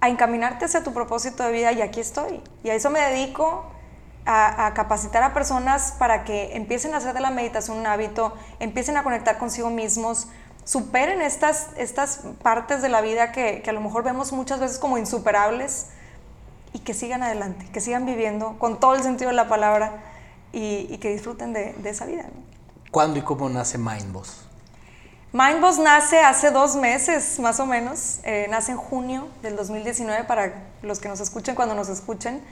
a 0.00 0.08
encaminarte 0.08 0.64
hacia 0.64 0.82
tu 0.82 0.92
propósito 0.92 1.44
de 1.44 1.52
vida 1.52 1.70
y 1.72 1.82
aquí 1.82 2.00
estoy. 2.00 2.42
Y 2.64 2.70
a 2.70 2.74
eso 2.74 2.88
me 2.88 3.00
dedico, 3.00 3.70
a, 4.26 4.72
capacitar 4.74 5.22
a 5.22 5.34
personas 5.34 5.94
para 5.98 6.24
que 6.24 6.56
empiecen 6.56 6.94
a 6.94 6.98
hacer 6.98 7.14
de 7.14 7.20
la 7.20 7.30
meditación 7.30 7.78
un 7.78 7.86
hábito, 7.86 8.34
empiecen 8.58 8.96
a 8.96 9.02
conectar 9.02 9.38
consigo 9.38 9.70
mismos, 9.70 10.28
superen 10.64 11.20
estas, 11.20 11.68
estas 11.76 12.20
partes 12.42 12.80
de 12.80 12.88
la 12.88 13.00
vida 13.00 13.32
que, 13.32 13.62
a 13.66 13.72
lo 13.72 13.80
mejor 13.80 14.02
vemos 14.04 14.32
muchas 14.32 14.60
veces 14.60 14.78
como 14.78 14.98
insuperables 14.98 15.88
y 16.72 16.78
que 16.78 16.94
sigan 16.94 17.22
adelante, 17.22 17.66
que 17.72 17.80
sigan 17.80 18.06
viviendo 18.06 18.58
con 18.58 18.78
todo 18.78 18.94
el 18.94 19.02
sentido 19.02 19.30
de 19.30 19.36
la 19.36 19.48
palabra 19.48 20.02
y, 20.52 20.96
que 20.98 21.10
disfruten 21.10 21.52
de, 21.52 21.72
de 21.74 21.90
esa 21.90 22.06
vida. 22.06 22.26
¿Cuándo 22.90 23.20
y 23.20 23.22
cómo 23.22 23.48
nace 23.48 23.78
Mindboss? 23.78 24.46
Mindboss 25.32 25.78
nace 25.78 26.18
hace 26.22 26.50
dos 26.50 26.74
meses, 26.74 27.38
más 27.38 27.60
o 27.60 27.66
menos. 27.66 28.18
Eh, 28.24 28.48
nace 28.50 28.72
en 28.72 28.78
junio 28.78 29.28
del 29.42 29.54
2019, 29.54 30.24
para 30.24 30.64
los 30.82 30.98
que 30.98 31.08
nos 31.08 31.20
escuchen 31.20 31.54
cuando 31.54 31.76
nos 31.76 31.88
escuchen. 31.88 32.42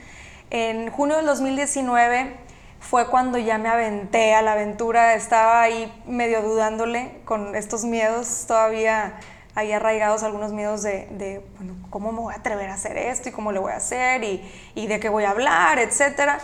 En 0.49 0.89
junio 0.91 1.17
del 1.17 1.25
2019 1.25 2.37
fue 2.79 3.07
cuando 3.07 3.37
ya 3.37 3.57
me 3.57 3.67
aventé 3.67 4.33
a 4.33 4.41
la 4.41 4.53
aventura. 4.53 5.13
Estaba 5.13 5.61
ahí 5.61 5.91
medio 6.07 6.41
dudándole 6.41 7.19
con 7.25 7.53
estos 7.57 7.83
miedos 7.83 8.45
todavía 8.47 9.19
ahí 9.55 9.73
arraigados 9.73 10.23
algunos 10.23 10.53
miedos 10.53 10.83
de, 10.83 11.43
bueno, 11.57 11.75
cómo 11.89 12.13
me 12.13 12.19
voy 12.19 12.33
a 12.33 12.37
atrever 12.37 12.69
a 12.69 12.75
hacer 12.75 12.97
esto 12.97 13.27
y 13.27 13.33
cómo 13.33 13.51
le 13.51 13.59
voy 13.59 13.73
a 13.73 13.77
hacer 13.77 14.23
y, 14.23 14.41
y 14.73 14.87
de 14.87 15.01
qué 15.01 15.09
voy 15.09 15.25
a 15.25 15.31
hablar, 15.31 15.79
etcétera. 15.79 16.39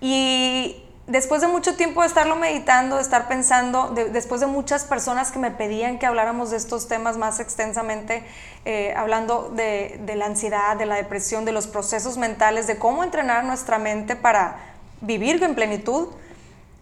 Y 0.00 0.82
después 1.10 1.40
de 1.40 1.48
mucho 1.48 1.74
tiempo 1.74 2.02
de 2.02 2.06
estarlo 2.06 2.36
meditando, 2.36 2.96
de 2.96 3.02
estar 3.02 3.26
pensando, 3.26 3.92
después 4.12 4.40
de 4.40 4.46
muchas 4.46 4.84
personas 4.84 5.32
que 5.32 5.38
me 5.38 5.50
pedían 5.50 5.98
que 5.98 6.06
habláramos 6.06 6.50
de 6.50 6.56
estos 6.56 6.86
temas 6.86 7.16
más 7.16 7.40
extensamente, 7.40 8.22
eh, 8.64 8.94
hablando 8.96 9.50
de, 9.54 10.00
la 10.14 10.26
ansiedad, 10.26 10.76
de 10.76 10.86
la 10.86 10.94
depresión, 10.94 11.44
de 11.44 11.52
los 11.52 11.66
procesos 11.66 12.16
mentales, 12.16 12.66
de 12.66 12.78
cómo 12.78 13.02
entrenar 13.02 13.44
nuestra 13.44 13.78
mente 13.78 14.14
para 14.14 14.58
vivir 15.00 15.42
en 15.42 15.54
plenitud, 15.56 16.08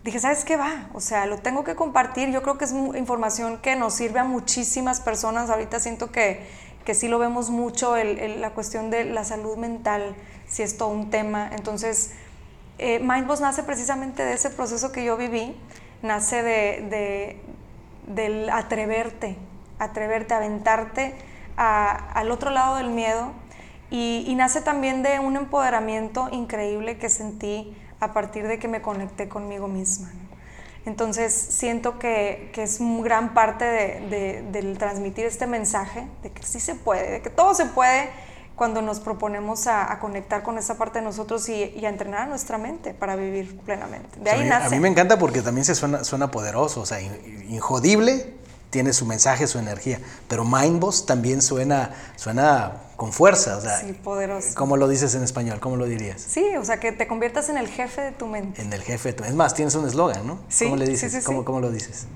dije, 0.05 0.21
¿sabes 0.21 0.45
qué 0.45 0.57
va? 0.57 0.89
O 0.93 1.01
sea, 1.01 1.25
lo 1.27 1.39
tengo 1.39 1.65
que 1.65 1.75
compartir. 1.75 2.31
Yo 2.31 2.43
creo 2.43 2.59
que 2.59 2.67
es 2.67 2.73
información 2.73 3.59
que 3.59 3.77
nos 3.77 3.95
sirve 3.95 4.21
a 4.21 4.25
muchísimas 4.25 5.01
personas. 5.01 5.49
Ahorita 5.49 5.81
siento 5.81 6.13
que, 6.13 6.47
que 6.85 6.95
sí 6.95 7.09
lo 7.09 7.19
vemos 7.19 7.49
mucho, 7.51 7.97
la 7.97 8.51
cuestión 8.51 8.91
de 8.91 9.05
la 9.05 9.25
salud 9.25 9.57
mental, 9.57 10.15
si 10.49 10.63
es 10.63 10.77
todo 10.77 10.89
un 10.89 11.11
tema. 11.11 11.51
Entonces, 11.53 12.13
eh, 12.79 13.01
Mindboss 13.01 13.41
nace 13.41 13.65
precisamente 13.65 14.25
de 14.25 14.35
ese 14.35 14.51
proceso 14.51 14.93
que 14.93 15.05
yo 15.05 15.17
viví, 15.17 15.57
nace 16.03 16.43
de, 16.43 17.41
del 18.07 18.49
atreverte, 18.51 19.37
atreverte, 19.79 20.35
aventarte 20.35 21.15
al 21.57 22.31
otro 22.31 22.51
lado 22.51 22.77
del 22.77 22.91
miedo 22.91 23.33
y, 23.91 24.33
nace 24.37 24.61
también 24.61 25.03
de 25.03 25.19
un 25.19 25.37
empoderamiento 25.37 26.29
increíble 26.31 26.99
que 26.99 27.09
sentí 27.09 27.77
a 27.99 28.13
partir 28.13 28.47
de 28.47 28.61
que 28.61 28.69
me 28.69 28.81
conecté 28.81 29.29
conmigo 29.29 29.67
misma. 29.67 30.13
Entonces 30.87 31.35
siento 31.35 31.99
que, 31.99 32.53
es 32.55 32.79
gran 32.81 33.35
parte 33.35 33.65
de, 33.65 34.45
del 34.53 34.79
transmitir 34.79 35.27
este 35.27 35.49
mensaje 35.49 36.07
de 36.23 36.31
que 36.31 36.45
sí 36.45 36.61
se 36.61 36.77
puede, 36.77 37.11
de 37.11 37.23
que 37.23 37.31
todo 37.31 37.55
se 37.55 37.67
puede 37.67 38.11
cuando 38.59 38.83
nos 38.83 39.01
proponemos 39.01 39.67
a, 39.67 39.99
conectar 40.01 40.43
con 40.43 40.59
esa 40.59 40.77
parte 40.77 40.99
de 40.99 41.05
nosotros 41.05 41.49
y, 41.49 41.85
a 41.85 41.89
entrenar 41.89 42.23
a 42.23 42.27
nuestra 42.27 42.59
mente 42.59 42.93
para 42.93 43.17
vivir 43.17 43.57
plenamente. 43.61 44.21
De 44.21 44.31
ahí 44.31 44.47
nace. 44.47 44.67
A 44.67 44.71
mí 44.71 44.81
me 44.81 44.89
encanta 44.89 45.19
porque 45.19 45.41
también 45.41 45.65
se 45.65 45.75
suena, 45.75 46.05
suena 46.05 46.31
poderoso, 46.31 46.83
o 46.83 46.87
sea, 46.87 47.01
injodible 47.01 48.35
tiene 48.71 48.93
su 48.93 49.07
mensaje, 49.07 49.47
su 49.47 49.59
energía, 49.59 49.99
pero 50.29 50.45
Mindboss 50.45 51.07
también 51.07 51.41
suena, 51.41 51.95
suena 52.17 52.83
con 52.97 53.13
fuerza, 53.13 53.57
o 53.57 53.61
sea, 53.61 53.81
sí, 53.81 53.93
poderoso. 53.93 54.51
¿Cómo 54.55 54.77
lo 54.77 54.89
dices 54.89 55.15
en 55.15 55.23
español? 55.23 55.61
¿Cómo 55.61 55.77
lo 55.77 55.87
dirías? 55.87 56.21
Sí, 56.21 56.45
o 56.57 56.65
sea, 56.65 56.79
que 56.81 56.93
te 56.93 57.07
conviertas 57.07 57.49
en 57.49 57.57
el 57.57 57.69
jefe 57.69 58.03
de 58.03 58.13
tu 58.13 58.27
mente. 58.27 58.61
En 58.61 58.73
el 58.73 58.83
jefe 58.83 59.11
de 59.11 59.13
tu 59.15 59.23
mente. 59.23 59.31
Es 59.31 59.37
más, 59.37 59.55
tienes 59.55 59.75
un 59.75 59.87
eslogan, 59.87 60.27
¿no? 60.27 60.41
Sí, 60.49 60.65
¿Cómo 60.65 60.77
le 60.77 60.87
dices? 60.87 61.13
Sí, 61.13 61.21
¿Cómo, 61.23 61.45
¿Cómo, 61.45 61.61
lo 61.61 61.71
dices? 61.71 62.07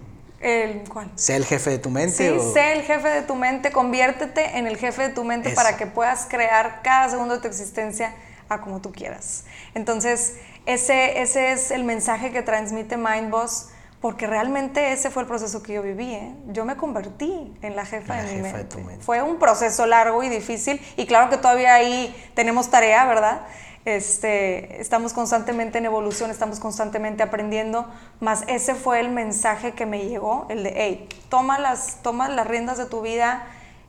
El, 0.43 0.83
¿Cuál? 0.89 1.11
Sé 1.15 1.37
el 1.37 1.45
jefe 1.45 1.71
de 1.71 1.79
tu 1.79 1.89
mente. 1.89 2.17
Sí, 2.17 2.53
sé 2.53 2.73
el 2.73 2.83
jefe 2.83 3.09
de 3.09 3.23
tu 3.23 3.37
mente, 3.37 3.71
conviértete 3.71 4.59
en 4.59 4.67
el 4.67 4.77
jefe 4.77 5.03
de 5.03 5.09
tu 5.11 5.23
mente 5.23 5.51
para 5.51 5.77
que 5.77 5.87
puedas 5.87 6.27
crear 6.29 6.81
cada 6.83 7.09
segundo 7.09 7.37
de 7.37 7.41
tu 7.41 7.47
existencia 7.47 8.13
a 8.49 8.61
como 8.61 8.81
tú 8.81 8.93
quieras. 8.93 9.45
Entonces, 9.75 10.35
ese, 10.67 11.23
ese 11.23 11.53
es 11.53 11.71
el 11.71 11.85
mensaje 11.85 12.33
que 12.33 12.43
transmite 12.43 12.97
Mindboss, 12.97 13.69
porque 14.01 14.27
realmente 14.27 14.93
ese 14.93 15.11
fue 15.11 15.23
el 15.23 15.29
proceso 15.29 15.63
que 15.63 15.75
yo 15.75 15.83
viví. 15.83 16.13
¿eh? 16.13 16.35
Yo 16.49 16.65
me 16.65 16.77
convertí 16.77 17.55
en 17.63 17.77
la 17.77 17.87
jefa, 17.87 18.17
de, 18.17 18.35
mi 18.35 18.43
mente. 18.43 18.77
Fue 19.01 19.23
un 19.23 19.39
proceso 19.39 19.87
largo 19.87 20.25
y 20.25 20.29
difícil, 20.29 20.81
y 20.97 21.07
claro 21.07 21.31
que 21.31 21.37
todavía 21.37 21.75
ahí 21.75 22.15
tenemos 22.35 22.69
tarea, 22.69 23.05
¿verdad? 23.07 23.43
Este, 23.85 24.81
estamos 24.81 25.13
constantemente 25.13 25.79
en 25.79 25.87
evolución, 25.87 26.31
estamos 26.31 26.61
constantemente 26.61 27.23
aprendiendo, 27.25 27.87
más 28.21 28.45
ese 28.47 28.77
fue 28.77 29.01
el 29.01 29.11
mensaje 29.11 29.73
que 29.73 29.87
me 29.87 30.07
llegó, 30.07 30.47
el 30.51 30.63
de, 30.63 30.73
hey, 30.77 31.09
toma 31.29 31.59
las, 31.59 32.01
toma 32.03 32.29
las 32.29 32.47
riendas 32.47 32.79
de 32.79 32.87
tu 32.87 33.03
vida, 33.03 33.45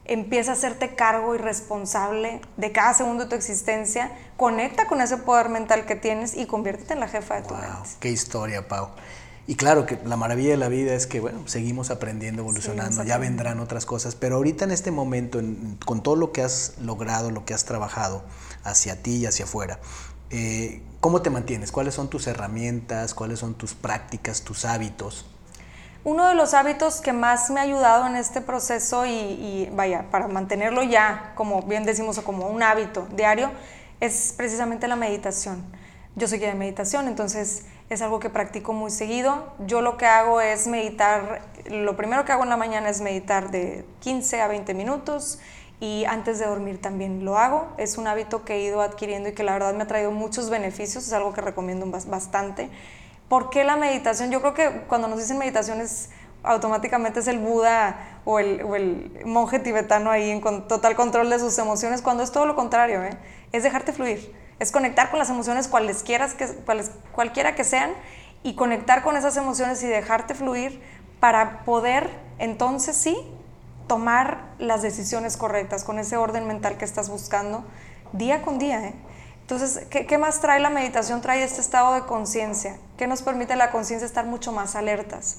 empieza 0.05 0.51
a 0.51 0.53
hacerte 0.55 0.95
cargo 0.95 1.35
y 1.35 1.37
responsable 1.37 2.41
de 2.57 2.71
cada 2.71 2.95
segundo 2.95 3.25
de 3.25 3.29
tu 3.29 3.35
existencia, 3.35 4.11
conecta 4.35 4.87
con 4.87 4.99
ese 4.99 5.17
poder 5.17 5.49
mental 5.49 5.85
que 5.85 5.95
tienes 5.95 6.35
y 6.35 6.47
conviértete 6.47 6.93
en 6.93 6.99
la 6.99 7.07
jefa 7.07 7.35
de 7.35 7.43
tu 7.43 7.53
mente. 7.53 7.89
Qué 7.99 8.09
historia, 8.09 8.67
Pau. 8.67 8.89
Y 9.45 9.55
claro 9.55 9.85
que 9.85 9.99
la 10.05 10.15
maravilla 10.15 10.51
de 10.51 10.57
la 10.57 10.69
vida 10.69 10.93
es 10.93 11.05
que, 11.05 11.19
bueno, 11.19 11.45
seguimos 11.47 11.91
aprendiendo, 11.91 12.41
evolucionando, 12.41 13.03
ya 13.03 13.17
vendrán 13.17 13.59
otras 13.59 13.85
cosas, 13.85 14.15
pero 14.15 14.37
ahorita 14.37 14.63
en 14.63 14.71
este 14.71 14.89
momento, 14.89 15.41
con 15.85 16.01
todo 16.01 16.15
lo 16.15 16.31
que 16.31 16.41
has 16.41 16.75
logrado, 16.79 17.29
lo 17.29 17.43
que 17.43 17.53
has 17.53 17.65
trabajado, 17.65 18.23
hacia 18.63 19.01
ti 19.01 19.17
y 19.17 19.25
hacia 19.25 19.45
afuera. 19.45 19.79
Eh, 20.29 20.81
¿Cómo 20.99 21.21
te 21.21 21.29
mantienes? 21.29 21.71
¿Cuáles 21.71 21.93
son 21.93 22.09
tus 22.09 22.27
herramientas? 22.27 23.13
¿Cuáles 23.13 23.39
son 23.39 23.55
tus 23.55 23.73
prácticas, 23.73 24.41
tus 24.41 24.65
hábitos? 24.65 25.25
Uno 26.05 26.27
de 26.27 26.35
los 26.35 26.53
hábitos 26.53 27.01
que 27.01 27.13
más 27.13 27.49
me 27.49 27.59
ha 27.59 27.63
ayudado 27.63 28.07
en 28.07 28.15
este 28.15 28.41
proceso 28.41 29.05
y, 29.05 29.69
vaya, 29.73 30.07
para 30.11 30.27
mantenerlo 30.27 30.83
ya, 30.83 31.31
como 31.35 31.61
bien 31.61 31.85
decimos, 31.85 32.19
como 32.19 32.47
un 32.47 32.61
hábito 32.61 33.07
diario, 33.15 33.51
es 34.01 34.33
precisamente 34.35 34.87
la 34.87 34.97
meditación. 34.97 35.63
Yo 36.15 36.27
soy 36.27 36.39
guía 36.39 36.49
de 36.49 36.55
meditación, 36.55 37.07
entonces 37.07 37.65
es 37.89 38.01
algo 38.01 38.19
que 38.19 38.29
practico 38.29 38.73
muy 38.73 38.91
seguido. 38.91 39.53
Yo 39.65 39.81
lo 39.81 39.95
que 39.95 40.05
hago 40.05 40.41
es 40.41 40.67
meditar, 40.67 41.41
lo 41.69 41.95
primero 41.95 42.25
que 42.25 42.33
hago 42.33 42.43
en 42.43 42.49
la 42.49 42.57
mañana 42.57 42.89
es 42.89 42.99
meditar 42.99 43.49
de 43.49 43.85
15 44.01 44.41
a 44.41 44.47
20 44.47 44.73
minutos 44.73 45.39
y 45.83 46.05
antes 46.05 46.39
de 46.39 46.45
dormir 46.45 46.79
también 46.79 47.25
lo 47.25 47.37
hago. 47.37 47.67
Es 47.77 47.97
un 47.97 48.07
hábito 48.07 48.45
que 48.45 48.53
he 48.55 48.61
ido 48.61 48.81
adquiriendo 48.81 49.27
y 49.27 49.33
que 49.33 49.43
la 49.43 49.51
verdad 49.51 49.73
me 49.73 49.83
ha 49.83 49.87
traído 49.87 50.11
muchos 50.11 50.49
beneficios, 50.49 51.05
es 51.05 51.11
algo 51.11 51.33
que 51.33 51.41
recomiendo 51.41 51.85
bastante. 52.07 52.69
¿Por 53.27 53.49
qué 53.49 53.65
la 53.65 53.75
meditación? 53.75 54.31
Yo 54.31 54.39
creo 54.39 54.53
que 54.53 54.83
cuando 54.87 55.09
nos 55.09 55.19
dicen 55.19 55.37
meditación 55.37 55.81
es 55.81 56.09
automáticamente 56.41 57.19
es 57.19 57.27
el 57.27 57.39
Buda 57.39 58.21
o 58.23 58.39
el, 58.39 59.23
monje 59.25 59.59
tibetano 59.59 60.09
ahí 60.09 60.29
en 60.29 60.41
total 60.41 60.95
control 60.95 61.29
de 61.29 61.39
sus 61.39 61.57
emociones, 61.57 62.01
cuando 62.01 62.23
es 62.23 62.31
todo 62.31 62.45
lo 62.45 62.55
contrario, 62.55 63.03
¿eh? 63.03 63.17
es 63.51 63.63
dejarte 63.63 63.91
fluir, 63.91 64.33
es 64.59 64.71
conectar 64.71 65.09
con 65.09 65.19
las 65.19 65.29
emociones 65.29 65.67
cuales 65.67 66.01
quieras 66.01 66.33
que, 66.33 66.47
cuales, 66.47 66.91
cualquiera 67.11 67.55
que 67.55 67.65
sean 67.65 67.91
y 68.41 68.55
conectar 68.55 69.03
con 69.03 69.17
esas 69.17 69.35
emociones 69.35 69.83
y 69.83 69.87
dejarte 69.87 70.33
fluir 70.33 70.81
para 71.19 71.65
poder 71.65 72.09
entonces 72.39 72.95
sí 72.95 73.17
tomar 73.87 74.53
las 74.59 74.81
decisiones 74.81 75.37
correctas 75.37 75.83
con 75.83 75.99
ese 75.99 76.17
orden 76.17 76.47
mental 76.47 76.77
que 76.77 76.85
estás 76.85 77.09
buscando 77.09 77.63
día 78.11 78.41
con 78.41 78.59
día. 78.59 78.87
¿eh? 78.87 78.93
Entonces, 79.41 79.85
¿qué, 79.89 80.05
¿qué, 80.05 80.17
más 80.17 80.39
trae 80.39 80.59
la 80.59 80.69
meditación? 80.69 81.21
Trae 81.21 81.43
este 81.43 81.61
estado 81.61 81.93
de 81.93 82.01
conciencia, 82.01 82.77
que 82.97 83.07
nos 83.07 83.21
permite 83.21 83.55
la 83.55 83.71
conciencia 83.71 84.05
estar 84.05 84.25
mucho 84.25 84.51
más 84.51 84.75
alertas, 84.75 85.37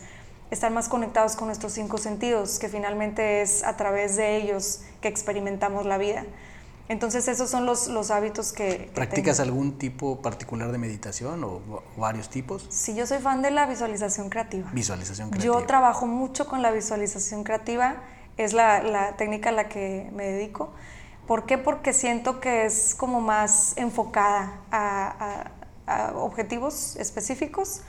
estar 0.51 0.71
más 0.71 0.89
conectados 0.89 1.37
con 1.37 1.47
nuestros 1.49 1.73
cinco 1.73 1.99
sentidos, 1.99 2.59
que 2.59 2.69
finalmente 2.69 3.43
es 3.43 3.65
a 3.65 3.77
través 3.77 4.17
de 4.17 4.37
ellos 4.37 4.83
que 5.01 5.09
experimentamos 5.09 5.87
la 5.87 5.99
vida. 5.99 6.25
Entonces 6.89 7.29
esos 7.29 7.49
son 7.49 7.65
los, 7.65 7.89
los 7.89 8.11
hábitos 8.11 8.53
que... 8.53 8.91
¿Practicas 8.95 9.41
algún 9.41 9.79
tipo 9.79 10.21
particular 10.21 10.71
de 10.71 10.77
meditación 10.77 11.43
o, 11.43 11.83
varios 11.97 12.29
tipos? 12.29 12.67
Sí, 12.69 12.95
yo 12.95 13.07
soy 13.07 13.19
fan 13.19 13.41
de 13.41 13.51
la 13.51 13.67
visualización 13.67 14.29
creativa. 14.29 14.69
Visualización 14.73 15.31
creativa. 15.31 15.61
Yo 15.61 15.67
trabajo 15.67 16.07
mucho 16.07 16.47
con 16.47 16.61
la 16.61 16.71
visualización 16.73 17.43
creativa, 17.43 18.03
es 18.37 18.53
la, 18.53 18.83
la 18.83 19.17
técnica 19.17 19.51
a 19.51 19.53
la 19.53 19.69
que 19.69 20.11
me 20.13 20.25
dedico. 20.25 20.73
¿Por 21.27 21.47
qué? 21.47 21.57
Porque 21.57 21.93
siento 21.93 22.41
que 22.41 22.67
es 22.67 22.95
como 22.95 23.21
más 23.21 23.77
enfocada 23.77 24.61
a, 24.71 25.51
objetivos 26.15 26.97
específicos 26.97 27.83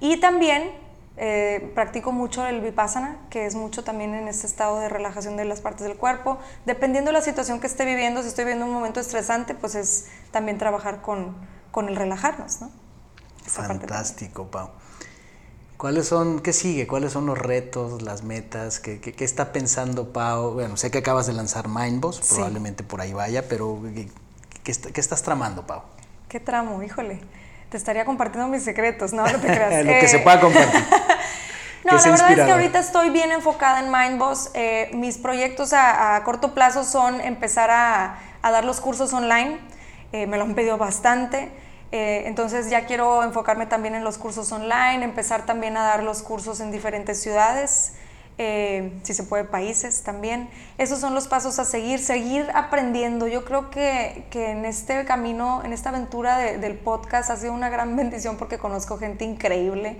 y 0.00 0.20
también 0.20 0.70
eh, 1.16 1.72
practico 1.74 2.12
mucho 2.12 2.46
el 2.46 2.60
vipassana, 2.60 3.16
que 3.30 3.46
es 3.46 3.54
mucho 3.54 3.82
también 3.84 4.14
en 4.14 4.28
este 4.28 4.46
estado 4.46 4.78
de 4.80 4.90
relajación 4.90 5.38
de 5.38 5.46
las 5.46 5.62
partes 5.62 5.86
del 5.86 5.96
cuerpo. 5.96 6.38
Dependiendo 6.66 7.08
de 7.08 7.14
la 7.14 7.22
situación 7.22 7.58
que 7.58 7.66
esté 7.66 7.86
viviendo, 7.86 8.20
si 8.20 8.28
estoy 8.28 8.44
viviendo 8.44 8.66
un 8.66 8.72
momento 8.72 9.00
estresante, 9.00 9.54
pues 9.54 9.74
es 9.76 10.08
también 10.30 10.58
trabajar 10.58 11.00
con, 11.00 11.36
con 11.70 11.88
el 11.88 11.96
relajarnos, 11.96 12.60
¿no? 12.60 12.70
Fantástico, 13.46 14.50
Pau. 14.50 14.68
¿Cuáles 15.78 16.08
son, 16.08 16.40
qué 16.40 16.52
sigue? 16.52 16.86
¿Cuáles 16.86 17.12
son 17.12 17.24
los 17.24 17.38
retos, 17.38 18.02
las 18.02 18.22
metas? 18.22 18.80
¿Qué, 18.80 19.00
qué, 19.00 19.12
qué 19.12 19.24
está 19.24 19.52
pensando 19.52 20.12
Pau? 20.12 20.52
Bueno, 20.52 20.76
sé 20.76 20.90
que 20.90 20.98
acabas 20.98 21.26
de 21.26 21.32
lanzar 21.32 21.68
Mindboss, 21.68 22.16
sí. 22.16 22.34
probablemente 22.34 22.82
por 22.84 23.00
ahí 23.00 23.14
vaya, 23.14 23.48
pero 23.48 23.80
¿qué, 23.94 24.10
qué, 24.74 25.00
estás 25.00 25.22
tramando, 25.22 25.66
Pau? 25.66 25.82
¿Qué 26.28 26.40
tramo? 26.40 26.82
Híjole 26.82 27.20
te 27.68 27.76
estaría 27.76 28.04
compartiendo 28.04 28.48
mis 28.48 28.62
secretos, 28.62 29.12
no, 29.12 29.24
no 29.24 29.38
te 29.38 29.46
creas. 29.46 29.84
Lo 29.84 29.92
eh, 29.92 29.98
que 30.00 30.08
se 30.08 30.18
pueda 30.20 30.40
compartir. 30.40 30.80
no, 31.84 31.96
la 31.96 32.10
verdad 32.10 32.30
es 32.32 32.36
que 32.36 32.50
ahorita 32.50 32.78
estoy 32.78 33.10
bien 33.10 33.32
enfocada 33.32 33.80
en 33.80 33.92
Mindboss. 33.92 34.50
Eh, 34.54 34.90
mis 34.94 35.18
proyectos 35.18 35.72
a, 35.72 36.16
a, 36.16 36.24
corto 36.24 36.54
plazo 36.54 36.84
son 36.84 37.20
empezar 37.20 37.70
a, 37.70 38.18
a 38.42 38.50
dar 38.50 38.64
los 38.64 38.80
cursos 38.80 39.12
online. 39.12 39.58
Eh, 40.12 40.26
me 40.26 40.38
lo 40.38 40.44
han 40.44 40.54
pedido 40.54 40.78
bastante. 40.78 41.50
Eh, 41.90 42.24
entonces 42.26 42.68
ya 42.68 42.84
quiero 42.86 43.22
enfocarme 43.22 43.66
también 43.66 43.94
en 43.94 44.04
los 44.04 44.18
cursos 44.18 44.52
online, 44.52 45.04
empezar 45.04 45.46
también 45.46 45.76
a 45.76 45.82
dar 45.82 46.02
los 46.02 46.22
cursos 46.22 46.60
en 46.60 46.70
diferentes 46.70 47.20
ciudades. 47.20 47.94
Eh, 48.40 48.92
si 49.02 49.14
se 49.14 49.24
puede, 49.24 49.44
países 49.44 50.02
también. 50.02 50.48
Esos 50.78 51.00
son 51.00 51.14
los 51.14 51.26
pasos 51.26 51.58
a 51.58 51.64
seguir, 51.64 51.98
seguir 51.98 52.48
aprendiendo. 52.54 53.26
Yo 53.26 53.44
creo 53.44 53.68
que, 53.70 54.26
que 54.30 54.52
en 54.52 54.64
este 54.64 55.04
camino, 55.04 55.62
en 55.64 55.72
esta 55.72 55.88
aventura 55.88 56.38
de, 56.38 56.58
del 56.58 56.74
podcast 56.74 57.30
ha 57.30 57.36
sido 57.36 57.52
una 57.52 57.68
gran 57.68 57.96
bendición 57.96 58.36
porque 58.36 58.58
conozco 58.58 58.98
gente 58.98 59.24
increíble. 59.24 59.98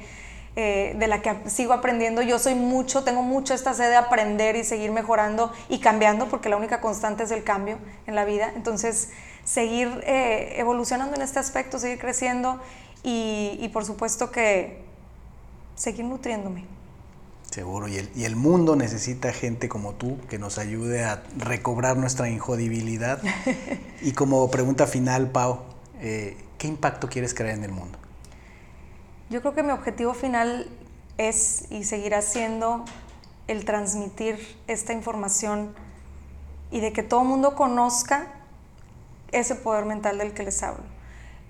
Eh, 0.61 0.97
de 0.99 1.07
la 1.07 1.22
que 1.22 1.36
sigo 1.47 1.72
aprendiendo. 1.72 2.20
Yo 2.20 2.41
soy 2.41 2.57
mucho, 2.57 3.05
tengo 3.05 3.22
mucho 3.22 3.55
esta 3.55 3.74
sed 3.74 3.91
de 3.91 3.97
aprender 3.97 4.57
y 4.57 4.64
seguir 4.64 4.91
mejorando 4.91 5.53
y 5.68 5.78
cambiando, 5.78 6.26
porque 6.26 6.49
la 6.49 6.57
única 6.57 6.80
constante 6.80 7.22
es 7.22 7.30
el 7.30 7.45
cambio 7.45 7.78
en 8.09 8.16
la 8.16 8.24
vida. 8.24 8.51
Entonces, 8.57 9.11
seguir 9.49 9.88
eh, 10.05 10.57
evolucionando 10.59 11.16
en 11.16 11.22
este 11.22 11.38
aspecto, 11.38 11.78
seguir 11.78 11.99
creciendo 11.99 12.61
y, 13.03 13.59
y 13.61 13.68
por 13.70 13.86
supuesto 13.86 14.30
que 14.30 14.82
seguir 15.74 16.05
nutriéndome. 16.05 16.66
Seguro, 17.51 17.88
y 17.88 17.96
el, 17.96 18.11
y 18.14 18.24
el, 18.24 18.36
mundo 18.36 18.76
necesita 18.76 19.32
gente 19.32 19.70
como 19.70 19.94
tú 19.94 20.18
que 20.28 20.38
nos 20.38 20.59
ayude 20.59 21.05
a 21.05 21.22
recobrar 21.38 21.96
nuestra 21.96 22.28
injodibilidad. 22.28 23.22
y 24.03 24.12
como 24.12 24.51
pregunta 24.51 24.86
final, 24.86 25.30
Pau, 25.30 25.61
eh, 26.01 26.36
¿qué 26.59 26.68
impacto 26.68 27.09
quieres 27.09 27.32
crear 27.32 27.57
en 27.57 27.64
el 27.64 27.72
mundo? 27.72 27.99
Yo 29.30 29.40
creo 29.40 29.55
que 29.55 29.62
mi 29.62 29.70
objetivo 29.70 30.12
final 30.12 30.68
es 31.16 31.64
y 31.70 31.84
seguirá 31.84 32.20
siendo 32.20 32.84
el 33.46 33.64
transmitir 33.64 34.59
esta 34.66 34.92
información 34.92 35.74
y 36.70 36.80
de 36.80 36.92
que 36.92 37.03
todo 37.03 37.22
el 37.22 37.28
mundo 37.28 37.55
conozca 37.55 38.38
ese 39.33 39.55
poder 39.55 39.85
mental 39.85 40.18
del 40.18 40.33
que 40.33 40.43
les 40.43 40.62
hablo. 40.62 40.85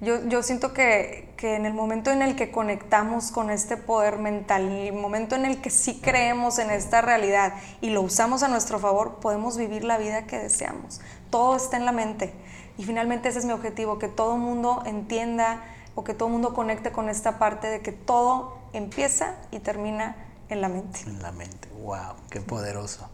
Yo, 0.00 0.24
yo 0.26 0.44
siento 0.44 0.72
que, 0.72 1.28
que, 1.36 1.56
en 1.56 1.66
el 1.66 1.74
momento 1.74 2.12
en 2.12 2.22
el 2.22 2.36
que 2.36 2.52
conectamos 2.52 3.32
con 3.32 3.50
este 3.50 3.76
poder 3.76 4.18
mental, 4.18 4.62
en 4.62 4.72
el 4.72 4.92
momento 4.92 5.34
en 5.34 5.44
el 5.44 5.60
que 5.60 5.70
sí 5.70 6.00
creemos 6.00 6.60
en 6.60 6.70
esta 6.70 7.00
realidad 7.00 7.54
y 7.80 7.90
lo 7.90 8.02
usamos 8.02 8.44
a 8.44 8.48
nuestro 8.48 8.78
favor, 8.78 9.16
podemos 9.16 9.56
vivir 9.56 9.82
la 9.82 9.98
vida 9.98 10.24
que 10.24 10.38
deseamos. 10.38 11.00
Todo 11.30 11.56
está 11.56 11.76
en 11.76 11.84
la 11.84 11.90
mente. 11.92 12.32
Y 12.76 12.84
finalmente 12.84 13.28
ese 13.28 13.40
es 13.40 13.44
mi 13.44 13.52
objetivo, 13.52 13.98
que 13.98 14.06
todo 14.06 14.36
mundo 14.36 14.84
entienda 14.86 15.64
o 15.96 16.04
que 16.04 16.14
todo 16.14 16.28
mundo 16.28 16.54
conecte 16.54 16.92
con 16.92 17.08
esta 17.08 17.40
parte 17.40 17.66
de 17.66 17.80
que 17.80 17.90
todo 17.90 18.56
empieza 18.72 19.34
y 19.50 19.58
termina 19.58 20.14
en 20.48 20.60
la 20.60 20.68
mente. 20.68 21.00
En 21.06 21.20
la 21.20 21.32
mente, 21.32 21.68
wow, 21.82 22.14
qué 22.30 22.40
poderoso. 22.40 23.08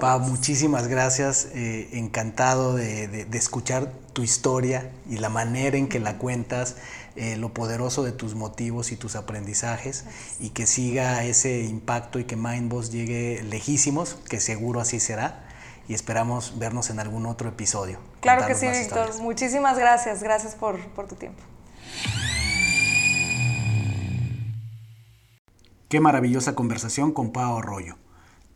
Pa, 0.00 0.18
muchísimas 0.18 0.86
gracias. 0.86 1.48
Eh, 1.54 1.88
encantado 1.92 2.74
de, 2.74 3.08
de, 3.08 3.24
de, 3.24 3.38
escuchar 3.38 3.90
tu 4.12 4.22
historia 4.22 4.90
y 5.08 5.16
la 5.16 5.30
manera 5.30 5.78
en 5.78 5.88
que 5.88 5.98
la 5.98 6.18
cuentas, 6.18 6.76
eh, 7.16 7.36
lo 7.36 7.52
poderoso 7.54 8.02
de 8.02 8.12
tus 8.12 8.34
motivos 8.34 8.92
y 8.92 8.96
tus 8.96 9.16
aprendizajes 9.16 10.04
y 10.38 10.50
que 10.50 10.66
siga 10.66 11.24
ese 11.24 11.62
impacto 11.62 12.18
y 12.18 12.24
que 12.24 12.36
Mindboss 12.36 12.92
llegue 12.92 13.42
lejísimos, 13.42 14.16
que 14.28 14.40
seguro 14.40 14.80
así 14.80 15.00
será. 15.00 15.44
Y 15.88 15.94
esperamos 15.94 16.58
vernos 16.58 16.90
en 16.90 17.00
algún 17.00 17.24
otro 17.24 17.48
episodio. 17.48 17.98
Claro 18.20 18.46
que 18.46 18.54
sí, 18.54 18.66
Víctor. 18.68 19.18
Muchísimas 19.22 19.78
gracias. 19.78 20.22
Gracias 20.22 20.54
por, 20.54 20.78
por 20.90 21.08
tu 21.08 21.14
tiempo. 21.14 21.42
Qué 25.88 26.00
maravillosa 26.00 26.54
conversación 26.54 27.12
con 27.12 27.32
Pau 27.32 27.56
Arroyo. 27.56 27.96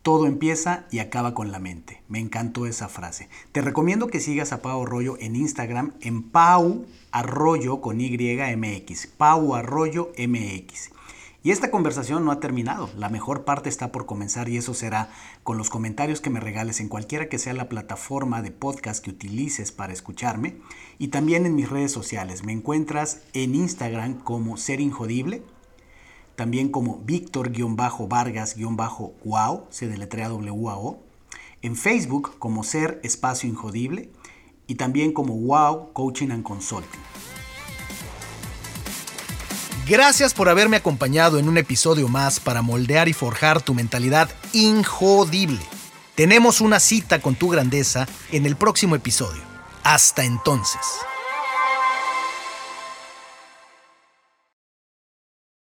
Todo 0.03 0.27
empieza 0.27 0.83
y 0.91 0.99
acaba 0.99 1.33
con 1.33 1.53
la 1.53 1.59
mente. 1.59 2.03
Me 2.09 2.19
encantó 2.19 2.65
esa 2.65 2.89
frase. 2.89 3.29
Te 3.53 3.61
recomiendo 3.61 4.07
que 4.07 4.19
sigas 4.19 4.51
a 4.51 4.61
Pau 4.61 4.83
Arroyo 4.83 5.15
en 5.17 5.37
Instagram 5.37 5.93
en 6.01 6.23
Pau 6.23 6.85
Arroyo 7.13 7.79
con 7.79 8.01
YMX. 8.01 9.07
Pau 9.07 9.55
Arroyo 9.55 10.11
MX. 10.17 10.91
Y 11.41 11.51
esta 11.51 11.71
conversación 11.71 12.25
no 12.25 12.31
ha 12.31 12.41
terminado. 12.41 12.89
La 12.97 13.07
mejor 13.07 13.45
parte 13.45 13.69
está 13.69 13.93
por 13.93 14.05
comenzar 14.05 14.49
y 14.49 14.57
eso 14.57 14.73
será 14.73 15.09
con 15.43 15.57
los 15.57 15.69
comentarios 15.69 16.19
que 16.19 16.29
me 16.29 16.41
regales 16.41 16.81
en 16.81 16.89
cualquiera 16.89 17.29
que 17.29 17.39
sea 17.39 17.53
la 17.53 17.69
plataforma 17.69 18.41
de 18.41 18.51
podcast 18.51 19.01
que 19.01 19.11
utilices 19.11 19.71
para 19.71 19.93
escucharme 19.93 20.57
y 20.99 21.09
también 21.09 21.45
en 21.45 21.55
mis 21.55 21.69
redes 21.69 21.93
sociales. 21.93 22.43
Me 22.43 22.51
encuentras 22.51 23.21
en 23.31 23.55
Instagram 23.55 24.19
como 24.19 24.57
Ser 24.57 24.81
Injodible 24.81 25.43
también 26.35 26.69
como 26.69 26.99
Víctor-Vargas-Wow, 26.99 29.67
se 29.69 29.87
deletrea 29.87 30.29
W-A-O, 30.29 30.99
en 31.61 31.75
Facebook 31.75 32.37
como 32.39 32.63
Ser 32.63 33.01
Espacio 33.03 33.49
Injodible 33.49 34.09
y 34.67 34.75
también 34.75 35.11
como 35.13 35.35
Wow 35.35 35.91
Coaching 35.93 36.31
and 36.31 36.43
Consulting. 36.43 37.01
Gracias 39.87 40.33
por 40.33 40.47
haberme 40.47 40.77
acompañado 40.77 41.39
en 41.39 41.49
un 41.49 41.57
episodio 41.57 42.07
más 42.07 42.39
para 42.39 42.61
moldear 42.61 43.09
y 43.09 43.13
forjar 43.13 43.61
tu 43.61 43.73
mentalidad 43.73 44.29
injodible. 44.53 45.59
Tenemos 46.15 46.61
una 46.61 46.79
cita 46.79 47.21
con 47.21 47.35
tu 47.35 47.49
grandeza 47.49 48.07
en 48.31 48.45
el 48.45 48.55
próximo 48.55 48.95
episodio. 48.95 49.41
Hasta 49.83 50.23
entonces. 50.23 50.79